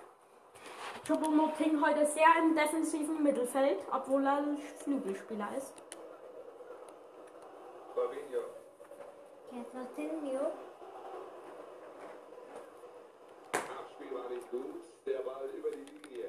Choupo-Moting 1.07 1.83
heute 1.85 2.07
sehr 2.07 2.37
im 2.39 2.55
defensiven 2.55 3.23
Mittelfeld, 3.23 3.79
obwohl 3.91 4.27
er 4.27 4.45
Flügelspieler 4.85 5.49
ist. 5.57 5.73
Fabinho. 7.95 8.43
Abspiel 13.53 14.15
war 14.15 14.29
nicht 14.29 14.51
gut. 14.51 14.85
Der 15.07 15.21
Ball 15.21 15.49
über 15.49 15.71
die 15.71 15.85
Linie. 15.85 16.29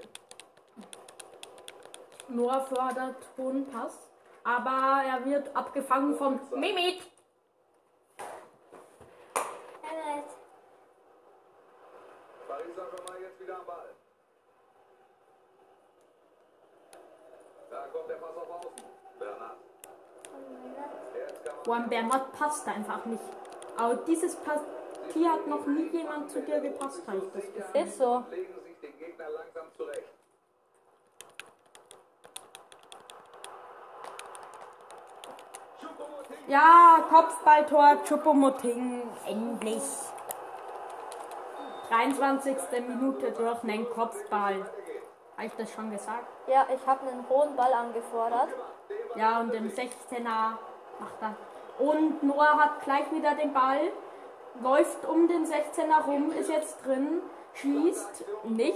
Noah 2.36 2.62
fördert 2.62 3.18
hohen 3.38 3.68
Pass, 3.68 4.10
aber 4.44 5.04
er 5.04 5.26
wird 5.26 5.56
abgefangen 5.56 6.16
von 6.16 6.40
Mimit. 6.56 7.02
Paris 12.48 12.76
Saint-Germain 12.76 13.22
jetzt 13.22 13.40
Pass 21.66 21.90
Bernat 21.90 22.34
passt 22.34 22.68
einfach 22.68 23.06
nicht. 23.06 23.22
Aber 23.78 23.96
dieses 23.96 24.36
Partie 24.36 25.28
hat 25.28 25.48
noch 25.48 25.66
nie 25.68 25.88
jemand 25.90 26.30
zu 26.32 26.42
dir 26.42 26.60
gepasst, 26.60 27.02
habe 27.08 27.18
ich 27.18 27.32
das 27.34 27.54
Gefühl. 27.54 27.82
Ist 27.82 27.98
so. 27.98 28.24
legen 28.30 28.54
sich 28.64 28.80
den 28.80 28.98
Gegner 28.98 29.30
langsam 29.30 29.66
zurecht. 29.78 30.10
Choupo-Moting. 35.80 36.41
Ja, 36.52 37.06
Kopfballtor, 37.10 38.04
Choupo-Moting, 38.04 39.04
endlich. 39.26 39.84
23. 41.88 42.58
Minute 42.90 43.32
durch 43.32 43.64
einen 43.64 43.90
Kopfball. 43.90 44.66
Habe 45.38 45.48
ich 45.48 45.54
das 45.54 45.72
schon 45.72 45.90
gesagt? 45.92 46.28
Ja, 46.48 46.68
ich 46.76 46.86
habe 46.86 47.08
einen 47.08 47.24
hohen 47.30 47.56
Ball 47.56 47.72
angefordert. 47.72 48.50
Ja, 49.16 49.40
und 49.40 49.54
im 49.54 49.70
16er 49.70 50.58
macht 51.00 51.22
er. 51.22 51.36
Und 51.80 52.22
Noah 52.22 52.60
hat 52.60 52.82
gleich 52.84 53.10
wieder 53.14 53.34
den 53.36 53.54
Ball, 53.54 53.90
läuft 54.62 55.06
um 55.06 55.30
den 55.30 55.46
16er 55.46 56.04
rum, 56.06 56.34
ist 56.34 56.50
jetzt 56.50 56.86
drin, 56.86 57.22
schießt 57.54 58.26
nicht. 58.44 58.76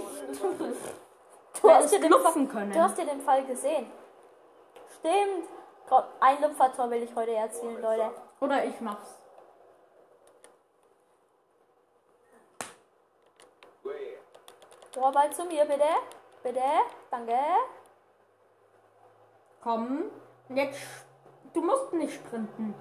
Du 1.60 1.70
hast, 1.70 1.92
dir 1.92 2.00
den 2.00 2.10
Fall, 2.10 2.68
du 2.72 2.80
hast 2.80 2.96
dir 2.96 3.04
den 3.04 3.20
Fall 3.20 3.44
gesehen. 3.44 3.92
Stimmt. 4.98 5.46
Komm, 5.88 6.04
ein 6.20 6.40
Lupfertor 6.42 6.90
will 6.90 7.02
ich 7.02 7.14
heute 7.14 7.32
erzielen, 7.34 7.80
Leute. 7.80 8.10
Oder 8.40 8.64
ich 8.64 8.80
mach's. 8.80 9.14
Rohrball 14.96 15.30
zu 15.32 15.44
mir, 15.44 15.64
bitte. 15.64 15.88
Bitte. 16.42 16.62
Danke. 17.10 17.38
Komm. 19.62 20.10
Und 20.48 20.56
jetzt. 20.56 20.80
Du 21.52 21.62
musst 21.62 21.92
nicht 21.92 22.14
sprinten. 22.14 22.74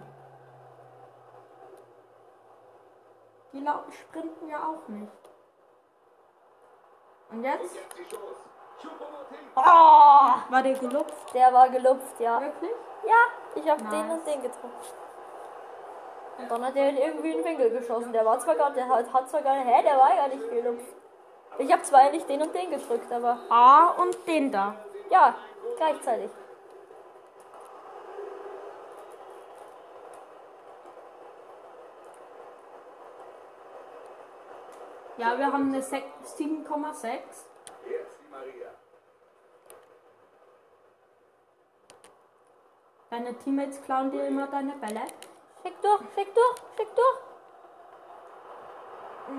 Die 3.53 3.59
lau- 3.61 3.83
sprinten 3.91 4.49
ja 4.49 4.59
auch 4.67 4.87
nicht. 4.89 5.11
Und 7.31 7.43
jetzt? 7.43 7.75
Oh, 9.55 9.61
War 9.61 10.61
der 10.63 10.73
gelupft? 10.77 11.33
der 11.33 11.53
war 11.53 11.69
gelupft, 11.69 12.19
ja. 12.19 12.41
Wirklich? 12.41 12.71
Ja, 13.07 13.61
ich 13.61 13.69
habe 13.69 13.83
Nice. 13.83 13.91
den 13.93 14.09
und 14.11 14.27
den 14.27 14.41
getroffen. 14.41 14.71
Und 16.37 16.51
dann 16.51 16.65
hat 16.65 16.75
er 16.75 16.89
ihn 16.89 16.97
irgendwie 16.97 17.31
in 17.31 17.37
den 17.37 17.45
Winkel 17.45 17.69
geschossen. 17.69 18.11
Der 18.11 18.25
war 18.25 18.37
zwar 18.39 18.55
gar 18.55 18.71
der 18.71 18.87
hat, 18.87 19.11
hat 19.13 19.29
zwar 19.29 19.41
gar 19.41 19.55
nicht, 19.55 19.67
hä, 19.67 19.83
der 19.83 19.97
war 19.97 20.15
gar 20.15 20.27
nicht 20.27 20.49
gelupft. 20.49 20.93
Ich 21.57 21.71
habe 21.71 21.81
zwar 21.83 22.09
nicht 22.11 22.27
den 22.27 22.41
und 22.41 22.53
den 22.53 22.69
gedrückt, 22.71 23.09
aber 23.11 23.37
A 23.49 23.91
und 24.01 24.17
den 24.27 24.51
da. 24.51 24.75
ja, 25.09 25.35
gleichzeitig. 25.77 26.29
Ja, 35.17 35.37
wir 35.37 35.51
haben 35.51 35.69
eine 35.73 35.81
sech- 35.81 36.03
7,6. 36.23 37.45
Jetzt 37.89 38.19
die 38.21 38.29
Maria. 38.29 38.71
Deine 43.09 43.33
Teammates 43.37 43.81
klauen 43.83 44.11
dir 44.11 44.27
immer 44.27 44.47
deine 44.47 44.73
Bälle. 44.73 45.01
Schick 45.61 45.81
durch, 45.81 46.01
schick 46.15 46.33
durch, 46.33 46.57
schick 46.77 46.95
durch. 46.95 47.19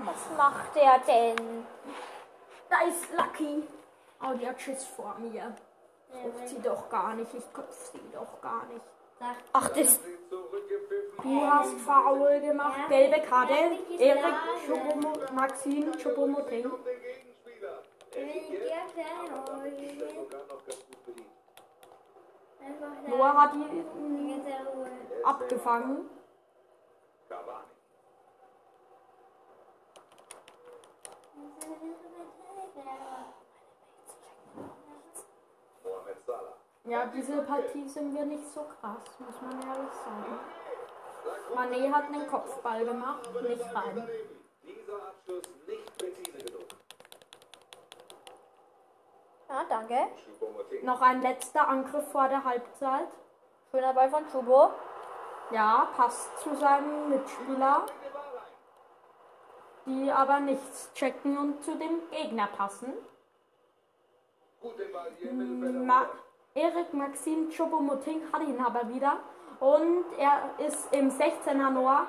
Was 0.05 0.37
macht 0.37 0.75
der 0.75 0.99
denn? 0.99 1.65
Da 2.69 2.81
ist 2.87 3.13
Lucky. 3.15 3.63
Oh, 4.21 4.33
die 4.37 4.47
hat 4.47 4.59
Schiss 4.59 4.83
vor 4.85 5.15
mir. 5.19 5.55
Guckt 6.11 6.47
sie 6.47 6.61
doch 6.61 6.89
gar 6.89 7.13
nicht. 7.13 7.33
Ich 7.33 7.43
guck 7.53 7.71
sie 7.71 8.01
doch 8.13 8.41
gar 8.41 8.65
nicht. 8.65 8.85
Ach, 9.53 9.69
das. 9.69 9.99
Du 10.29 11.41
hast 11.41 11.79
Foul 11.79 12.39
gemacht. 12.39 12.89
Gelbe 12.89 13.21
Karte. 13.21 13.53
Erik 13.99 14.35
Chopomo 14.67 15.13
Maxim 15.33 15.91
Chopomoting. 16.01 16.65
Und 16.65 16.85
den 16.85 17.01
Gegenspieler. 17.01 17.83
Sogar 20.09 20.45
noch 20.47 20.65
ganz 20.65 20.85
gut 20.85 21.05
bedient. 21.05 21.27
Noah 23.07 23.33
hat 23.33 23.53
ihn 23.55 24.41
abgefangen. 25.23 26.09
Ja, 36.85 37.05
diese 37.07 37.41
Partie 37.41 37.85
sind 37.87 38.15
wir 38.15 38.25
nicht 38.25 38.47
so 38.47 38.61
krass, 38.79 39.01
muss 39.19 39.41
man 39.41 39.61
ehrlich 39.61 39.91
sagen. 40.05 40.39
Mané 41.53 41.91
hat 41.91 42.05
einen 42.05 42.27
Kopfball 42.27 42.85
gemacht, 42.85 43.29
nicht 43.43 43.75
rein. 43.75 44.07
Dieser 44.63 45.07
Abschluss 45.09 45.43
nicht 45.67 45.97
präzise 45.97 46.46
Ja, 49.49 49.63
danke. 49.69 50.07
Noch 50.83 51.01
ein 51.01 51.21
letzter 51.21 51.67
Angriff 51.67 52.11
vor 52.11 52.27
der 52.27 52.43
Halbzeit. 52.43 53.07
Schöner 53.71 53.93
Ball 53.93 54.09
von 54.09 54.27
Chubo. 54.29 54.71
Ja, 55.51 55.87
passt 55.95 56.37
zu 56.39 56.53
seinem 56.55 57.09
Mitspieler, 57.09 57.85
die 59.85 60.11
aber 60.11 60.41
nichts 60.41 60.91
checken 60.93 61.37
und 61.37 61.63
zu 61.63 61.75
dem 61.75 62.09
Gegner 62.11 62.47
passen. 62.47 62.93
Ma 65.85 66.07
Erik 66.53 66.93
Maxim 66.93 67.49
Chopomoting 67.55 68.21
hat 68.33 68.41
ihn 68.41 68.59
aber 68.59 68.89
wieder. 68.89 69.19
Und 69.59 70.05
er 70.17 70.49
ist 70.57 70.93
im 70.93 71.09
16er 71.09 71.69
Noah. 71.69 72.07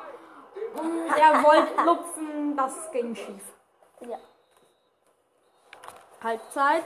Und 0.75 1.09
er 1.17 1.43
wollte 1.45 1.83
lupfen, 1.85 2.57
das 2.57 2.91
ging 2.91 3.15
schief. 3.15 3.53
Ja. 4.01 4.19
Halbzeit. 6.23 6.85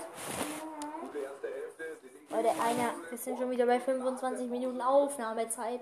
Leute, 2.28 2.50
einer, 2.50 2.94
wir 3.08 3.18
sind 3.18 3.38
schon 3.38 3.50
wieder 3.50 3.66
bei 3.66 3.80
25 3.80 4.48
Minuten 4.48 4.80
Aufnahmezeit. 4.80 5.80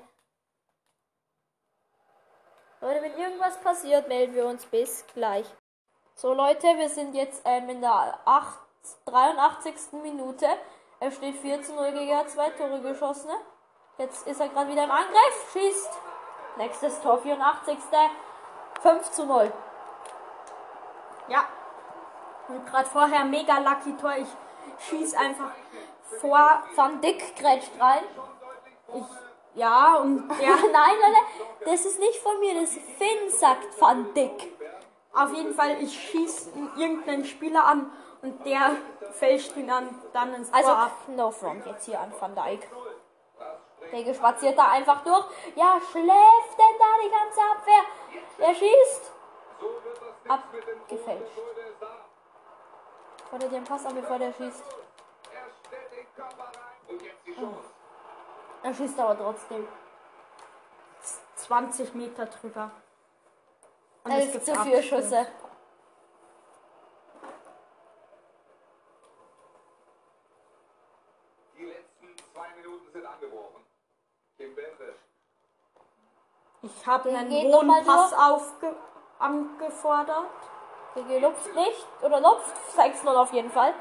Leute, 2.81 3.03
wenn 3.03 3.19
irgendwas 3.19 3.61
passiert, 3.61 4.09
melden 4.09 4.35
wir 4.35 4.47
uns 4.47 4.67
bis 4.67 5.05
gleich. 5.15 5.47
So 6.15 6.33
Leute, 6.33 6.67
wir 6.77 6.89
sind 6.89 7.15
jetzt 7.15 7.43
ähm, 7.45 7.69
in 7.69 7.81
der 7.81 8.19
8, 8.25 8.59
83. 9.07 9.75
Minute. 10.03 10.47
Er 10.99 11.11
steht 11.11 11.37
4 11.37 11.63
zu 11.63 11.75
0 11.75 11.93
gegen 11.93 12.29
zwei 12.29 12.51
Tore 12.51 12.81
geschossen. 12.81 13.31
Jetzt 13.99 14.27
ist 14.27 14.41
er 14.41 14.49
gerade 14.49 14.71
wieder 14.71 14.85
im 14.85 14.91
Angriff, 14.91 15.53
schießt. 15.53 15.91
Nächstes 16.57 17.01
Tor, 17.01 17.19
84. 17.19 17.79
5 18.81 19.11
zu 19.11 19.27
0. 19.27 19.53
Ja. 21.29 21.49
Gerade 22.71 22.89
vorher 22.89 23.25
mega 23.25 23.59
lucky 23.59 23.97
Tor. 23.97 24.15
Ich 24.17 24.29
schieß 24.89 25.15
einfach 25.15 25.51
vor. 26.21 26.63
Van 26.75 27.01
Dick 27.01 27.37
grätscht 27.37 27.71
rein. 27.79 28.03
Ich, 28.95 29.05
ja, 29.55 29.97
und 29.97 30.29
der 30.41 30.49
Nein, 30.49 30.97
Leute, 30.97 31.71
das 31.71 31.85
ist 31.85 31.99
nicht 31.99 32.19
von 32.21 32.39
mir, 32.41 32.55
das 32.61 32.71
ist 32.71 32.81
Finn, 32.99 33.31
sagt 33.31 33.81
Van 33.81 34.13
Dick. 34.15 34.53
auf 35.13 35.33
jeden 35.35 35.55
Fall, 35.55 35.81
ich 35.83 35.93
schieß 35.93 36.51
irgendeinen 36.77 37.25
Spieler 37.25 37.65
an 37.65 37.91
und 38.23 38.45
der 38.45 38.73
fälscht 39.13 39.57
ihn 39.57 39.67
dann, 39.69 39.89
dann 40.13 40.35
ins 40.35 40.51
Tor 40.51 40.59
Also, 40.59 40.73
ab. 40.73 40.93
no 41.09 41.31
front 41.31 41.67
jetzt 41.67 41.85
hier 41.87 42.01
an 42.01 42.13
Van 42.19 42.35
Dijk. 42.35 42.69
Der 43.93 44.15
spaziert 44.15 44.57
da 44.59 44.69
einfach 44.69 45.03
durch. 45.03 45.25
Ja, 45.57 45.79
schläft 45.91 46.59
denn 46.59 46.77
da 46.79 46.91
die 47.05 47.11
ganze 47.11 47.41
Abwehr? 47.41 48.49
Er 48.49 48.55
schießt. 48.55 49.13
Abgefälscht. 50.29 51.33
Fordert 53.31 53.53
den 53.53 53.63
Pass 53.63 53.87
an, 53.87 53.95
bevor 53.95 54.19
der 54.19 54.33
schießt. 54.33 54.65
Er 54.65 55.51
stellt 55.65 55.93
den 55.93 56.15
Körper 56.17 56.47
rein. 56.47 56.81
Und 56.89 57.01
jetzt 57.01 57.25
die 57.25 57.33
Chance. 57.33 57.71
Er 58.65 58.75
schießt 58.75 58.99
aber 58.99 59.17
trotzdem. 59.17 59.69
20 61.37 61.95
Meter 61.95 62.27
drüber. 62.27 62.73
Und 64.03 64.11
11 64.11 64.45
zu 64.45 64.55
4 64.55 64.83
Schüsse. 64.83 65.27
Die 71.57 71.65
letzten 71.65 72.17
zwei 72.33 72.49
Minuten 72.57 72.93
sind 72.93 73.07
angebrochen. 73.07 73.65
Kim 74.37 74.55
Bente. 74.57 74.95
Ich 76.63 76.87
habe 76.87 77.11
einen 77.11 77.31
hohen 77.31 77.85
Pass 77.87 78.13
aufge 78.13 78.75
angefordert. 79.21 80.50
Der 80.97 81.21
lupft 81.21 81.55
nicht. 81.55 81.87
Oder 82.03 82.21
lupft. 82.21 82.55
6-0 82.77 83.09
auf 83.15 83.33
jeden 83.33 83.51
Fall. 83.51 83.75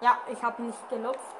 Ja, 0.00 0.18
ich 0.28 0.42
habe 0.42 0.62
nicht 0.62 0.88
gelupft. 0.88 1.36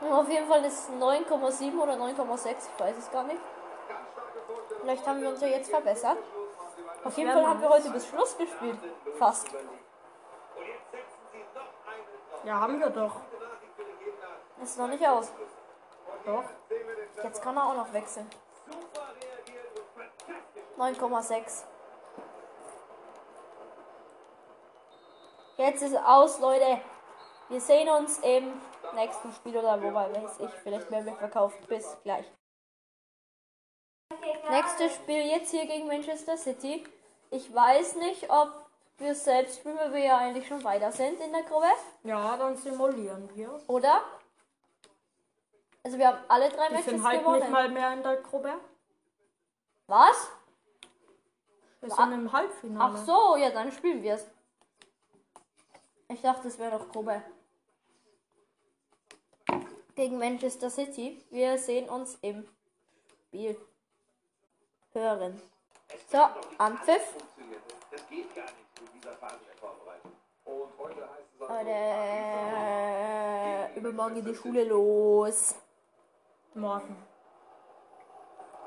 Auf 0.00 0.28
jeden 0.28 0.48
Fall 0.48 0.64
ist 0.64 0.88
es 0.88 0.94
9,7 0.96 1.78
oder 1.78 1.92
9,6. 1.94 2.48
Ich 2.74 2.80
weiß 2.80 2.96
es 2.98 3.10
gar 3.10 3.22
nicht. 3.22 3.40
Vielleicht 4.80 5.06
haben 5.06 5.20
wir 5.20 5.28
uns 5.28 5.40
ja 5.40 5.48
jetzt 5.48 5.70
verbessert. 5.70 6.18
Auf 7.04 7.16
jeden 7.16 7.32
Fall 7.32 7.46
haben 7.46 7.60
wir 7.60 7.68
heute 7.68 7.90
bis 7.90 8.06
Schluss 8.06 8.36
gespielt. 8.36 8.78
Fast. 9.18 9.48
Ja, 12.44 12.60
haben 12.60 12.80
wir 12.80 12.90
doch. 12.90 13.16
Ist 14.62 14.78
noch 14.78 14.88
nicht 14.88 15.06
aus. 15.06 15.32
Doch. 16.26 16.44
Jetzt 17.22 17.42
kann 17.42 17.56
er 17.56 17.66
auch 17.66 17.76
noch 17.76 17.92
wechseln. 17.92 18.28
9,6. 20.78 21.64
Jetzt 25.62 25.80
ist 25.82 25.92
es 25.92 26.02
aus, 26.02 26.40
Leute. 26.40 26.80
Wir 27.48 27.60
sehen 27.60 27.88
uns 27.88 28.18
im 28.18 28.52
nächsten 28.96 29.32
Spiel 29.32 29.56
oder 29.56 29.80
wobei 29.80 30.12
weiß 30.12 30.40
ich. 30.40 30.50
Vielleicht 30.64 30.90
werden 30.90 31.06
wir 31.06 31.14
verkauft. 31.14 31.56
Bis 31.68 31.96
gleich. 32.02 32.26
Nächstes 34.50 34.96
Spiel 34.96 35.24
jetzt 35.24 35.52
hier 35.52 35.64
gegen 35.66 35.86
Manchester 35.86 36.36
City. 36.36 36.84
Ich 37.30 37.54
weiß 37.54 37.94
nicht, 37.96 38.28
ob 38.28 38.48
wir 38.98 39.14
selbst 39.14 39.60
spielen, 39.60 39.78
weil 39.78 39.92
wir 39.92 40.04
ja 40.04 40.18
eigentlich 40.18 40.48
schon 40.48 40.64
weiter 40.64 40.90
sind 40.90 41.20
in 41.20 41.32
der 41.32 41.44
Gruppe, 41.44 41.70
Ja, 42.02 42.36
dann 42.36 42.56
simulieren 42.56 43.30
wir. 43.36 43.60
oder? 43.68 44.02
Also 45.84 45.96
wir 45.96 46.08
haben 46.08 46.18
alle 46.26 46.48
drei 46.48 46.64
Wir 46.64 46.70
Matches 46.70 46.86
sind 46.86 47.04
halt 47.04 47.20
gewonnen. 47.20 47.38
nicht 47.40 47.50
mal 47.50 47.68
mehr 47.68 47.92
in 47.92 48.02
der 48.02 48.16
Gruppe. 48.16 48.52
Was? 49.86 50.28
Wir 51.80 51.90
sind 51.90 52.12
im 52.12 52.32
Halbfinale. 52.32 52.94
Ach 52.98 53.04
so, 53.06 53.36
ja, 53.36 53.50
dann 53.50 53.70
spielen 53.70 54.02
wir 54.02 54.14
es. 54.14 54.26
Ich 56.12 56.20
dachte, 56.20 56.48
es 56.48 56.58
wäre 56.58 56.78
noch 56.78 56.90
Gruppe. 56.90 57.22
Gegen 59.94 60.18
Manchester 60.18 60.68
City. 60.68 61.24
Wir 61.30 61.56
sehen 61.56 61.88
uns 61.88 62.18
im 62.20 62.46
Spiel. 63.28 63.56
Hören. 64.92 65.40
So, 66.10 66.18
Anpfiff. 66.58 67.14
Das 67.90 68.06
geht 68.08 68.34
gar 68.34 68.44
nicht 68.44 68.56
in 68.80 69.00
dieser 69.00 69.12
Phase 69.12 69.38
der 69.48 69.56
Vorbereitung. 69.56 70.12
Und 70.44 70.78
heute 70.78 71.00
heißt 71.00 71.32
es 71.32 71.40
Leute, 71.40 71.70
äh, 71.70 73.78
übermorgen 73.78 74.16
geht 74.16 74.26
die 74.26 74.34
Schule 74.34 74.64
los. 74.64 75.54
Morgen. 76.54 76.94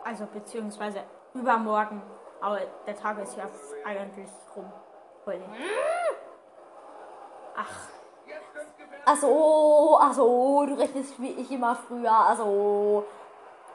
Also 0.04 0.26
beziehungsweise 0.26 1.04
übermorgen. 1.36 2.02
Aber 2.42 2.62
der 2.88 2.96
Tag 2.96 3.20
ist 3.20 3.38
ja 3.38 3.48
eigentlich 3.86 4.30
rum. 4.56 4.74
Heute. 5.28 5.46
Ach, 7.56 7.90
Achso, 9.06 10.00
achso, 10.00 10.66
du 10.66 10.74
rechnest 10.74 11.22
wie 11.22 11.30
ich 11.30 11.52
immer 11.52 11.76
früher. 11.76 12.12
Also, 12.12 13.06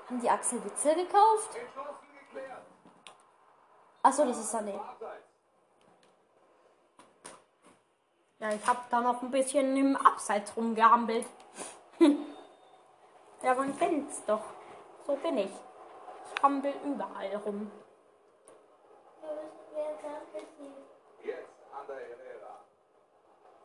haben 0.09 0.20
die 0.20 0.28
Axel 0.28 0.64
Witze 0.64 0.93
gekauft? 0.95 1.57
Achso, 4.03 4.24
das 4.24 4.39
ist 4.39 4.53
Sané. 4.53 4.74
Ja, 8.41 8.49
ich 8.51 8.66
habe 8.66 8.81
da 8.91 9.01
noch 9.03 9.22
ein 9.22 9.31
bisschen 9.31 9.76
im 9.76 9.97
Abseits 9.97 10.57
rumgehampelt. 10.57 11.26
ja, 13.43 13.55
man 13.55 13.78
kennt's 13.78 14.24
doch. 14.24 14.43
So 15.07 15.14
bin 15.14 15.39
ich. 15.39 15.53
Ich 16.35 16.43
hampel 16.43 16.72
überall 16.85 17.37
rum. 17.45 17.70
Jetzt 21.22 21.51
Ander 21.72 21.95
Herrera. 21.95 22.61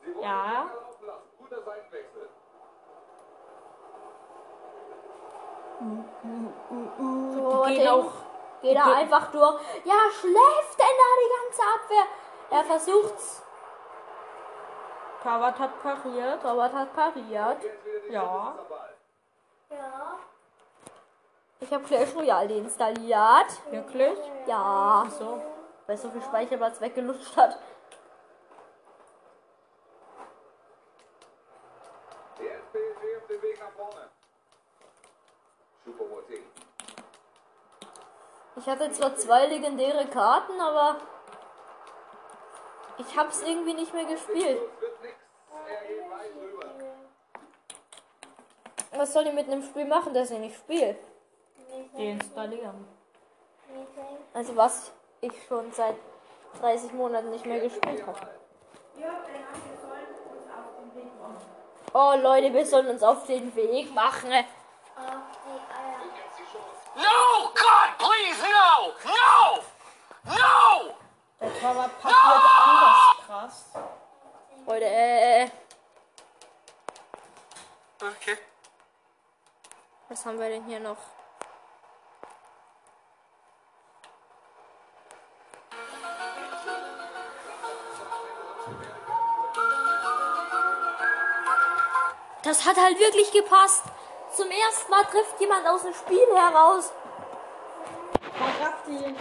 Sie 0.01 0.05
wollen 0.05 0.05
Ja. 0.22 0.66
So, 7.32 7.66
Die 7.68 7.76
gehen 7.76 7.88
auch. 7.89 8.11
geht 8.61 8.76
er 8.78 8.95
einfach 8.95 9.32
durch. 9.32 9.61
Ja, 9.84 9.93
schläft 10.20 10.80
denn 10.80 10.97
da 10.97 11.09
die 11.22 11.32
ganze 11.38 11.61
Abwehr? 11.76 12.05
Er 12.51 12.63
versucht's. 12.63 13.41
Torwart 15.22 15.59
hat 15.59 15.82
pariert. 15.82 16.41
Torwart 16.41 16.74
hat 16.74 16.93
pariert. 16.93 17.57
Ja. 18.09 18.55
Ja. 19.70 20.20
Ich 21.59 21.74
habe 21.74 21.84
Clash 21.84 22.16
Royale 22.16 22.47
deinstalliert. 22.47 23.72
Wirklich? 23.72 24.18
Ja, 24.45 25.05
So. 25.18 25.41
weil 25.88 25.97
so 25.97 26.09
viel 26.09 26.22
Speicherplatz 26.22 26.80
weggelutscht 26.82 27.36
hat. 27.38 27.57
Jetzt 32.39 32.72
PSG 32.72 33.18
auf 33.18 33.28
dem 33.28 33.41
Weg 33.41 33.59
nach 33.59 33.72
vorne. 33.72 34.09
Choupo-Moting. 35.86 36.43
Ich 38.66 38.72
hatte 38.72 38.91
zwar 38.91 39.16
zwei 39.16 39.45
legendäre 39.45 40.07
Karten, 40.07 40.59
aber 40.59 40.95
ich 42.97 43.16
hab's 43.16 43.43
irgendwie 43.43 43.76
nicht 43.76 43.93
mehr 43.93 44.05
gespielt. 44.05 44.59
Was 48.91 49.13
soll 49.13 49.28
ich 49.28 49.34
mit 49.34 49.45
einem 49.45 49.61
Spiel 49.61 49.86
machen, 49.86 50.16
das 50.16 50.32
ich 50.32 50.39
nicht 50.39 50.55
spiele? 50.55 50.95
Deinstallieren. 51.95 52.88
Also 54.34 54.55
was 54.55 54.91
ich 55.22 55.34
schon 55.47 55.72
seit 55.72 55.97
30 56.59 56.91
Monaten 56.93 57.30
nicht 57.30 57.45
mehr 57.45 57.59
gespielt 57.59 58.03
habe. 58.07 58.20
Oh 61.93 62.13
Leute, 62.20 62.51
wir 62.51 62.66
sollen 62.66 62.88
uns 62.88 63.03
auf 63.03 63.28
den 63.28 63.55
Weg 63.55 63.93
machen. 63.93 64.32
No! 66.95 67.51
God, 67.53 67.89
please, 67.97 68.41
no! 68.41 68.93
No! 69.05 69.63
No! 70.25 70.95
Der 71.41 71.59
Torwart 71.59 72.01
pariert 72.01 72.43
anders 72.65 73.17
krass. 73.25 73.65
Leute, 74.65 74.85
äh, 74.85 75.49
Okay. 78.01 78.37
was 80.09 80.25
haben 80.25 80.39
wir 80.39 80.49
denn 80.49 80.65
hier 80.65 80.79
noch? 80.79 80.97
Das 92.43 92.65
hat 92.65 92.77
halt 92.77 92.99
wirklich 92.99 93.31
gepasst. 93.31 93.83
Zum 94.36 94.51
ersten 94.51 94.91
Mal 94.91 95.03
trifft 95.05 95.39
jemand 95.39 95.65
aus 95.65 95.83
dem 95.83 95.93
Spiel 95.93 96.27
heraus. 96.36 96.91
Verratti. 98.33 99.15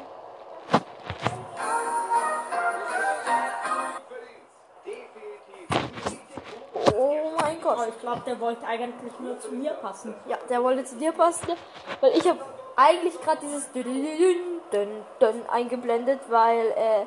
Oh 6.97 7.31
mein 7.41 7.61
Gott. 7.61 7.89
Ich 7.89 8.01
glaube, 8.01 8.23
der 8.27 8.41
wollte 8.41 8.67
eigentlich 8.67 9.13
nur 9.21 9.39
zu 9.39 9.53
mir 9.53 9.75
passen. 9.75 10.17
Ja, 10.27 10.37
der 10.49 10.65
wollte 10.65 10.85
zu 10.85 10.97
dir 10.97 11.13
passen, 11.13 11.53
weil 12.01 12.17
ich 12.17 12.29
habe 12.29 12.41
eigentlich 12.75 13.21
gerade 13.21 13.41
dieses 13.43 13.71
dün, 13.71 13.85
dün, 13.85 14.61
dün, 14.73 15.05
dün 15.21 15.49
eingeblendet, 15.49 16.21
weil 16.29 17.07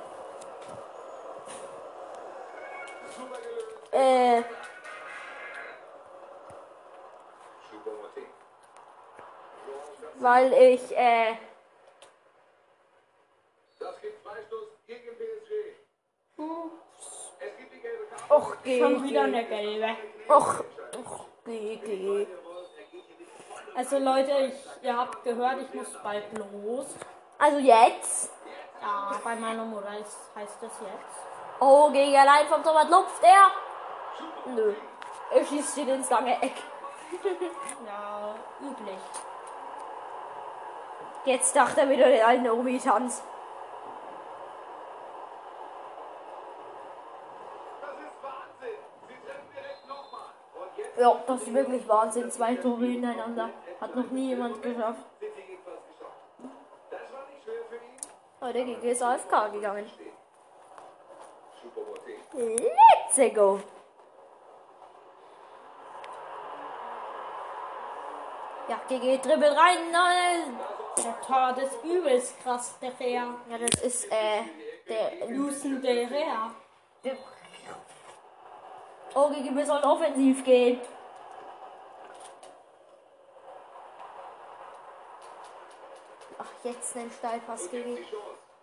äh, 3.92 4.38
äh, 4.38 4.44
weil 10.20 10.54
ich 10.54 10.96
äh, 10.98 11.36
Das 13.80 14.02
gibt 14.02 14.24
Freistoß 14.26 14.68
gegen 14.88 15.16
PSG. 15.18 15.52
Es 17.40 17.58
gibt 17.58 17.74
die 17.74 17.80
gelbe 17.80 18.06
Karte. 18.08 18.34
och 18.34 18.58
geh, 18.64 18.80
Schon 18.82 19.04
wieder 19.04 19.24
eine 19.24 19.44
gelbe. 19.46 19.96
och, 20.30 20.64
och 20.98 21.26
geh, 21.46 21.76
geh. 21.78 22.28
Also 23.76 24.00
Leute, 24.00 24.32
ich, 24.32 24.84
ihr 24.84 24.98
habt 24.98 25.24
gehört, 25.24 25.62
ich 25.62 25.74
muss 25.74 25.94
bald 26.04 26.26
los. 26.38 26.88
Also 27.38 27.60
jetzt, 27.60 28.32
Ja, 28.82 29.12
bei 29.24 29.36
meiner 29.36 29.64
Mutter 29.66 30.00
ist, 30.00 30.18
heißt 30.36 30.58
das 30.62 30.72
jetzt. 30.82 31.20
oh 31.60 31.90
gegen 31.92 32.16
allein 32.16 32.48
vom 32.48 32.64
Torwart 32.64 32.90
lupft 32.90 33.24
er. 33.24 33.52
Nö, 34.54 34.74
er 35.32 35.46
schießt 35.46 35.78
ihn 35.78 35.90
ins 35.90 36.10
lange 36.10 36.42
Eck. 36.42 36.56
Ja, 37.86 38.36
üblich. 38.62 39.00
Jetzt 41.28 41.54
dachte 41.54 41.82
er 41.82 41.90
wieder 41.90 42.08
den 42.08 42.24
alten 42.24 42.50
Omi-Tanz. 42.50 43.22
Ja, 50.98 51.22
das 51.28 51.42
ist 51.42 51.54
wirklich 51.54 51.86
Wahnsinn. 51.86 52.32
Zwei 52.32 52.56
Tore 52.56 52.86
hintereinander. 52.86 53.50
Hat 53.82 53.94
noch 53.94 54.10
nie 54.10 54.30
jemand 54.30 54.62
geschafft. 54.62 55.04
Oh, 58.40 58.52
der 58.54 58.64
Gigi 58.64 58.90
ist 58.90 59.04
AFK 59.04 59.52
gegangen. 59.52 59.86
Let's 62.34 63.36
go. 63.36 63.60
Ja, 68.70 68.80
GG 68.88 69.18
dribbelt 69.18 69.58
rein. 69.58 69.92
Nein. 69.92 70.77
Der 70.98 71.22
Tor 71.22 71.56
ist 71.58 71.84
übelst 71.84 72.42
krass, 72.42 72.76
der 72.82 73.00
Rea. 73.00 73.36
Ja, 73.50 73.58
das 73.58 73.82
ist, 73.82 74.12
äh, 74.12 74.44
der 74.90 75.28
Lucen 75.30 75.82
der 75.82 76.10
Rea. 76.10 76.52
Oh, 79.14 79.30
GG, 79.30 79.56
wir 79.56 79.66
sollen 79.66 79.84
offensiv 79.84 80.44
gehen. 80.44 80.82
Ach, 86.40 86.46
jetzt 86.64 86.96
den 86.96 87.12
Steilpass, 87.12 87.70
GG. 87.70 87.98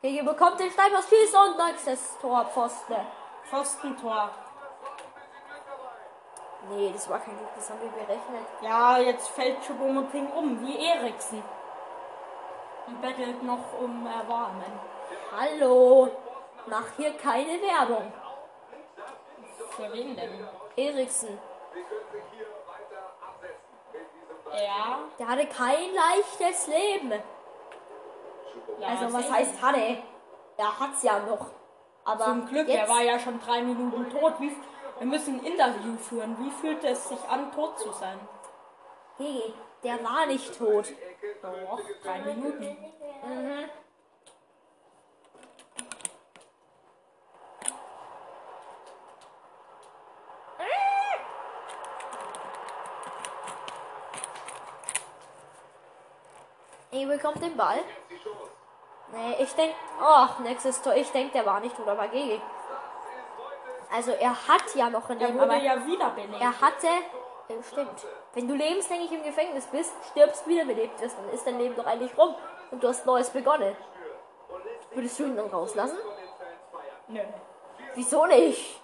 GG 0.02 0.22
bekommt 0.22 0.60
den 0.60 0.70
Steilpass, 0.70 1.08
schießt 1.08 1.34
und 1.34 1.66
nächstes 1.66 2.18
Tor, 2.20 2.44
Pfosten. 2.46 3.06
Pfostentor. 3.48 4.30
Nee, 6.70 6.90
das 6.92 7.08
war 7.08 7.18
kein 7.18 7.36
Glück, 7.36 7.50
das 7.54 7.70
haben 7.70 7.80
wir 7.80 7.90
berechnet. 7.90 8.46
Ja, 8.62 8.98
jetzt 8.98 9.28
fällt 9.28 9.58
Choupo-Moting 9.62 10.30
um, 10.32 10.66
wie 10.66 10.78
Eriksen. 10.78 11.42
Und 12.86 13.00
bettelt 13.00 13.42
noch 13.42 13.80
um 13.80 14.06
Erwarmen. 14.06 14.72
Hallo. 15.36 16.10
Mach 16.66 16.86
hier 16.96 17.12
keine 17.16 17.60
Werbung. 17.60 18.12
Für 19.70 19.92
wen 19.92 20.16
denn? 20.16 20.46
Eriksen. 20.76 21.38
Ja. 24.52 24.98
Der 25.18 25.28
hatte 25.28 25.46
kein 25.46 25.92
leichtes 25.94 26.66
Leben. 26.68 27.12
ja 28.78 28.88
Also 28.88 29.12
was 29.12 29.30
heißt 29.30 29.60
hatte? 29.62 29.98
Er 30.56 30.80
hat's 30.80 31.02
ja 31.02 31.18
noch. 31.20 31.46
Aber 32.04 32.24
Zum 32.24 32.46
Glück, 32.46 32.68
jetzt, 32.68 32.78
er 32.78 32.88
war 32.88 33.02
ja 33.02 33.18
schon 33.18 33.40
drei 33.40 33.62
Minuten 33.62 34.08
tot. 34.10 34.34
Wie, 34.38 34.54
wir 34.98 35.06
müssen 35.06 35.40
ein 35.40 35.46
Interview 35.46 35.96
führen. 35.96 36.36
Wie 36.38 36.50
fühlt 36.50 36.84
es 36.84 37.08
sich 37.08 37.28
an, 37.28 37.50
tot 37.52 37.78
zu 37.78 37.90
sein? 37.92 38.20
Gigi, 39.16 39.54
der 39.84 40.02
war 40.02 40.26
nicht 40.26 40.56
tot. 40.58 40.86
Doch, 41.42 41.80
drei 42.02 42.18
Minuten. 42.20 42.76
Er 56.90 57.06
bekommt 57.06 57.42
den 57.42 57.56
Ball. 57.56 57.78
Nee, 59.12 59.36
ich 59.42 59.52
denk, 59.54 59.74
ach, 60.00 60.38
nächstes 60.40 60.80
Tor. 60.80 60.94
Ich 60.94 61.10
denk, 61.10 61.32
der 61.32 61.44
war 61.44 61.60
nicht 61.60 61.76
tot, 61.76 61.86
aber 61.88 62.08
Gigi. 62.08 62.40
Also 63.92 64.12
er 64.12 64.30
hat 64.48 64.74
ja 64.74 64.90
noch 64.90 65.08
ein 65.10 65.20
Er 65.20 65.28
Leben, 65.28 65.38
wurde 65.38 65.58
ja 65.58 65.86
wiederbelebt. 65.86 66.40
er 66.40 66.60
hatte, 66.60 66.88
äh, 67.48 67.62
stimmt. 67.62 68.06
Wenn 68.34 68.48
du 68.48 68.54
lebenslänglich 68.54 69.12
im 69.12 69.22
Gefängnis 69.22 69.66
bist, 69.66 69.92
stirbst, 70.10 70.46
wiederbelebt 70.46 71.00
wirst, 71.00 71.16
dann 71.18 71.30
ist 71.30 71.46
dein 71.46 71.58
Leben 71.58 71.74
doch 71.76 71.86
eigentlich 71.86 72.16
rum 72.16 72.34
und 72.70 72.82
du 72.82 72.88
hast 72.88 73.06
Neues 73.06 73.30
begonnen. 73.30 73.76
Würdest 74.92 75.18
du 75.18 75.24
ihn 75.24 75.36
dann 75.36 75.48
rauslassen? 75.48 75.98
Nö. 77.08 77.20
Wieso 77.94 78.26
nicht? 78.26 78.80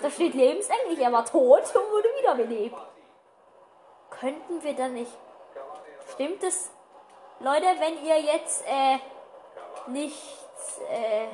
Da 0.00 0.10
steht 0.10 0.34
lebenslänglich, 0.34 0.98
er 0.98 1.12
war 1.12 1.24
tot 1.24 1.62
und 1.74 1.90
wurde 1.90 2.08
wiederbelebt. 2.18 2.76
Könnten 4.10 4.62
wir 4.62 4.74
dann 4.74 4.94
nicht. 4.94 5.12
Stimmt 6.12 6.42
es? 6.42 6.70
Leute, 7.40 7.66
wenn 7.78 8.04
ihr 8.04 8.20
jetzt 8.20 8.64
äh, 8.66 8.98
nicht 9.88 10.22
äh, 10.88 11.26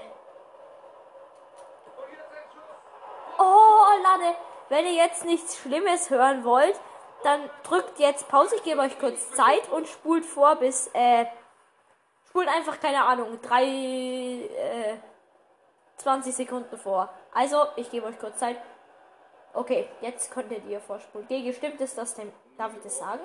Oh, 3.39 4.03
Lade, 4.03 4.37
wenn 4.71 4.87
ihr 4.87 4.95
jetzt 4.95 5.25
nichts 5.25 5.59
Schlimmes 5.59 6.09
hören 6.09 6.45
wollt, 6.45 6.81
dann 7.23 7.51
drückt 7.65 7.99
jetzt 7.99 8.29
Pause, 8.29 8.57
ich 8.57 8.63
gebe 8.63 8.81
euch 8.81 8.99
kurz 8.99 9.31
Zeit 9.33 9.69
und 9.71 9.87
spult 9.87 10.25
vor 10.25 10.57
bis, 10.57 10.89
äh, 10.95 11.27
spult 12.29 12.49
einfach, 12.49 12.81
keine 12.81 13.05
Ahnung, 13.05 13.39
drei, 13.43 13.65
äh, 13.65 14.97
20 15.99 16.35
Sekunden 16.35 16.79
vor. 16.79 17.11
Also, 17.35 17.67
ich 17.77 17.91
gebe 17.91 18.07
euch 18.07 18.19
kurz 18.19 18.39
Zeit. 18.39 18.57
Okay, 19.53 19.89
jetzt 20.01 20.31
könntet 20.31 20.65
ihr 20.67 20.81
vorspulen. 20.81 21.27
Gege, 21.29 21.53
stimmt 21.53 21.81
es, 21.81 21.95
dass 21.95 22.15
dein, 22.15 22.33
darf 22.57 22.73
ich 22.75 22.83
das 22.83 22.99
sagen? 22.99 23.25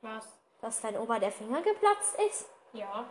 Was? 0.00 0.26
Dass 0.62 0.80
dein 0.80 0.96
Ober 0.96 1.18
der 1.18 1.32
Finger 1.32 1.60
geplatzt 1.60 2.16
ist? 2.28 2.48
Ja. 2.72 3.04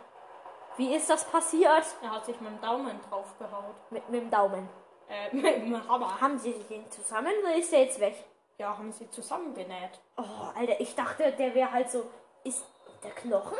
Wie 0.76 0.94
ist 0.96 1.08
das 1.08 1.24
passiert? 1.24 1.84
Er 2.02 2.10
hat 2.10 2.24
sich 2.24 2.40
mit 2.40 2.50
dem 2.50 2.60
Daumen 2.60 2.98
draufgehaut. 3.08 3.76
Mit, 3.90 4.08
mit 4.08 4.22
dem 4.22 4.30
Daumen. 4.30 4.68
Äh, 5.08 5.34
mit 5.36 5.56
dem 5.56 5.88
Hammer. 5.88 6.18
Haben 6.18 6.38
sie 6.38 6.54
den 6.70 6.90
zusammen 6.90 7.32
oder 7.42 7.54
ist 7.56 7.70
der 7.70 7.84
jetzt 7.84 8.00
weg? 8.00 8.24
Ja, 8.56 8.76
haben 8.76 8.90
sie 8.90 9.08
zusammengenäht. 9.10 10.00
Oh, 10.16 10.22
Alter, 10.54 10.80
ich 10.80 10.94
dachte, 10.94 11.30
der 11.32 11.54
wäre 11.54 11.70
halt 11.70 11.90
so. 11.90 12.10
Ist 12.42 12.64
der 13.02 13.10
Knochen? 13.10 13.58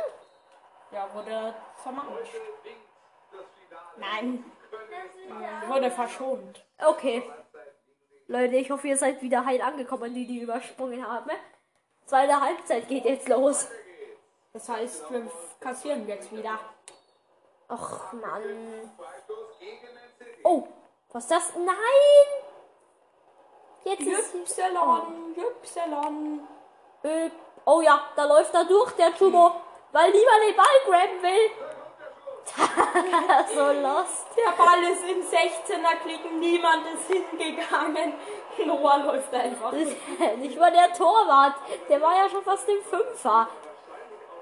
Ja, 0.91 1.13
wurde 1.13 1.55
zermatscht. 1.83 2.35
Nein. 3.97 4.45
Wurde 5.67 5.91
verschont. 5.91 6.65
Okay. 6.79 7.23
Leute, 8.27 8.57
ich 8.57 8.71
hoffe, 8.71 8.89
ihr 8.89 8.97
seid 8.97 9.21
wieder 9.21 9.45
heil 9.45 9.61
angekommen, 9.61 10.15
die 10.15 10.27
die 10.27 10.41
übersprungen 10.41 11.07
haben. 11.07 11.31
Zweite 12.07 12.41
Halbzeit 12.41 12.89
geht 12.89 13.05
jetzt 13.05 13.29
los. 13.29 13.69
Das 14.53 14.69
heißt, 14.69 15.11
wir 15.11 15.31
kassieren 15.61 16.07
jetzt 16.07 16.33
wieder. 16.33 16.59
Och, 17.69 18.13
Mann. 18.13 18.91
Oh, 20.45 20.69
was 21.15 21.23
ist 21.23 21.31
das? 21.31 21.53
Nein! 21.55 22.29
Jetzt 23.85 24.01
ist... 24.01 24.35
Y, 24.35 24.61
Y. 25.37 26.41
Äh, 27.05 27.31
oh 27.65 27.81
ja, 27.81 28.01
da 28.17 28.25
läuft 28.25 28.53
er 28.53 28.65
durch, 28.65 28.93
der 28.93 29.15
Chubo, 29.15 29.53
weil 29.93 30.11
niemand 30.11 30.39
den 30.49 30.57
Ball 30.57 30.67
grabben 30.85 31.23
will. 31.23 31.51
so 33.55 33.81
lost. 33.81 34.27
Der 34.37 34.53
Ball 34.53 34.83
ist 34.83 35.05
im 35.05 35.23
16er 35.23 35.97
klicken, 36.03 36.41
niemand 36.41 36.85
ist 36.95 37.07
hingegangen. 37.07 38.15
Noah 38.67 38.99
läuft 38.99 39.33
einfach. 39.33 39.73
Nicht 40.37 40.59
mal 40.59 40.73
der 40.73 40.93
Torwart. 40.93 41.55
Der 41.89 42.03
war 42.03 42.17
ja 42.17 42.29
schon 42.29 42.43
fast 42.43 42.69
im 42.69 42.83
Fünfer. 42.83 43.49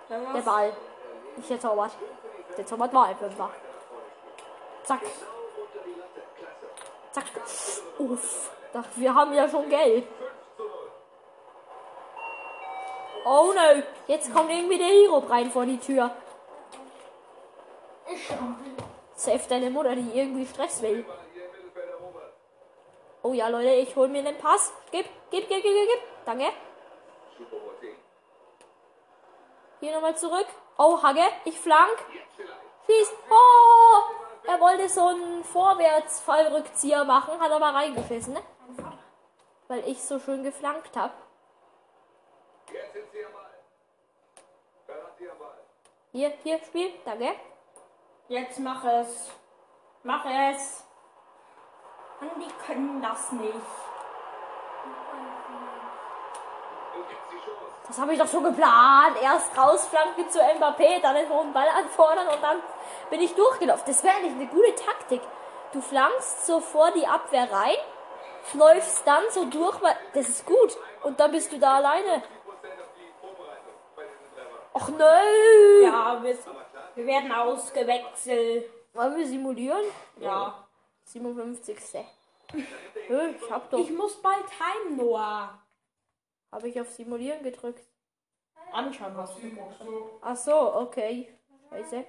Der 0.08 0.40
Ball. 0.40 0.72
Nicht 1.36 1.50
der 1.50 1.60
Torwart. 1.60 1.92
Der 2.56 2.66
Torwart 2.66 2.94
war 2.94 3.06
ein 3.06 3.16
Fünfer. 3.16 3.50
Zack. 4.84 5.02
Zack. 7.12 7.24
Uff. 7.98 8.50
Dachte, 8.72 8.90
wir 8.96 9.14
haben 9.14 9.34
ja 9.34 9.48
schon 9.48 9.68
Geld. 9.68 10.06
Oh 13.24 13.52
no. 13.54 13.82
Jetzt 14.06 14.32
kommt 14.34 14.50
irgendwie 14.50 14.78
der 14.78 14.86
Hero 14.86 15.18
rein 15.18 15.50
vor 15.50 15.66
die 15.66 15.78
Tür. 15.78 16.10
Safe 19.14 19.48
deine 19.48 19.70
Mutter, 19.70 19.94
die 19.94 20.18
irgendwie 20.18 20.46
Stress 20.46 20.82
will. 20.82 21.04
Oh 23.22 23.32
ja, 23.32 23.48
Leute, 23.48 23.70
ich 23.70 23.94
hol 23.94 24.08
mir 24.08 24.22
den 24.22 24.38
Pass. 24.38 24.72
Gib, 24.90 25.06
gib, 25.30 25.48
gib, 25.48 25.62
gib, 25.62 25.72
gib, 25.72 25.88
gib. 25.88 26.00
Danke. 26.24 26.46
Hier 29.80 29.92
nochmal 29.92 30.16
zurück. 30.16 30.46
Oh, 30.78 31.00
Hagge, 31.02 31.24
ich 31.44 31.58
flank. 31.58 31.98
Schieß. 32.86 33.12
Oh, 33.30 34.21
er 34.44 34.60
wollte 34.60 34.88
so 34.88 35.06
einen 35.08 35.44
Vorwärtsfallrückzieher 35.44 37.04
machen, 37.04 37.40
hat 37.40 37.50
aber 37.50 37.74
reingeschissen, 37.74 38.34
ne? 38.34 38.42
Weil 39.68 39.88
ich 39.88 40.02
so 40.02 40.18
schön 40.18 40.42
geflankt 40.42 40.96
habe. 40.96 41.14
Jetzt 42.72 43.12
sie 43.12 43.24
am 43.24 43.32
Ball. 43.32 43.50
Sie 45.18 45.30
am 45.30 45.38
Ball? 45.38 45.58
Hier, 46.12 46.32
hier, 46.42 46.58
Spiel. 46.58 46.92
Danke. 47.04 47.34
Jetzt 48.28 48.58
mach 48.58 48.84
es. 48.84 49.30
Mach 50.02 50.24
es. 50.24 50.84
Mann, 52.20 52.40
die 52.40 52.52
können 52.66 53.02
das 53.02 53.32
nicht. 53.32 53.54
Und 56.94 57.08
gibt 57.08 57.30
sie 57.30 57.36
Chance. 57.36 57.81
Das 57.92 58.00
habe 58.00 58.14
ich 58.14 58.18
doch 58.18 58.26
so 58.26 58.40
geplant. 58.40 59.18
Erst 59.22 59.50
rausflanken 59.54 60.26
zu 60.30 60.38
Mbappé, 60.38 61.02
dann 61.02 61.14
den 61.14 61.28
hohen 61.28 61.52
Ball 61.52 61.68
anfordern 61.68 62.26
und 62.26 62.42
dann 62.42 62.56
bin 63.10 63.20
ich 63.20 63.34
durchgelaufen. 63.34 63.84
Das 63.86 64.02
wäre 64.02 64.18
nicht 64.22 64.34
eine 64.34 64.46
gute 64.46 64.74
Taktik. 64.76 65.20
Du 65.74 65.82
flankst 65.82 66.46
so 66.46 66.60
vor 66.60 66.90
die 66.92 67.06
Abwehr 67.06 67.52
rein, 67.52 67.76
läufst 68.54 69.06
dann 69.06 69.22
so 69.28 69.44
durch, 69.44 69.82
weil 69.82 69.94
das 70.14 70.26
ist 70.26 70.46
gut. 70.46 70.74
Und 71.02 71.20
dann 71.20 71.32
bist 71.32 71.52
du 71.52 71.58
da 71.58 71.76
alleine. 71.76 72.22
Och 74.72 74.88
nö. 74.88 75.82
Ja, 75.84 76.18
wir, 76.22 76.38
wir 76.94 77.06
werden 77.06 77.30
ausgewechselt. 77.30 78.70
Wollen 78.94 79.16
wir 79.18 79.26
simulieren? 79.26 79.84
Ja. 80.16 80.66
57. 81.04 81.76
Hö, 83.06 83.28
ich 83.38 83.50
hab 83.50 83.68
doch. 83.68 83.78
Ich 83.78 83.90
muss 83.90 84.14
bald 84.22 84.46
heim, 84.46 84.96
Noah. 84.96 85.61
Habe 86.52 86.68
ich 86.68 86.80
auf 86.80 86.90
Simulieren 86.90 87.42
gedrückt. 87.42 87.84
Anschauen 88.72 89.16
hast 89.16 89.34
du. 89.38 90.10
Ach 90.20 90.36
so, 90.36 90.74
okay. 90.76 91.28
Scheiße. 91.70 92.04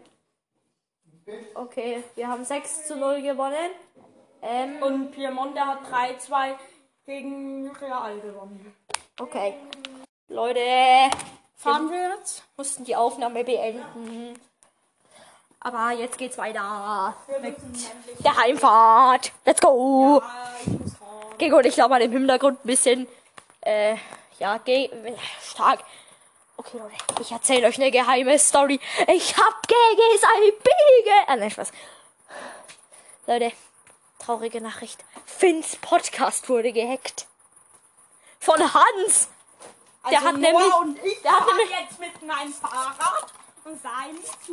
Okay, 1.55 2.03
wir 2.15 2.27
haben 2.27 2.43
6 2.43 2.87
zu 2.87 2.95
0 2.97 3.21
gewonnen. 3.21 3.71
Ähm, 4.41 4.81
Und 4.83 5.11
Piemonte 5.11 5.61
hat 5.61 5.79
3-2 5.85 6.55
gegen 7.05 7.69
Real 7.71 8.19
gewonnen. 8.19 8.75
okay. 9.19 9.55
Leute, 10.27 10.59
Fahren 11.55 11.89
wir 11.91 12.15
jetzt? 12.17 12.43
mussten 12.57 12.83
die 12.83 12.95
Aufnahme 12.95 13.43
beenden. 13.43 14.37
Aber 15.59 15.91
jetzt 15.91 16.17
geht's 16.17 16.37
weiter 16.37 17.15
mit 17.41 17.55
der 18.23 18.35
Heimfahrt. 18.35 19.31
Let's 19.45 19.61
go! 19.61 20.21
Gego 21.37 21.57
und 21.57 21.65
ich 21.65 21.75
glaube 21.75 21.91
mal 21.91 22.01
im 22.01 22.11
Hintergrund 22.11 22.59
ein 22.63 22.67
bisschen, 22.67 23.07
äh, 23.61 23.95
ja, 24.39 24.57
ge 24.57 24.89
stark. 25.41 25.83
Okay, 26.57 26.77
Leute, 26.77 27.21
ich 27.21 27.31
erzähle 27.31 27.67
euch 27.67 27.77
eine 27.77 27.89
geheime 27.91 28.37
Story. 28.37 28.79
Ich 29.07 29.35
hab 29.37 29.67
gegen 29.67 30.19
sein 30.19 30.41
Biege. 30.51 31.15
Ah, 31.27 31.35
nein, 31.35 31.49
Spaß. 31.51 31.71
Leute, 33.25 33.51
traurige 34.19 34.61
Nachricht. 34.61 35.03
Finns 35.25 35.75
Podcast 35.77 36.47
wurde 36.49 36.71
gehackt. 36.71 37.25
Von 38.39 38.59
Hans. 38.73 39.29
Der 40.09 40.19
hat 40.19 40.35
Also 40.35 40.37
Noah 40.37 40.51
nämlich- 40.51 40.73
und 40.75 41.03
ich 41.05 41.21
der 41.21 41.31
hat 41.31 41.47
nämlich- 41.47 41.69
jetzt 41.69 41.99
mit 41.99 42.21
meinem 42.23 42.53
Fahrrad 42.53 43.33
und 43.63 43.81
sei 43.81 44.11
nicht 44.11 44.45
zu 44.45 44.51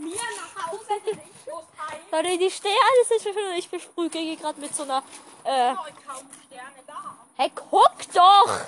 mir 0.00 0.14
nach 0.14 0.66
Hause, 0.70 0.86
denn 1.04 1.18
ich 1.18 1.52
muss. 1.52 1.64
Leute, 2.12 2.38
die 2.38 2.50
Sterne 2.50 3.04
sind 3.08 3.20
schon 3.22 3.32
und 3.44 3.54
ich 3.58 3.68
besprühe 3.68 4.08
Gigi 4.08 4.36
gerade 4.36 4.60
mit 4.60 4.74
so 4.74 4.84
einer. 4.84 5.02
Äh, 5.44 5.72
Oh, 5.72 5.76
kaum 6.06 6.30
Sterne 6.46 6.82
da. 6.86 7.16
hey, 7.36 7.50
guck 7.54 8.12
doch! 8.14 8.60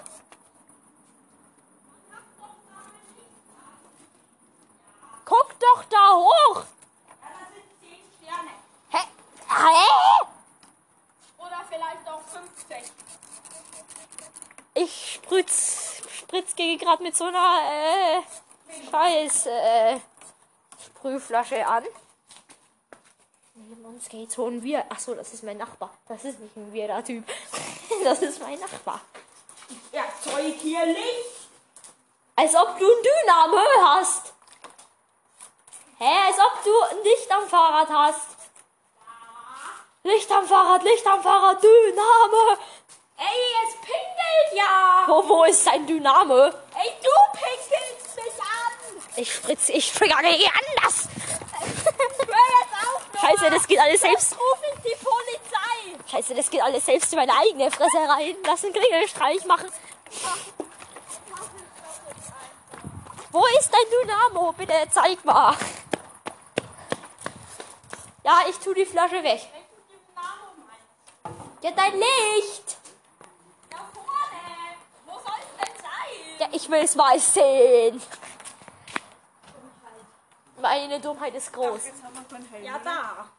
Guck 5.28 5.60
doch 5.60 5.84
da 5.90 6.14
hoch! 6.14 6.64
Ja, 7.20 7.28
das 7.38 7.52
sind 7.52 7.68
10 7.80 8.28
Sterne. 8.28 8.50
Hä? 8.88 8.98
Hä? 9.46 10.26
Oder 11.36 11.64
vielleicht 11.68 12.08
auch 12.08 12.22
50. 12.22 12.92
Ich 14.72 15.14
spritz, 15.14 16.02
spritz 16.10 16.56
Gigi 16.56 16.78
gerade 16.78 17.02
mit 17.02 17.14
so 17.14 17.24
einer 17.24 17.60
äh, 17.62 18.22
Scheiß 18.90 19.46
äh, 19.46 20.00
Sprühflasche 20.86 21.66
an. 21.66 21.84
Neben 23.54 23.84
uns 23.84 24.08
geht's 24.08 24.34
so 24.34 24.46
ein 24.46 24.62
Wir. 24.62 24.90
Achso, 24.90 25.14
das 25.14 25.34
ist 25.34 25.42
mein 25.42 25.58
Nachbar. 25.58 25.90
Das 26.08 26.24
ist 26.24 26.40
nicht 26.40 26.56
ein 26.56 26.72
weirder 26.74 27.04
Typ. 27.04 27.24
Das 28.04 28.22
ist 28.22 28.40
mein 28.40 28.58
Nachbar. 28.60 29.00
Erzeug 29.90 30.54
hier 30.60 30.86
Licht. 30.86 31.50
Als 32.36 32.54
ob 32.54 32.78
du 32.78 32.86
ein 32.86 33.02
Dynamo 33.02 33.58
hast. 33.82 34.32
Hä, 35.98 36.04
als 36.28 36.38
ob 36.38 36.62
du 36.64 36.70
ein 36.90 37.02
Licht 37.02 37.30
am 37.30 37.48
Fahrrad 37.48 37.88
hast. 37.88 38.36
Licht 40.04 40.30
am 40.30 40.46
Fahrrad, 40.46 40.82
Licht 40.84 41.06
am 41.06 41.20
Fahrrad, 41.20 41.60
Dynamo. 41.60 42.56
Ey, 43.16 43.66
es 43.66 43.74
pinkelt 43.80 44.52
ja. 44.52 45.04
Wo, 45.08 45.28
wo 45.28 45.44
ist 45.44 45.66
dein 45.66 45.84
Dynamo? 45.86 46.44
Ey, 46.44 46.92
du 47.02 47.10
pinkelst 47.32 48.14
mich 48.14 48.40
an. 48.40 49.02
Ich 49.16 49.34
spritze, 49.34 49.72
ich 49.72 49.92
trigger 49.92 50.22
Gigi 50.22 50.48
anders. 50.48 51.08
Jetzt. 51.60 53.20
Scheiße, 53.20 53.50
das 53.50 53.66
geht 53.66 53.80
alles 53.80 54.00
selbst. 54.00 54.36
Ruf 54.38 54.58
ich 54.62 54.92
die 54.92 55.04
Polizei. 55.04 55.98
Scheiße, 56.10 56.34
das 56.34 56.48
geht 56.48 56.62
alles 56.62 56.86
selbst 56.86 57.12
in 57.12 57.18
meine 57.18 57.32
eigene 57.34 57.70
Fresse 57.72 57.98
rein. 58.08 58.36
Lass 58.46 58.62
einen 58.62 58.72
Klingelstreich 58.72 59.44
machen. 59.46 59.68
Wo 63.32 63.44
ist 63.58 63.70
dein 63.72 63.80
Dynamo? 63.90 64.52
Bitte 64.52 64.74
zeig 64.90 65.24
mal. 65.24 65.56
Ja, 68.28 68.42
ich 68.46 68.58
tu 68.58 68.74
die 68.74 68.84
Flasche 68.84 69.22
weg. 69.22 69.40
Ja, 71.62 71.70
dein 71.70 71.94
Licht. 71.94 72.76
Da 73.70 73.78
vorne. 73.94 74.76
Wo 75.06 75.12
soll 75.12 75.40
es 75.40 75.56
denn 75.56 75.74
sein? 75.82 76.38
Ja, 76.38 76.48
ich 76.52 76.68
will 76.68 76.82
es 76.82 76.94
mal 76.94 77.18
sehen. 77.18 78.02
Meine 80.60 81.00
Dummheit 81.00 81.34
ist 81.36 81.50
groß. 81.54 81.80
Ja, 82.62 82.78
da. 82.80 83.30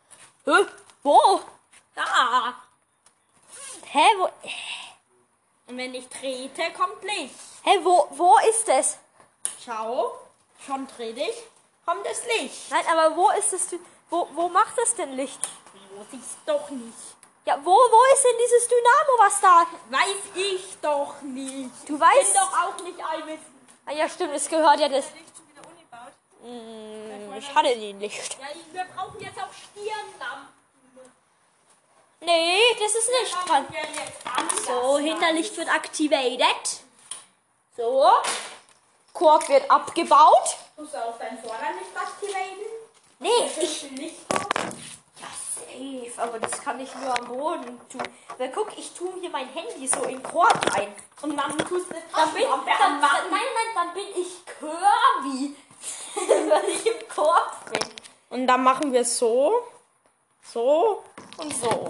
Hä? 0.46 0.66
Wo? 1.04 1.42
Da. 1.94 2.56
Hä, 3.92 4.08
wo? 4.18 4.24
Und 5.68 5.78
wenn 5.78 5.94
ich 5.94 6.08
trete, 6.08 6.74
kommt 6.74 7.04
Licht. 7.04 7.36
Hä, 7.62 7.78
wo, 7.84 8.08
wo 8.10 8.40
ist 8.50 8.68
es? 8.68 8.98
Schau. 9.64 10.18
Schon 10.66 10.88
trete 10.88 11.20
ich. 11.20 11.44
Kommt 11.86 12.08
das 12.08 12.26
Licht. 12.26 12.72
Nein, 12.72 12.86
aber 12.92 13.16
wo 13.16 13.30
ist 13.30 13.54
es? 13.54 13.76
Wo, 14.10 14.28
wo 14.34 14.50
macht 14.50 14.78
es 14.84 14.96
denn 14.96 15.14
Licht? 15.14 15.40
Du 15.74 16.06
siehst 16.12 16.38
doch 16.46 16.70
nicht. 16.70 16.94
Ja, 17.46 17.58
wo, 17.64 17.72
wo 17.72 18.14
ist 18.14 18.24
denn 18.24 18.38
dieses 18.44 18.68
Dynamo, 18.68 19.18
was 19.18 19.42
da? 19.42 19.66
Weiß 19.90 20.36
ich 20.36 20.78
doch 20.82 21.22
nicht. 21.22 21.72
Du 21.88 21.98
Bin 21.98 22.02
weißt 22.02 22.36
doch 22.36 22.54
auch 22.54 22.84
nicht 22.84 23.04
allwissend. 23.04 23.46
Ah, 23.86 23.92
ja, 23.92 24.08
stimmt, 24.08 24.34
es 24.36 24.48
gehört 24.48 24.80
ja 24.80 24.90
das. 24.90 25.06
Hm, 26.42 27.34
ich 27.38 27.56
hatte 27.56 27.76
die 27.76 27.94
nicht. 27.94 28.38
Ja, 28.40 28.48
wir 28.72 28.86
brauchen 28.96 29.20
jetzt 29.20 29.38
auch 29.38 29.52
Stirnlampen. 29.52 30.60
Nee, 32.22 32.76
das 32.80 32.96
ist 32.96 33.10
nicht 33.10 33.50
dran. 33.50 33.66
So. 34.66 34.98
Hinterlicht 34.98 35.56
wird 35.58 35.70
activated. 35.70 36.82
So. 37.78 38.12
Korb 39.14 39.48
wird 39.50 39.70
abgebaut. 39.72 40.58
Musst 40.78 40.94
du 40.94 40.98
auch 40.98 41.18
dein 41.18 41.38
Vorderlicht 41.40 41.96
aktivieren? 41.96 42.79
Nee, 43.20 43.30
Ich 43.62 43.84
ich. 43.84 43.92
nicht. 43.92 44.16
Ja, 44.32 45.28
safe, 46.08 46.22
aber 46.22 46.40
das 46.40 46.52
kann 46.62 46.80
ich 46.80 46.94
nur 46.96 47.18
am 47.20 47.28
Boden 47.28 47.80
tun. 47.90 48.02
Weil 48.38 48.50
guck, 48.52 48.78
ich 48.78 48.92
tue 48.94 49.12
hier 49.20 49.30
mein 49.30 49.50
Handy 49.50 49.88
so 49.88 50.04
in 50.04 50.10
den 50.22 50.24
Korb 50.24 50.58
rein. 50.76 50.94
Und 51.22 51.36
dann 51.36 51.58
tust 51.58 51.90
du 51.90 51.96
Dann 52.16 52.34
bin, 52.34 52.44
dann, 52.44 52.66
dann, 52.66 53.02
nein, 53.02 53.30
nein, 53.32 53.72
dann 53.76 53.94
bin 53.94 54.06
ich 54.16 54.46
Kirby. 54.46 55.56
Weil 56.50 56.70
ich 56.70 56.86
im 56.86 57.08
Korb 57.14 57.72
bin. 57.72 57.82
Und 58.30 58.48
dann 58.48 58.64
machen 58.64 58.94
wir 58.94 59.04
so, 59.04 59.64
so 60.44 61.04
und 61.38 61.54
so. 61.54 61.90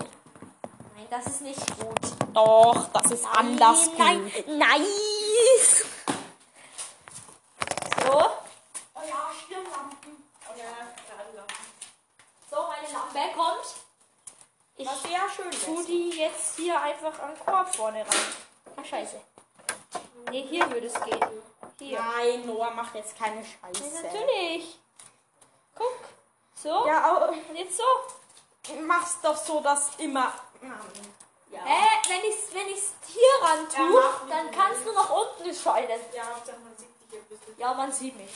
Nein, 0.96 1.08
das 1.12 1.26
ist 1.28 1.42
nicht 1.42 1.80
gut. 1.80 2.00
Doch, 2.34 2.88
das 2.94 3.12
ist 3.12 3.26
anders 3.26 3.90
Nein, 3.98 4.24
gut. 4.24 4.48
nein. 4.48 4.82
Nice. 4.82 5.86
So. 8.04 8.14
Oh 8.14 9.02
ja, 9.08 9.30
Stirnlampen. 9.46 10.24
So, 12.50 12.58
Lampe 13.14 13.34
kommt. 13.38 13.76
Ich 14.78 14.88
Was 14.88 15.02
sehr 15.04 15.30
schön 15.36 15.52
tu 15.52 15.84
die 15.84 16.10
jetzt 16.12 16.56
hier 16.56 16.80
einfach 16.82 17.20
am 17.20 17.38
Korb 17.46 17.76
vorne 17.76 18.00
rein. 18.00 18.08
Ah, 18.78 18.84
scheiße. 18.84 19.20
Nee, 20.32 20.48
hier 20.50 20.70
würde 20.72 20.88
es 20.88 20.94
gehen. 21.04 21.20
Hier. 21.80 22.00
Nein, 22.02 22.46
Noah 22.46 22.72
macht 22.72 22.96
jetzt 22.96 23.18
keine 23.18 23.42
Ja, 23.42 23.48
Scheiße. 23.74 24.04
natürlich. 24.04 24.80
Guck. 25.76 25.94
So. 26.62 26.86
Ja, 26.88 27.04
aber 27.04 27.30
Und 27.30 27.56
jetzt 27.56 27.78
so. 27.78 27.84
du 28.68 28.80
machst 28.82 29.18
doch 29.24 29.36
so, 29.38 29.60
dass 29.62 29.96
immer. 29.98 30.34
Ja. 31.52 31.60
Äh, 31.66 32.10
wenn 32.10 32.24
ich 32.30 32.36
es 32.36 32.54
wenn 32.54 32.68
ich's 32.70 32.94
hier 33.08 33.24
ran 33.42 33.68
Ja, 33.72 33.78
tue, 33.78 34.02
mach. 34.02 34.30
dann 34.30 34.52
kannst 34.52 34.86
du 34.86 34.92
nach 34.94 35.10
unten 35.10 35.54
scheinen. 35.54 36.00
Ja, 36.14 36.24
Hauptsache 36.36 36.60
man 36.60 36.76
sieht 36.78 36.90
dich 37.12 37.20
ein 37.20 37.26
bisschen. 37.28 37.58
Ja, 37.60 37.74
man 37.74 37.92
sieht 37.92 38.16
mich. 38.16 38.32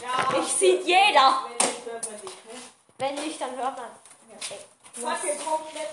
Ja, 0.00 0.38
Ich 0.40 0.52
sieht 0.52 0.84
jeder. 0.86 1.44
Wenn 3.02 3.16
nicht, 3.16 3.40
dann 3.40 3.56
hört 3.56 3.76
man. 3.76 3.86
Komplett. 4.94 5.88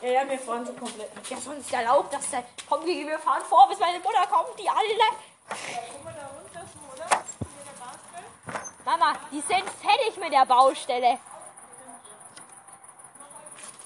Ja, 0.00 0.08
ja, 0.08 0.26
wir 0.30 0.38
fahren 0.38 0.64
so 0.64 0.72
komplett 0.72 1.14
nicht. 1.14 1.30
Ja, 1.30 1.36
sonst 1.36 1.70
erlaubt 1.70 2.14
das 2.14 2.30
denn. 2.30 2.42
Komm, 2.66 2.82
Gigi, 2.86 3.06
wir 3.06 3.18
fahren 3.18 3.42
vor, 3.46 3.68
bis 3.68 3.78
meine 3.78 3.98
Mutter 3.98 4.26
kommt, 4.28 4.58
die 4.58 4.66
alle. 4.66 4.96
Da. 4.96 5.04
Mama, 8.86 9.12
die 9.30 9.42
sind 9.42 9.68
fertig 9.68 10.16
mit 10.18 10.32
der 10.32 10.46
Baustelle. 10.46 11.18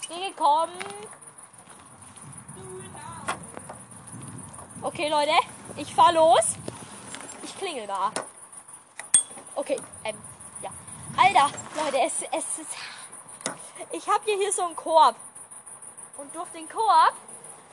Gigi, 0.02 0.32
komm. 0.38 0.70
Okay, 4.82 5.08
Leute, 5.08 5.34
ich 5.76 5.92
fahr 5.92 6.12
los. 6.12 6.54
Ich 7.42 7.58
klingel 7.58 7.88
mal. 7.88 8.12
Okay, 9.56 9.80
ähm. 10.04 10.27
Alter, 11.20 11.50
Leute, 11.74 11.98
es, 12.06 12.22
es 12.30 12.58
ist. 12.60 12.76
Ich 13.90 14.06
habe 14.06 14.20
hier, 14.24 14.36
hier 14.36 14.52
so 14.52 14.62
einen 14.62 14.76
Korb. 14.76 15.16
Und 16.16 16.32
durch 16.32 16.48
den 16.50 16.68
Korb 16.68 17.12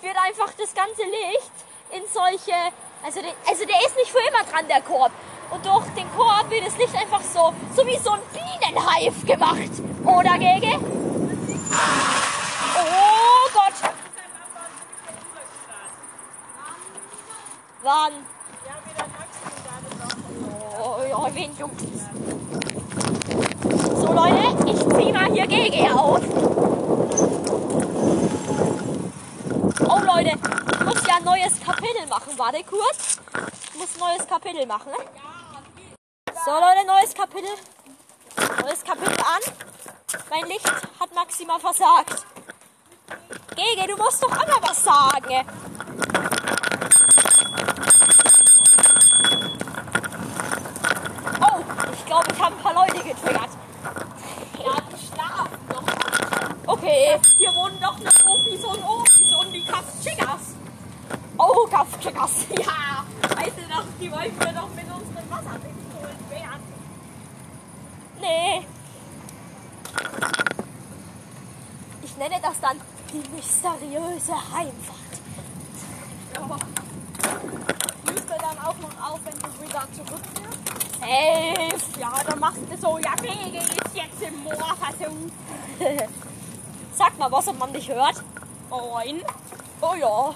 wird 0.02 0.16
einfach 0.18 0.52
das 0.58 0.74
ganze 0.74 1.04
Licht 1.04 1.52
in 1.92 2.02
solche. 2.12 2.56
Also, 3.04 3.22
der, 3.22 3.34
also 3.48 3.66
der 3.66 3.86
ist 3.86 3.96
nicht 3.98 4.10
für 4.10 4.18
immer 4.28 4.44
dran, 4.52 4.68
der 4.68 4.82
Korb. 4.82 5.12
Und 5.52 5.64
durch 5.64 5.86
den 5.90 6.12
Korb 6.16 6.50
wird 6.50 6.66
das 6.66 6.76
Licht 6.78 6.96
einfach 6.96 7.22
so, 7.22 7.54
so 7.76 7.86
wie 7.86 7.98
so 8.00 8.14
ein 8.14 8.22
Bienenhive 8.34 9.26
gemacht. 9.28 9.72
Oder, 10.04 10.40
Gege? 10.40 10.80
Oh 12.78 13.50
Gott! 13.54 13.92
Wann? 17.84 18.14
Ja, 18.66 18.76
wieder 18.90 19.06
Maximum 19.08 19.54
da 19.64 19.76
drauf. 20.08 20.98
Oh, 20.98 21.04
ja, 21.08 21.36
wen 21.36 21.56
juckt 21.56 21.86
So, 23.96 24.14
Leute, 24.14 24.70
ich 24.70 24.80
zieh 24.80 25.12
mal 25.12 25.32
hier 25.32 25.48
Gege 25.48 25.94
auf. 25.94 26.22
Oh, 29.88 30.00
Leute, 30.00 30.38
ich 30.72 30.86
muss 30.86 31.08
ja 31.08 31.16
ein 31.18 31.24
neues 31.24 31.60
Kapitel 31.64 32.08
machen. 32.10 32.38
Warte 32.38 32.64
kurz. 32.64 33.20
Ich 33.74 33.80
muss 33.80 33.90
ein 33.96 34.00
neues 34.00 34.28
Kapitel 34.28 34.66
machen. 34.66 34.92
So, 36.46 36.52
Leute, 36.52 36.86
neues 36.88 37.14
Kapitel. 37.14 37.50
Neues 38.62 38.84
Kapitel 38.84 39.20
an. 39.20 39.54
Mein 40.30 40.46
Licht 40.50 40.72
hat 41.00 41.14
maximal 41.16 41.60
versagt. 41.60 42.26
Gege, 43.56 43.88
du 43.88 43.98
musst 43.98 44.22
doch 44.22 44.30
mal 44.30 44.46
was 44.62 44.84
sagen. 44.84 45.46
Oh, 51.42 51.60
ich 51.94 52.06
glaube, 52.06 52.26
ich 52.34 52.42
habe 52.42 52.56
ein 52.56 52.62
paar 52.62 52.74
Leute 52.74 53.04
getriggert. 53.04 53.50
Ja, 54.58 54.74
die 54.92 55.06
schlafen 55.06 55.60
doch. 55.70 56.74
Okay. 56.74 57.20
Hier 57.38 57.54
wohnen 57.54 57.80
doch 57.80 57.96
eine 57.96 58.10
Ofis 58.26 58.64
und 58.64 58.84
Ofis 58.84 59.34
und 59.40 59.54
die 59.54 59.66
Kaffchiggers. 59.66 60.56
Oh, 61.38 61.68
Kaffchickers. 61.68 62.46
Ja, 62.50 63.04
weißt 63.38 63.58
du 63.58 63.68
noch, 63.70 63.86
die 64.00 64.12
wollten 64.12 64.40
wir 64.40 64.54
doch 64.54 64.70
mit 64.70 64.86
unseren 64.86 65.30
Wasserpistolen 65.30 66.30
werden. 66.30 66.64
Nee. 68.20 68.66
Ich 72.02 72.18
nenne 72.18 72.40
das 72.42 72.60
dann 72.62 72.80
die 73.12 73.24
mysteriöse 73.36 74.34
Heimfahrt. 74.34 75.14
Müsst 78.06 78.30
ihr 78.30 78.38
dann 78.38 78.58
auch 78.66 78.78
noch 78.78 79.12
auf, 79.12 79.20
wenn 79.26 79.40
du 79.40 79.62
wieder 79.62 79.88
zurückfährst? 79.94 80.56
Safe. 81.00 82.00
Ja, 82.00 82.12
dann 82.26 82.40
machst 82.40 82.62
du 82.70 82.78
so, 82.78 82.98
ja, 82.98 83.14
Wege 83.22 83.58
ist 83.60 83.94
jetzt 83.94 84.22
im 84.22 84.44
Moorversuch. 84.44 85.30
Sag 86.98 87.18
mal 87.20 87.25
was, 87.36 87.48
ob 87.50 87.60
man 87.60 87.74
dich 87.74 87.90
hört. 87.90 88.24
Moin. 88.70 89.22
Oh 89.82 89.94
ja. 90.00 90.34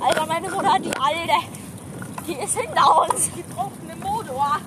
Alter, 0.00 0.26
meine 0.26 0.48
Mutter, 0.48 0.78
die 0.78 0.96
Alte, 0.96 1.38
die 2.24 2.34
ist 2.34 2.56
hinter 2.56 3.02
uns. 3.02 3.30
Die 3.32 3.42
braucht 3.42 3.72
einen 3.82 3.98
Motor. 4.00 4.58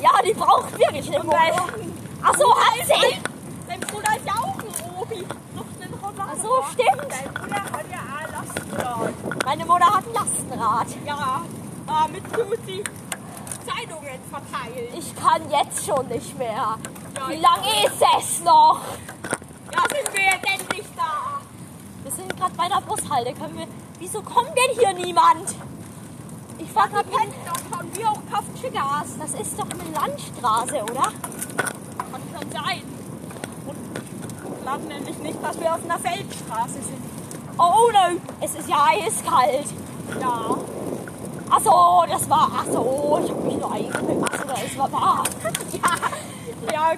Ja, 0.00 0.10
die 0.26 0.32
braucht 0.32 0.78
wirklich 0.78 1.14
eine 1.14 1.22
Motor. 1.22 1.66
Ach 2.22 2.34
so, 2.38 2.54
hat 2.56 2.86
sie. 2.86 3.18
Dein 3.68 3.80
Bruder 3.80 4.16
ist 4.16 4.26
ja 4.26 4.32
auch 4.32 4.56
ein 4.58 4.96
Obi. 4.98 5.26
Noch 5.54 5.66
einen 5.78 5.94
Roller. 6.02 6.28
Ach 6.32 6.42
so, 6.42 6.64
stimmt. 6.72 7.12
Dein 7.12 7.34
Bruder 7.34 7.62
hat 7.62 7.86
ja 7.90 8.00
ein 8.18 8.32
Lastenrad. 8.32 9.44
Meine 9.44 9.66
Mutter 9.66 9.86
hat 9.94 10.04
ein 10.06 10.14
Lastenrad. 10.14 10.86
Ja, 11.04 11.42
damit 11.86 12.32
tut 12.32 12.58
sie 12.66 12.82
Zeitungen 13.66 14.20
verteilen. 14.30 14.88
Ich 14.96 15.14
kann 15.14 15.42
jetzt 15.50 15.84
schon 15.84 16.08
nicht 16.08 16.38
mehr. 16.38 16.78
Ja, 17.14 17.28
Wie 17.28 17.36
lange 17.36 17.84
ist 17.84 18.02
es 18.18 18.42
noch? 18.42 18.80
Ja, 19.72 19.82
sind 19.94 20.12
wir 20.12 20.24
jetzt 20.24 20.60
endlich 20.60 20.86
da. 20.96 21.40
Wir 22.02 22.10
sind 22.10 22.36
gerade 22.36 22.52
der 23.24 23.32
Bushalte. 23.32 23.40
Können 23.40 23.58
wir. 23.58 23.66
Wieso 23.98 24.22
kommt 24.22 24.50
denn 24.50 24.78
hier 24.78 24.92
niemand? 24.92 25.54
Ich 26.58 26.70
fahr 26.70 26.88
grad 26.88 27.10
Wir 27.10 27.20
hin. 27.20 27.30
kennen 27.30 27.44
doch 27.46 27.78
schon 27.78 27.96
wie 27.96 28.04
auch 28.04 28.20
Kaffenschickers. 28.30 29.18
Das 29.18 29.40
ist 29.40 29.58
doch 29.58 29.66
eine 29.70 29.90
Landstraße, 29.92 30.82
oder? 30.82 31.12
Kann 31.96 32.22
schon 32.32 32.50
sein. 32.52 32.82
Und 33.66 33.76
ich 34.54 34.62
glaube 34.62 34.84
nämlich 34.84 35.18
nicht, 35.18 35.42
dass 35.42 35.60
wir 35.60 35.74
auf 35.74 35.84
einer 35.84 35.98
Feldstraße 35.98 36.74
sind. 36.74 37.02
Oh 37.58 37.90
no, 37.92 38.20
es 38.40 38.54
ist 38.54 38.68
ja 38.68 38.86
eiskalt. 38.88 39.66
Ja. 40.20 40.56
Ach 41.50 41.60
so, 41.60 42.04
das 42.12 42.30
war. 42.30 42.50
Ach 42.58 42.64
so, 42.70 43.20
ich 43.24 43.30
hab 43.30 43.44
mich 43.44 43.56
nur 43.56 43.72
eingebildet. 43.72 44.24
Ach 44.30 44.56
so, 44.56 44.64
es 44.66 44.78
war 44.78 44.92
warm. 44.92 45.26
Ja, 45.72 46.72
ja, 46.72 46.92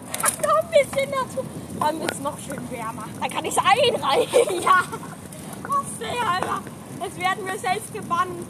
noch 0.46 0.62
ein 0.62 0.70
bisschen 0.70 1.10
dazu. 1.10 1.46
Dann 1.78 2.00
wird 2.00 2.12
es 2.12 2.20
noch 2.20 2.38
schön 2.38 2.70
wärmer. 2.70 3.04
Dann 3.20 3.30
kann 3.30 3.44
ich 3.44 3.56
es 3.56 3.58
einreichen. 3.58 4.60
Ja. 4.62 4.82
Alter. 6.08 6.60
Jetzt 7.02 7.18
werden 7.20 7.46
wir 7.46 7.58
selbst 7.58 7.92
gebannt. 7.92 8.46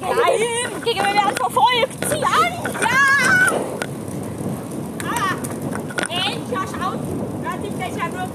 Nein! 0.00 0.82
Gegen 0.84 0.98
wir 0.98 1.14
werden 1.14 1.36
verfolgt! 1.36 2.04
Zieh 2.08 2.24
an! 2.24 2.52
Ja! 2.82 3.56
Aber, 5.02 5.30
ey, 6.08 6.38
ja, 6.50 6.60
schaut. 6.60 7.00
Hört 7.42 7.62
sich 7.62 7.74
das 7.78 7.96
ja 7.96 8.08
nur 8.08 8.28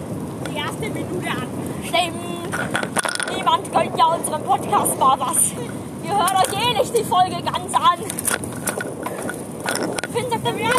die 0.50 0.58
erste 0.58 0.90
Minute 0.90 1.30
an. 1.30 1.48
Stimmt! 1.84 3.36
Niemand 3.36 3.72
gönnt 3.72 3.98
ja 3.98 4.06
unserem 4.06 4.44
Podcast 4.44 5.00
mal 5.00 5.20
was. 5.20 5.52
Ihr 6.04 6.18
hört 6.18 6.36
euch 6.36 6.54
eh 6.62 6.74
nicht 6.78 6.98
die 6.98 7.04
Folge 7.04 7.42
ganz 7.44 7.74
an. 7.74 8.00
Dann, 10.44 10.58
ja, 10.58 10.70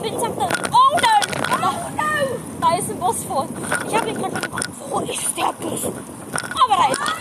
Finn 0.00 0.20
sagt 0.20 0.38
dann, 0.38 0.48
oh 0.70 0.96
no! 0.96 1.14
Oh 1.50 1.74
no! 1.96 2.12
Da 2.60 2.76
ist 2.76 2.88
ein 2.90 2.98
Bus 3.00 3.24
vor. 3.24 3.48
Ich 3.88 3.94
habe 3.96 4.08
ihn 4.08 4.14
gerade 4.14 4.34
gefragt, 4.34 4.68
wo 4.88 5.00
ist 5.00 5.36
der 5.36 5.52
Bus? 5.54 5.86
Aber 5.86 6.76
da 6.76 6.86
ist 6.92 7.00
er. 7.00 7.14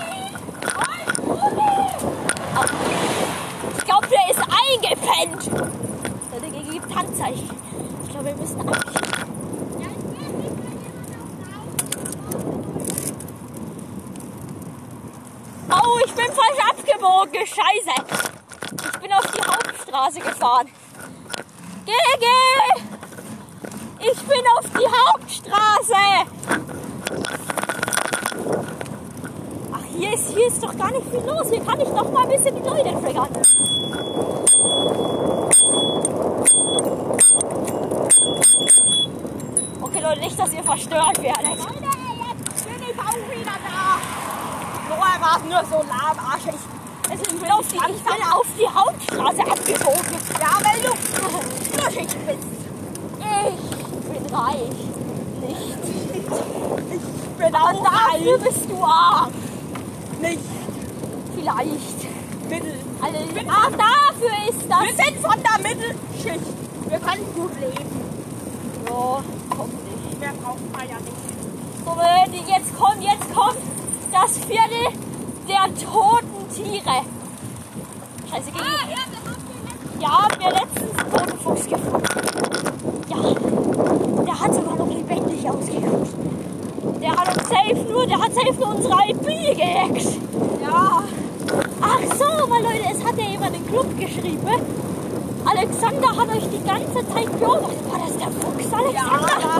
Ich 3.77 3.85
glaube, 3.85 4.07
der 4.07 4.29
ist 4.29 4.39
eingepennt. 4.39 5.43
Der 6.31 6.39
Handzeichen. 7.23 7.49
Ich 8.03 8.09
glaube, 8.09 8.25
wir 8.25 8.35
müssen 8.35 8.59
eigentlich. 8.59 9.03
Oh, 15.71 15.99
ich 16.05 16.13
bin 16.13 16.25
falsch 16.25 16.59
abgebogen. 16.69 17.47
Scheiße. 17.47 17.95
Ich 18.93 18.99
bin 18.99 19.13
auf 19.13 19.31
die 19.31 19.41
Hauptstraße 19.41 20.19
gefahren. 20.19 20.67
Gege! 21.85 22.83
Ich 23.99 24.21
bin 24.21 24.43
auf 24.57 24.65
die 24.69 24.87
Hauptstraße. 24.87 26.03
Ach, 29.71 29.85
hier 29.95 30.13
ist, 30.13 30.29
hier 30.29 30.47
ist 30.47 30.61
doch 30.61 30.77
gar 30.77 30.91
nicht 30.91 31.07
viel 31.09 31.21
los. 31.25 31.49
Hier 31.49 31.63
kann 31.63 31.79
ich 31.79 31.89
doch 31.89 32.11
mal 32.11 32.23
ein 32.23 32.29
bisschen 32.29 32.55
die 32.55 32.69
Leute 32.69 33.01
triggern. 33.01 33.29
Okay, 39.81 39.99
Leute, 40.01 40.19
nicht, 40.21 40.39
dass 40.39 40.53
ihr 40.53 40.63
verstört 40.63 41.21
werdet. 41.21 41.43
Leute, 41.43 41.83
jetzt 42.45 42.65
bin 42.65 42.75
ich 42.81 42.99
auch 42.99 43.13
wieder 43.13 43.57
da. 43.63 43.99
Vorher 44.87 45.21
war 45.21 45.37
es 45.37 45.43
nur 45.43 45.63
so 45.65 45.85
lahmarschig. 45.87 46.55
Es 47.11 47.19
Ich 47.73 48.03
bin 48.03 48.23
auf 48.31 48.45
die, 48.57 48.61
bin 48.61 48.73
Hauptstraße 48.73 49.41
abgebogen. 49.41 50.17
Ja, 50.39 50.59
weil 50.63 50.81
du 50.81 50.91
fluschig 51.71 52.07
bist. 52.07 52.47
Ich 53.19 54.07
bin 54.09 54.35
reich. 54.35 54.79
Nicht. 55.41 55.83
Ich 56.91 57.37
bin 57.37 57.55
auch 57.55 57.83
dafür 57.83 58.33
reich. 58.33 58.43
bist 58.43 58.69
du 58.69 58.83
arm. 58.83 59.31
Nicht 60.21 60.39
Vielleicht. 61.35 62.49
mittel. 62.49 62.79
Also, 63.01 63.17
ah, 63.49 63.69
dafür 63.71 64.49
ist 64.49 64.69
das. 64.69 64.81
Wir 64.83 65.05
sind 65.05 65.17
von 65.19 65.35
der 65.43 65.57
Mittelschicht. 65.67 66.53
Wir 66.87 66.99
können 66.99 67.25
gut 67.35 67.59
leben. 67.59 68.03
Ja, 68.85 69.23
hoffentlich. 69.57 70.19
Mehr 70.19 70.33
braucht 70.41 70.71
man 70.71 70.87
ja 70.87 70.97
nicht. 70.99 71.23
So, 71.83 71.91
jetzt 72.53 72.77
kommt, 72.77 73.03
jetzt 73.03 73.33
kommt 73.33 73.57
das 74.11 74.37
Viertel 74.37 74.99
der 75.47 75.65
toten 75.75 76.49
Tiere. 76.53 77.12
Ja, 80.03 80.23
haben 80.23 80.35
wir 80.37 80.51
letztens 80.51 80.99
einen 80.99 81.11
toten 81.13 81.39
Fuchs 81.39 81.63
gefunden. 81.63 82.03
Ja, 83.07 84.25
der 84.25 84.39
hat 84.39 84.53
sogar 84.53 84.75
noch 84.75 84.89
lebendig 84.93 85.49
ausgeguckt. 85.49 86.09
Der 87.01 87.11
hat 87.11 87.37
uns 87.37 87.47
safe 87.47 87.85
nur, 87.89 88.05
der 88.05 88.19
hat 88.19 88.33
safe 88.33 88.53
nur 88.59 88.75
unsere 88.75 88.95
IP 89.07 89.55
gehackt. 89.55 90.19
Ja. 90.61 91.03
Ach 91.81 92.17
so, 92.17 92.25
aber 92.25 92.59
Leute, 92.59 92.83
es 92.91 93.01
hat 93.01 93.17
ja 93.17 93.29
jemand 93.29 93.55
im 93.55 93.65
Club 93.65 93.97
geschrieben. 93.97 94.45
Alexander 95.45 96.09
hat 96.09 96.29
euch 96.35 96.49
die 96.49 96.63
ganze 96.67 97.07
Zeit 97.07 97.39
beobachtet. 97.39 97.89
War 97.89 97.99
das 98.05 98.17
der 98.17 98.27
Fuchs, 98.27 98.73
Alexander? 98.73 99.39
Ja. 99.39 99.57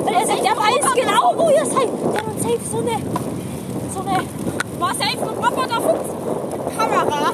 Und 0.00 0.14
er 0.14 0.26
sagt, 0.26 0.44
der 0.44 0.56
weiß 0.56 0.94
genau, 0.94 1.34
wo 1.36 1.50
ihr 1.50 1.66
seid. 1.66 1.90
Der 2.14 2.20
hat 2.22 2.26
uns 2.26 2.42
safe 2.42 2.60
so 2.70 2.78
eine, 2.78 2.96
so 3.92 4.00
eine, 4.00 4.24
War 4.80 4.94
safe 4.94 5.18
mit 5.20 5.28
Roboter 5.28 5.80
Fuchs. 5.82 6.08
Kamera. 6.78 7.32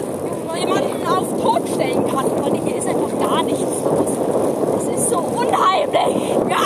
Wo 0.48 0.56
jemanden 0.56 1.06
auf 1.06 1.42
tot 1.42 1.62
stellen 1.68 2.04
kann. 2.08 2.26
Leute, 2.42 2.64
hier 2.64 2.76
ist 2.76 2.88
einfach 2.88 3.19
gar 3.30 3.42
nichts 3.44 3.60
los. 3.60 4.08
Das 4.74 4.84
ist 4.98 5.10
so 5.10 5.18
unheimlich. 5.18 6.36
Ja. 6.48 6.56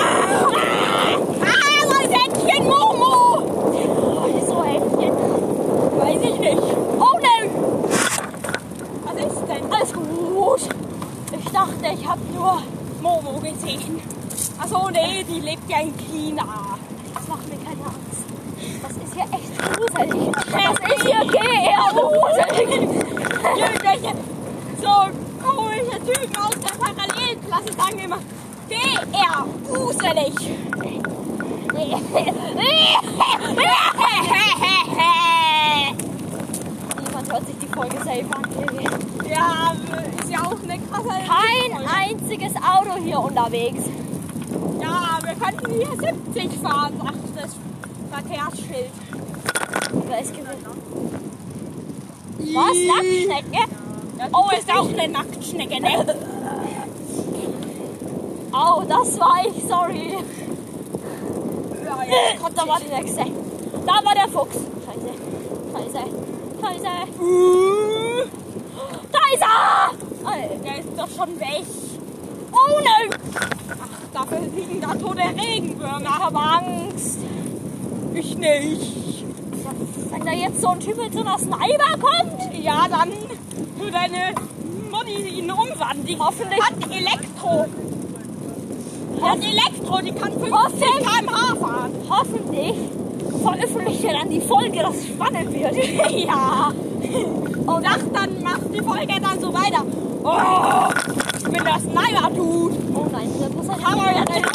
Ah, 1.43 1.81
mein 1.91 2.09
Säckchen 2.09 2.65
Momo. 2.65 3.43
Oh, 4.49 4.65
Händchen? 4.65 5.15
Weiß 5.99 6.23
ich 6.23 6.39
nicht. 6.41 6.63
Oh 6.99 7.19
ne, 7.19 7.37
Was 9.05 9.15
ist 9.15 9.43
denn? 9.49 9.73
alles 9.73 9.93
gut. 9.93 10.63
Ich 11.39 11.53
dachte, 11.53 11.87
ich 11.93 12.09
habe 12.09 12.21
nur, 12.35 12.63
Momo 13.03 13.41
gesehen. 13.41 14.01
Achso, 14.59 14.89
nee, 14.91 15.25
die 15.29 15.41
lebt 15.41 15.69
ja 15.69 15.81
in 15.81 15.95
China. 15.99 16.45
das 17.15 17.29
macht 17.29 17.47
mir 17.49 17.59
keine 17.59 17.85
Angst. 17.85 18.25
Das 18.83 18.93
ist 18.93 19.15
hier 19.15 19.27
echt 19.33 19.53
gruselig. 19.59 20.31
Das 20.35 20.79
ist 20.97 21.05
hier 21.05 21.23
eher 21.43 21.87
gruselig. 21.93 22.81
So 24.81 25.24
komische 26.05 26.21
Typen 26.21 26.37
aus 26.37 26.55
der 26.55 26.75
Parallelklasse 26.79 27.73
sagen 27.77 27.99
immer, 27.99 28.19
DR, 28.69 29.47
gruselig. 29.69 30.35
Niemand 37.03 37.33
hört 37.33 37.47
sich 37.47 37.59
die 37.59 37.67
Folge 37.67 38.05
selber 38.05 38.37
an. 38.37 38.45
Ja, 39.29 39.75
ist 40.21 40.31
ja 40.31 40.39
auch 40.41 40.63
eine 40.63 40.79
krasse 40.79 41.09
Kein 41.09 41.73
einziges 41.87 42.53
Auto 42.57 42.97
hier 43.03 43.21
unterwegs. 43.21 43.85
Ja, 44.81 45.19
wir 45.23 45.35
könnten 45.35 45.73
hier 45.73 45.91
70 46.35 46.61
fahren, 46.61 46.93
sagt 46.99 47.37
das 47.37 47.57
Verkehrsschild. 48.11 48.91
Gewinnt? 49.95 50.67
Was? 52.39 52.77
Nacktschnecke? 52.87 53.74
Oh, 54.45 54.51
oh, 54.51 54.57
ist 54.59 54.71
auch 54.71 54.89
eine 54.89 55.09
Nacktschnecke, 55.09 55.81
ne? 55.81 56.07
Au, 58.53 58.83
das 58.83 59.19
war 59.19 59.43
ich, 59.47 59.65
sorry. 59.67 60.19
Ja, 61.85 62.03
jetzt 62.05 62.43
kommt 62.43 62.59
Da 62.59 62.69
war 62.69 62.79
die 62.79 62.89
nächste. 62.95 63.25
Da 63.87 64.05
war 64.05 64.15
der 64.15 64.29
Fuchs. 64.29 64.57
Scheiße. 64.85 65.13
Scheiße. 65.73 65.99
Scheiße. 66.61 67.23
Uh, 67.23 68.25
Da 69.11 69.19
ist 69.33 69.43
er! 69.43 70.29
Alter. 70.29 70.55
der 70.63 70.79
ist 70.79 70.89
doch 70.97 71.09
schon 71.09 71.41
weg. 71.41 71.65
Oh 72.53 72.81
nein! 72.83 73.19
Dafür 74.13 74.39
liegen 74.55 74.81
da 74.81 74.95
tote 74.95 75.23
Regenwürmer. 75.23 76.01
Ich 76.01 76.19
habe 76.19 76.39
Angst. 76.39 77.19
Ich 78.15 78.37
nicht. 78.37 79.25
Wenn 80.11 80.25
da 80.25 80.33
jetzt 80.33 80.61
so 80.61 80.69
ein 80.69 80.81
Typ 80.81 80.97
mit 80.97 81.13
so 81.13 81.21
einer 81.21 81.39
Sniper 81.39 81.99
kommt. 81.99 82.55
Ja, 82.63 82.87
dann 82.89 83.11
tu 83.95 84.01
deine 84.01 84.35
Mutti 84.91 85.39
ihn 85.39 85.51
umwandeln. 85.51 86.19
Hoffentlich. 86.19 86.61
Hat 86.63 86.75
Elektro. 86.91 87.67
Hat 89.23 89.39
Elektro, 89.39 89.99
die 90.03 90.13
kann 90.13 90.33
50 90.33 90.53
Hoffentlich. 90.53 91.07
km/h 91.07 91.57
fahren. 91.57 91.93
Hoffentlich 92.11 92.75
veröffentlicht 93.43 94.05
er 94.05 94.13
dann 94.19 94.31
die 94.31 94.41
Folge, 94.41 94.79
dass 94.81 94.97
es 94.97 95.07
spannend 95.09 95.53
wird. 95.53 95.75
Ja. 96.27 96.73
Und 97.67 97.87
ach, 97.87 97.99
dann 98.13 98.43
macht 98.43 98.75
die 98.75 98.81
Folge 98.83 99.21
dann 99.21 99.39
so 99.41 99.53
weiter. 99.53 99.85
Oh, 100.25 101.51
wenn 101.51 101.65
das 101.65 101.83
Sniper 101.83 102.35
tut. 102.35 102.73
Oh 102.95 103.07
nein, 103.13 103.29
der 103.39 103.51
muss 103.51 103.69
halt 103.69 103.85
Aber 103.87 103.93
immer 103.95 104.13
ja, 104.17 104.25
der 104.25 104.35
der- 104.41 104.51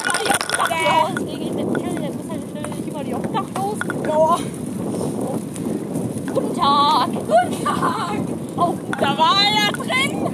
Obdachlos. 0.60 1.26
Gegen 1.26 1.57
den 1.57 1.74
Kill, 1.74 1.95
der 1.95 2.11
muss 2.11 2.30
halt 2.30 2.41
schnell 2.52 2.88
über 2.88 3.03
die 3.03 3.14
Obdachlos. 3.14 3.78
Ja. 4.07 4.38
Guten 6.34 6.56
Tag. 6.56 7.07
Guten 7.14 7.28
Tag. 7.28 7.39
Oh, 8.99 9.05
Da 9.05 9.17
war 9.17 9.38
er 9.41 9.71
drin. 9.71 10.27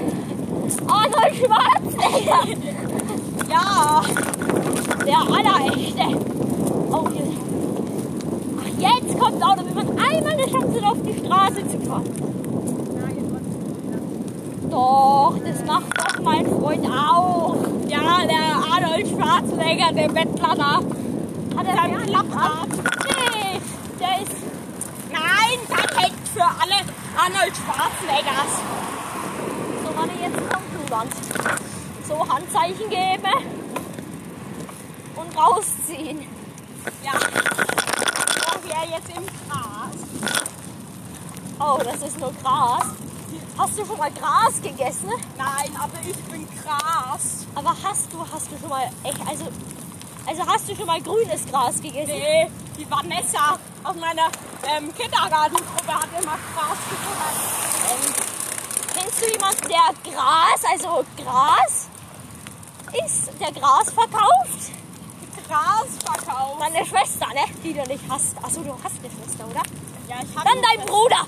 Arnold 0.88 1.36
Schwarzenegger. 1.36 2.44
Ja. 3.50 4.02
Der 5.06 5.20
allerechte. 5.20 6.20
Oh. 6.90 7.08
Ach, 8.58 8.80
jetzt 8.80 9.20
kommt 9.20 9.44
auch, 9.44 9.56
damit 9.56 9.76
man 9.76 9.88
einmal 9.90 10.34
eine 10.34 10.46
Chance 10.48 10.82
hat, 10.82 10.92
auf 10.92 10.98
die 11.04 11.26
Straße 11.26 11.68
zu 11.68 11.80
fahren. 11.88 12.06
Doch, 14.72 15.36
das 15.46 15.66
macht 15.66 15.98
doch 15.98 16.24
mein 16.24 16.46
Freund 16.48 16.86
auch. 16.88 17.56
Ja, 17.88 18.26
der 18.26 18.56
Arnold 18.74 19.08
Schwarzenegger, 19.08 19.92
der 19.94 20.10
Bettler 20.10 20.56
da. 20.56 20.80
Hat 21.58 21.68
er 21.68 21.76
Sein 21.76 21.92
mir 21.92 22.06
Klapprad. 22.06 22.68
Nee, 23.06 23.60
der 24.00 24.22
ist. 24.24 24.36
Nein, 25.12 25.60
das 25.70 25.98
hängt 26.02 26.28
für 26.34 26.44
alle 26.44 26.95
Arnold 27.18 27.54
Schwarzeneggers. 27.56 28.54
So, 29.84 29.96
warte, 29.96 30.14
jetzt 30.22 30.38
kommt 30.50 30.86
Bluland. 30.86 31.14
So, 32.08 32.28
Handzeichen 32.28 32.90
geben. 32.90 33.34
Und 35.16 35.38
rausziehen. 35.38 36.28
Ja. 37.04 37.14
So, 37.14 38.64
wir 38.64 38.90
jetzt 38.92 39.10
im 39.16 39.26
Gras. 39.26 39.96
Oh, 41.60 41.80
das 41.84 42.08
ist 42.08 42.20
nur 42.20 42.34
Gras. 42.44 42.86
Hast 43.58 43.80
du 43.80 43.86
schon 43.86 43.98
mal 43.98 44.12
Gras 44.12 44.62
gegessen? 44.62 45.10
Nein, 45.38 45.76
aber 45.82 45.98
ich 46.06 46.18
bin 46.26 46.46
Gras. 46.62 47.46
Aber 47.56 47.76
hast 47.82 48.12
du, 48.12 48.20
hast 48.32 48.52
du 48.52 48.58
schon 48.60 48.70
mal 48.70 48.90
echt, 49.04 49.20
also, 49.26 49.46
also 50.28 50.46
hast 50.46 50.70
du 50.70 50.76
schon 50.76 50.86
mal 50.86 51.02
grünes 51.02 51.46
Gras 51.46 51.82
gegessen? 51.82 52.12
Nee, 52.12 52.52
die 52.78 52.90
Vanessa 52.90 53.58
aus 53.84 53.96
meiner 53.96 54.28
ähm, 54.68 54.94
Kindergartengruppe 54.96 55.94
hat 55.94 56.10
immer 56.12 56.38
Gras 56.54 56.80
gefuttert. 56.90 57.36
Kennst 58.94 59.22
du 59.22 59.32
jemanden, 59.32 59.68
der 59.68 60.12
Gras, 60.12 60.62
also 60.72 61.06
Gras 61.18 61.88
ist, 63.06 63.32
der 63.40 63.52
Gras 63.52 63.92
verkauft? 63.92 64.72
Gras 65.48 65.88
verkauft. 66.04 66.62
Deine 66.62 66.86
Schwester, 66.86 67.28
ne? 67.34 67.46
Die 67.64 67.74
du 67.74 67.84
nicht 67.84 68.04
hast. 68.10 68.36
Achso, 68.42 68.62
du 68.62 68.74
hast 68.84 68.96
eine 69.00 69.12
Schwester, 69.12 69.46
oder? 69.48 69.62
Ja, 70.08 70.16
ich 70.24 70.36
hab 70.36 70.44
Dann 70.44 70.62
dein 70.62 70.86
Bruder. 70.86 71.28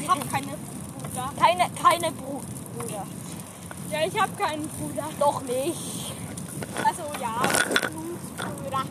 Ich 0.00 0.08
hab 0.08 0.30
keine 0.30 0.56
Bruder. 0.56 1.32
Keine, 1.40 1.70
keine 1.70 2.12
Bru 2.12 2.42
Bruder. 2.76 3.06
Ja, 3.90 3.98
ich 4.06 4.20
hab 4.20 4.38
keinen 4.38 4.68
Bruder. 4.68 5.08
Doch 5.18 5.42
nicht. 5.42 6.12
Also 6.84 7.02
ja, 7.20 7.40
Blutsbruder. 7.88 8.84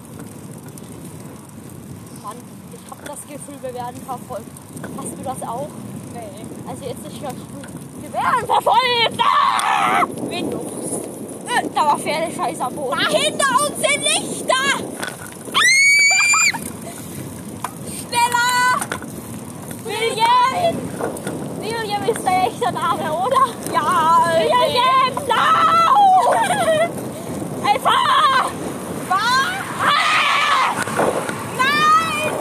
Mann, 2.30 2.38
ich 2.74 2.92
hab 2.92 3.04
das 3.06 3.22
Gefühl, 3.22 3.58
wir 3.62 3.74
werden 3.74 4.00
verfolgt. 4.06 4.46
Hast 4.98 5.18
du 5.18 5.24
das 5.24 5.42
auch? 5.50 5.68
Nee. 6.14 6.46
Also 6.68 6.86
jetzt 6.86 7.08
ist 7.08 7.18
schon. 7.18 7.36
Wir 8.02 8.14
werden 8.14 8.46
verfolgt! 8.46 9.20
Ah! 9.20 10.04
Du? 10.04 10.60
Äh, 11.48 11.70
Da 11.74 11.82
war 11.86 11.98
Pferdescheiß 11.98 12.62
am 12.62 12.76
Boden. 12.76 13.00
Da 13.00 13.10
hinter 13.18 13.50
uns 13.62 13.78
sind 13.82 14.04
Lichter! 14.04 14.78
Schneller! 17.98 18.80
William! 19.86 20.76
William 21.62 22.04
ist 22.04 22.24
der 22.24 22.44
echte 22.46 22.72
Name, 22.72 23.12
oder? 23.12 23.46
Ja, 23.74 24.24
William, 24.38 25.28
lau! 25.28 26.34
Ey, 27.72 27.80
fahr! 27.80 28.52
Fahr! 29.10 29.52
Ah! 29.84 30.74
Nein! 31.58 32.34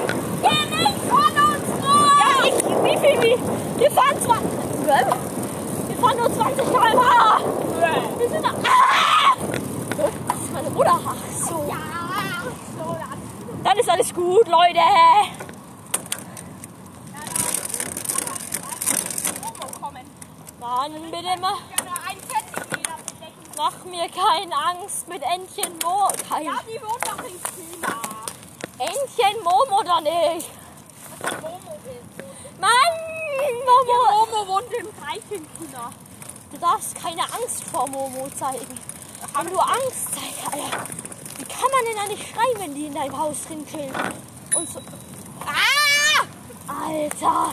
Geh 0.43 0.77
nicht 0.77 1.01
von 1.09 1.33
uns 1.49 1.69
runter! 1.83 2.17
Ja, 2.21 2.31
ich, 2.45 2.59
wie 2.85 2.97
viel, 3.07 3.17
wie? 3.23 3.37
Wir 3.81 3.88
fahren 3.99 4.23
zwar. 4.23 4.39
Wir 5.89 5.97
fahren 5.97 6.17
nur 6.17 6.33
20 6.33 6.65
km/h. 6.65 7.41
Wir 8.19 8.29
sind 8.29 8.45
da. 8.45 8.51
Ah! 8.51 9.37
Das 10.29 10.39
ist 10.39 10.53
meine 10.53 10.71
Mutter. 10.71 11.01
Ach 11.07 11.15
so. 11.49 11.67
Ja, 11.69 11.77
so 12.77 12.97
dann. 12.99 13.63
Dann 13.65 13.79
ist 13.79 13.91
alles 13.91 14.15
gut, 14.15 14.47
Leute. 14.49 14.81
Mann, 20.61 20.93
bitte 20.93 21.17
bedecken. 21.17 21.47
mach 23.57 23.85
mir 23.85 24.09
keine 24.09 24.55
Angst 24.55 25.09
mit 25.09 25.23
Entchen 25.23 25.73
Mo. 25.83 26.09
Kein 26.29 26.45
Ja, 26.45 26.59
die 26.67 26.81
wohnt 26.83 27.05
doch 27.07 27.25
in 27.25 27.41
China. 27.55 27.95
Entchen 28.79 29.43
Momo 29.43 29.81
oder 29.81 30.01
nicht? 30.03 30.51
Momo. 31.41 31.79
Mann, 32.61 33.18
Ja, 33.39 33.45
Momo. 33.65 34.27
Momo 34.27 34.49
wohnt 34.55 34.73
im 34.73 35.47
China. 35.59 35.91
Du 36.51 36.59
darfst 36.59 36.95
keine 36.95 37.23
Angst 37.23 37.65
vor 37.71 37.89
Momo 37.89 38.29
zeigen. 38.39 38.79
Wenn 39.37 39.47
du 39.53 39.59
Angst 39.59 40.09
zeigst, 40.15 40.47
Alter, 40.47 40.87
wie 41.39 41.45
kann 41.45 41.71
man 41.71 41.85
denn 41.87 41.97
da 41.97 42.07
nicht 42.09 42.27
schreien, 42.29 42.59
wenn 42.59 42.75
die 42.75 42.87
in 42.87 42.95
deinem 42.95 43.17
Haus 43.19 43.37
drin 43.47 43.67
chillen? 43.67 43.93
Und 44.55 44.69
so. 44.71 44.81
Ah! 45.47 46.25
Alter! 46.87 47.53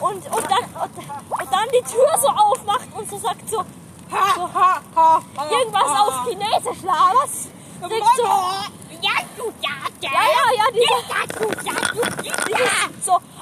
Und, 0.00 0.14
und, 0.16 0.50
dann, 0.50 0.64
und, 0.82 0.98
und 1.30 1.52
dann 1.52 1.68
die 1.72 1.82
Tür 1.92 2.18
so 2.20 2.28
aufmacht 2.28 2.88
und 2.92 3.08
so 3.08 3.18
sagt 3.18 3.48
so, 3.48 3.64
ha, 4.10 5.22
irgendwas 5.48 6.00
auf 6.00 6.24
Chinesisch 6.26 6.82
laberst. 6.82 7.48
Denkst 7.80 8.08
so! 8.16 8.24
Ja, 9.00 9.10
du, 9.36 9.52
ja, 9.60 9.70
ja, 10.00 10.10
ja, 10.10 10.44
ja, 10.56 10.64
diese, 10.72 10.98
Ja, 11.08 11.26
du, 11.26 11.44
ja, 11.64 11.74
du, 11.92 12.24
ja. 12.24 12.34
dieses, 12.48 13.04
so, 13.06 13.12
Und 13.14 13.20
und 13.20 13.22
dann 13.22 13.41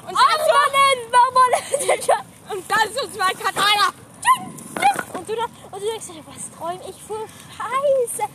Und 2.51 2.69
dann 2.69 2.93
so 2.93 3.07
zwei 3.17 3.33
Katana. 3.33 3.93
Und 5.13 5.29
du, 5.29 5.35
dann, 5.35 5.49
und 5.71 5.81
du 5.81 5.85
denkst 5.85 6.07
dir, 6.07 6.23
was 6.25 6.51
träum 6.57 6.79
ich 6.87 7.01
für 7.01 7.25
Scheiße? 7.55 8.29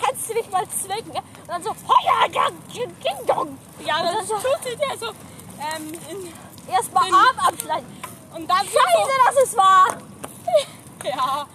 Kannst 0.00 0.30
du 0.30 0.34
mich 0.34 0.50
mal 0.50 0.64
zwicken? 0.68 1.10
Und 1.12 1.48
dann 1.48 1.62
so, 1.62 1.70
Heuer, 1.70 2.28
Ding 2.72 3.26
Dong. 3.26 3.58
Ja, 3.84 3.98
Und 3.98 4.04
das 4.06 4.14
dann 4.14 4.26
so, 4.26 4.34
tut 4.36 4.62
sie 4.64 4.76
dir 4.76 4.98
so. 4.98 5.08
Ähm, 5.08 5.92
in, 6.10 6.72
erstmal 6.72 7.04
Arm 7.12 7.38
abschneiden. 7.38 7.86
und 8.34 8.48
dann 8.48 8.58
Scheiße, 8.58 9.12
dass 9.26 9.44
es 9.44 9.56
war. 9.56 9.86
so. 9.90 11.08
Ja. 11.08 11.46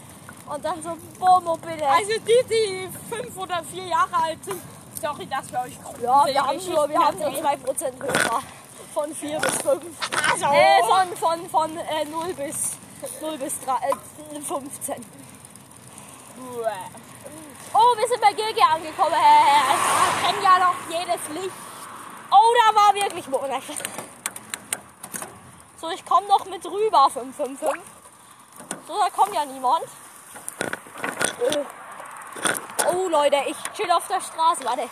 Und 0.47 0.63
dann 0.63 0.81
so, 0.81 0.97
Bomo, 1.19 1.57
bitte. 1.57 1.87
Also 1.87 2.11
die, 2.19 2.47
die 2.49 2.89
fünf 3.13 3.37
oder 3.37 3.61
vier 3.63 3.85
Jahre 3.85 4.15
alt 4.23 4.43
sind. 4.45 4.61
Sorry, 5.01 5.25
dass 5.27 5.51
wir 5.51 5.59
euch 5.59 5.73
ja, 6.01 6.25
wir 6.25 6.43
haben 6.45 6.69
nur, 6.69 6.89
wir 6.89 6.99
haben 6.99 7.19
nur 7.19 7.29
2% 7.29 7.99
Hörer. 7.99 8.41
Von 8.93 9.13
4 9.15 9.39
bis 9.39 9.55
5. 9.61 9.83
Also, 10.31 10.45
Äh, 10.45 10.83
von, 10.83 11.17
von, 11.17 11.49
von 11.49 11.77
äh, 11.77 12.05
0 12.05 12.33
bis, 12.33 12.77
0 13.21 13.37
bis 13.37 13.59
3, 13.61 13.73
äh, 13.73 14.41
15. 14.41 15.05
Oh, 17.73 17.97
wir 17.97 18.07
sind 18.07 18.21
bei 18.21 18.33
Gilge 18.33 18.61
angekommen. 18.61 19.11
wir 19.11 20.27
kennen 20.27 20.43
ja 20.43 20.59
noch 20.59 20.75
jedes 20.89 21.27
Licht. 21.29 21.55
Oh, 22.31 22.53
da 22.59 22.75
war 22.75 22.93
wirklich 22.93 23.27
Monat. 23.27 23.63
So, 25.79 25.89
ich 25.89 26.05
komme 26.05 26.27
noch 26.27 26.45
mit 26.45 26.63
rüber, 26.65 27.09
555. 27.09 27.81
So, 28.87 28.93
da 28.99 29.09
kommt 29.09 29.33
ja 29.33 29.45
niemand. 29.45 29.85
Oh, 32.93 33.07
Leute, 33.09 33.37
ich 33.47 33.57
chill 33.73 33.91
auf 33.91 34.07
der 34.07 34.21
Straße. 34.21 34.63
Warte, 34.65 34.89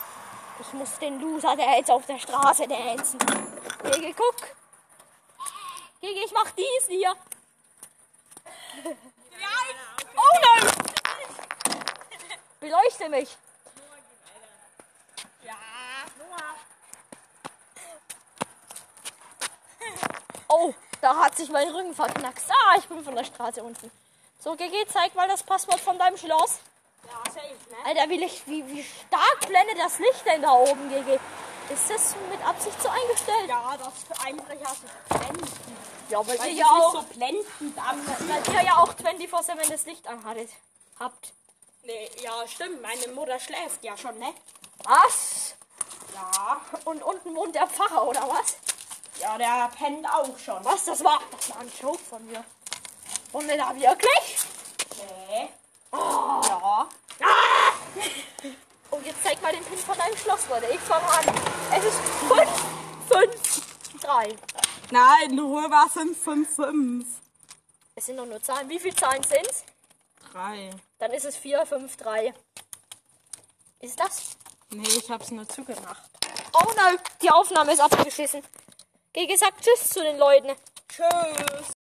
ich 0.59 0.73
muss 0.73 0.97
den 0.99 1.19
Loser, 1.21 1.55
der 1.55 1.77
jetzt 1.77 1.91
auf 1.91 2.05
der 2.05 2.17
Straße 2.17 2.67
dancen. 2.67 3.19
Gege, 3.83 4.13
guck. 4.13 4.35
Gege, 5.99 6.23
ich 6.25 6.31
mach 6.31 6.49
dies 6.51 6.87
hier. 6.87 7.15
Oh 10.15 10.39
nein! 10.41 10.71
Beleuchte 12.59 13.09
mich. 13.09 13.37
Ja. 15.43 15.55
Oh, 20.47 20.73
da 21.01 21.15
hat 21.15 21.35
sich 21.35 21.49
mein 21.49 21.69
Rücken 21.69 21.95
verknackst. 21.95 22.51
Ah, 22.51 22.75
ich 22.77 22.85
bin 22.85 23.03
von 23.03 23.15
der 23.15 23.23
Straße 23.23 23.63
unten. 23.63 23.91
So, 24.39 24.55
GG, 24.55 24.87
zeig 24.87 25.15
mal 25.15 25.27
das 25.27 25.43
Passwort 25.43 25.79
von 25.79 25.97
deinem 25.97 26.17
Schloss. 26.17 26.59
Ja, 27.03 27.31
safe, 27.31 27.55
ne? 27.69 27.77
Alter, 27.85 28.09
wie, 28.09 28.17
Licht, 28.17 28.47
wie, 28.47 28.67
wie 28.67 28.83
stark 28.83 29.39
blendet 29.47 29.79
das 29.79 29.99
Licht 29.99 30.25
denn 30.25 30.41
da 30.41 30.51
oben, 30.51 30.89
GG? 30.89 31.19
Ist 31.73 31.89
das 31.89 32.15
mit 32.29 32.45
Absicht 32.45 32.81
so 32.81 32.89
eingestellt? 32.89 33.47
Ja, 33.47 33.77
das 33.77 33.93
für 34.03 34.25
Einbrecher 34.25 34.75
so 34.75 35.17
blendend. 35.17 35.51
Ja, 36.09 36.27
weil 36.27 36.39
Weil 36.39 36.49
ihr 36.49 36.55
ja 36.55 36.65
auch, 36.65 36.93
so 36.93 37.03
blendend 37.03 37.47
an. 37.77 38.05
weil 38.07 38.55
ihr 38.55 38.63
ja 38.63 38.77
auch 38.77 38.93
24-7 38.93 39.69
das 39.69 39.85
Licht 39.85 40.05
anhattet. 40.07 40.49
Habt. 40.99 41.31
Nee, 41.83 42.11
ja, 42.21 42.45
stimmt. 42.47 42.81
Meine 42.81 43.07
Mutter 43.13 43.39
schläft 43.39 43.83
ja 43.83 43.95
schon, 43.95 44.17
ne? 44.19 44.33
Was? 44.83 45.55
Ja. 46.13 46.59
Und 46.83 47.01
unten 47.03 47.33
wohnt 47.35 47.55
der 47.55 47.67
Pfarrer, 47.67 48.05
oder 48.05 48.27
was? 48.27 48.57
Ja, 49.21 49.37
der 49.37 49.71
pennt 49.77 50.05
auch 50.07 50.37
schon. 50.37 50.63
Was? 50.65 50.85
Das 50.85 51.01
war, 51.03 51.21
das 51.31 51.49
war 51.51 51.59
ein 51.59 51.71
Joke 51.81 52.03
von 52.03 52.25
mir. 52.25 52.43
Und 53.31 53.47
da 53.47 53.73
wirklich? 53.73 54.37
Nee. 55.29 55.49
Oh. 55.93 56.41
Ja. 56.49 56.87
Und 58.91 59.05
jetzt 59.05 59.23
zeig 59.23 59.41
mal 59.41 59.51
den 59.53 59.63
Pin 59.63 59.77
von 59.77 59.97
deinem 59.97 60.17
Schloss, 60.17 60.47
Leute. 60.49 60.67
Ich 60.67 60.79
fange 60.81 61.07
an. 61.07 61.25
Es 61.75 61.85
ist 61.85 61.99
5, 62.27 62.49
5, 63.09 64.01
3. 64.01 64.35
Nein, 64.91 65.35
nur 65.35 65.71
war 65.71 65.89
555. 65.89 67.07
Es 67.95 68.05
sind 68.05 68.17
doch 68.17 68.25
nur 68.25 68.41
Zahlen. 68.41 68.69
Wie 68.69 68.79
viele 68.79 68.95
Zahlen 68.95 69.23
sind's? 69.23 69.63
3. 70.33 70.71
Dann 70.99 71.11
ist 71.11 71.25
es 71.25 71.37
4, 71.37 71.65
5, 71.65 71.97
3. 71.97 72.33
Ist 73.79 73.99
das? 73.99 74.37
Nee, 74.69 74.87
ich 74.87 75.09
hab's 75.09 75.31
nur 75.31 75.47
zugemacht. 75.47 76.03
Oh 76.53 76.71
nein, 76.75 76.97
die 77.21 77.31
Aufnahme 77.31 77.73
ist 77.73 77.79
abgeschissen. 77.79 78.43
Geh 79.13 79.25
gesagt 79.25 79.61
Tschüss 79.61 79.89
zu 79.89 80.01
den 80.01 80.17
Leuten. 80.17 80.51
Tschüss. 80.87 81.73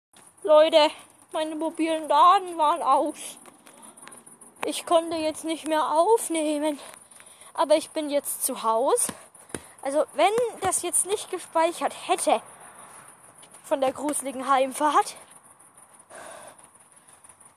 Leute, 0.43 0.89
meine 1.31 1.55
mobilen 1.55 2.07
Daten 2.07 2.57
waren 2.57 2.81
aus. 2.81 3.37
Ich 4.65 4.85
konnte 4.85 5.17
jetzt 5.17 5.43
nicht 5.43 5.67
mehr 5.67 5.91
aufnehmen. 5.91 6.79
Aber 7.53 7.75
ich 7.75 7.89
bin 7.91 8.09
jetzt 8.09 8.43
zu 8.45 8.63
Hause. 8.63 9.13
Also, 9.81 10.05
wenn 10.13 10.31
das 10.61 10.81
jetzt 10.83 11.05
nicht 11.05 11.31
gespeichert 11.31 11.93
hätte 12.07 12.41
von 13.63 13.81
der 13.81 13.91
gruseligen 13.93 14.47
Heimfahrt, 14.47 15.15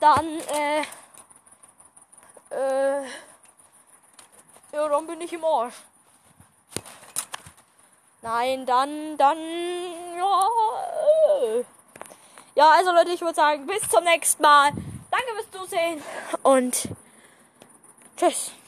dann, 0.00 0.26
äh, 0.26 0.82
äh, 2.50 3.04
ja, 4.72 4.88
dann 4.88 5.06
bin 5.06 5.20
ich 5.20 5.32
im 5.32 5.44
Arsch. 5.44 5.74
Nein, 8.22 8.64
dann, 8.64 9.18
dann, 9.18 9.38
ja, 10.16 10.48
äh. 11.42 11.64
Ja, 12.54 12.70
also 12.70 12.90
Leute, 12.90 13.10
ich 13.10 13.20
würde 13.20 13.34
sagen, 13.34 13.66
bis 13.66 13.86
zum 13.90 14.02
nächsten 14.04 14.42
Mal. 14.42 14.72
Danke 15.10 15.34
fürs 15.34 15.50
Zusehen 15.50 16.02
und 16.42 16.88
tschüss. 18.16 18.54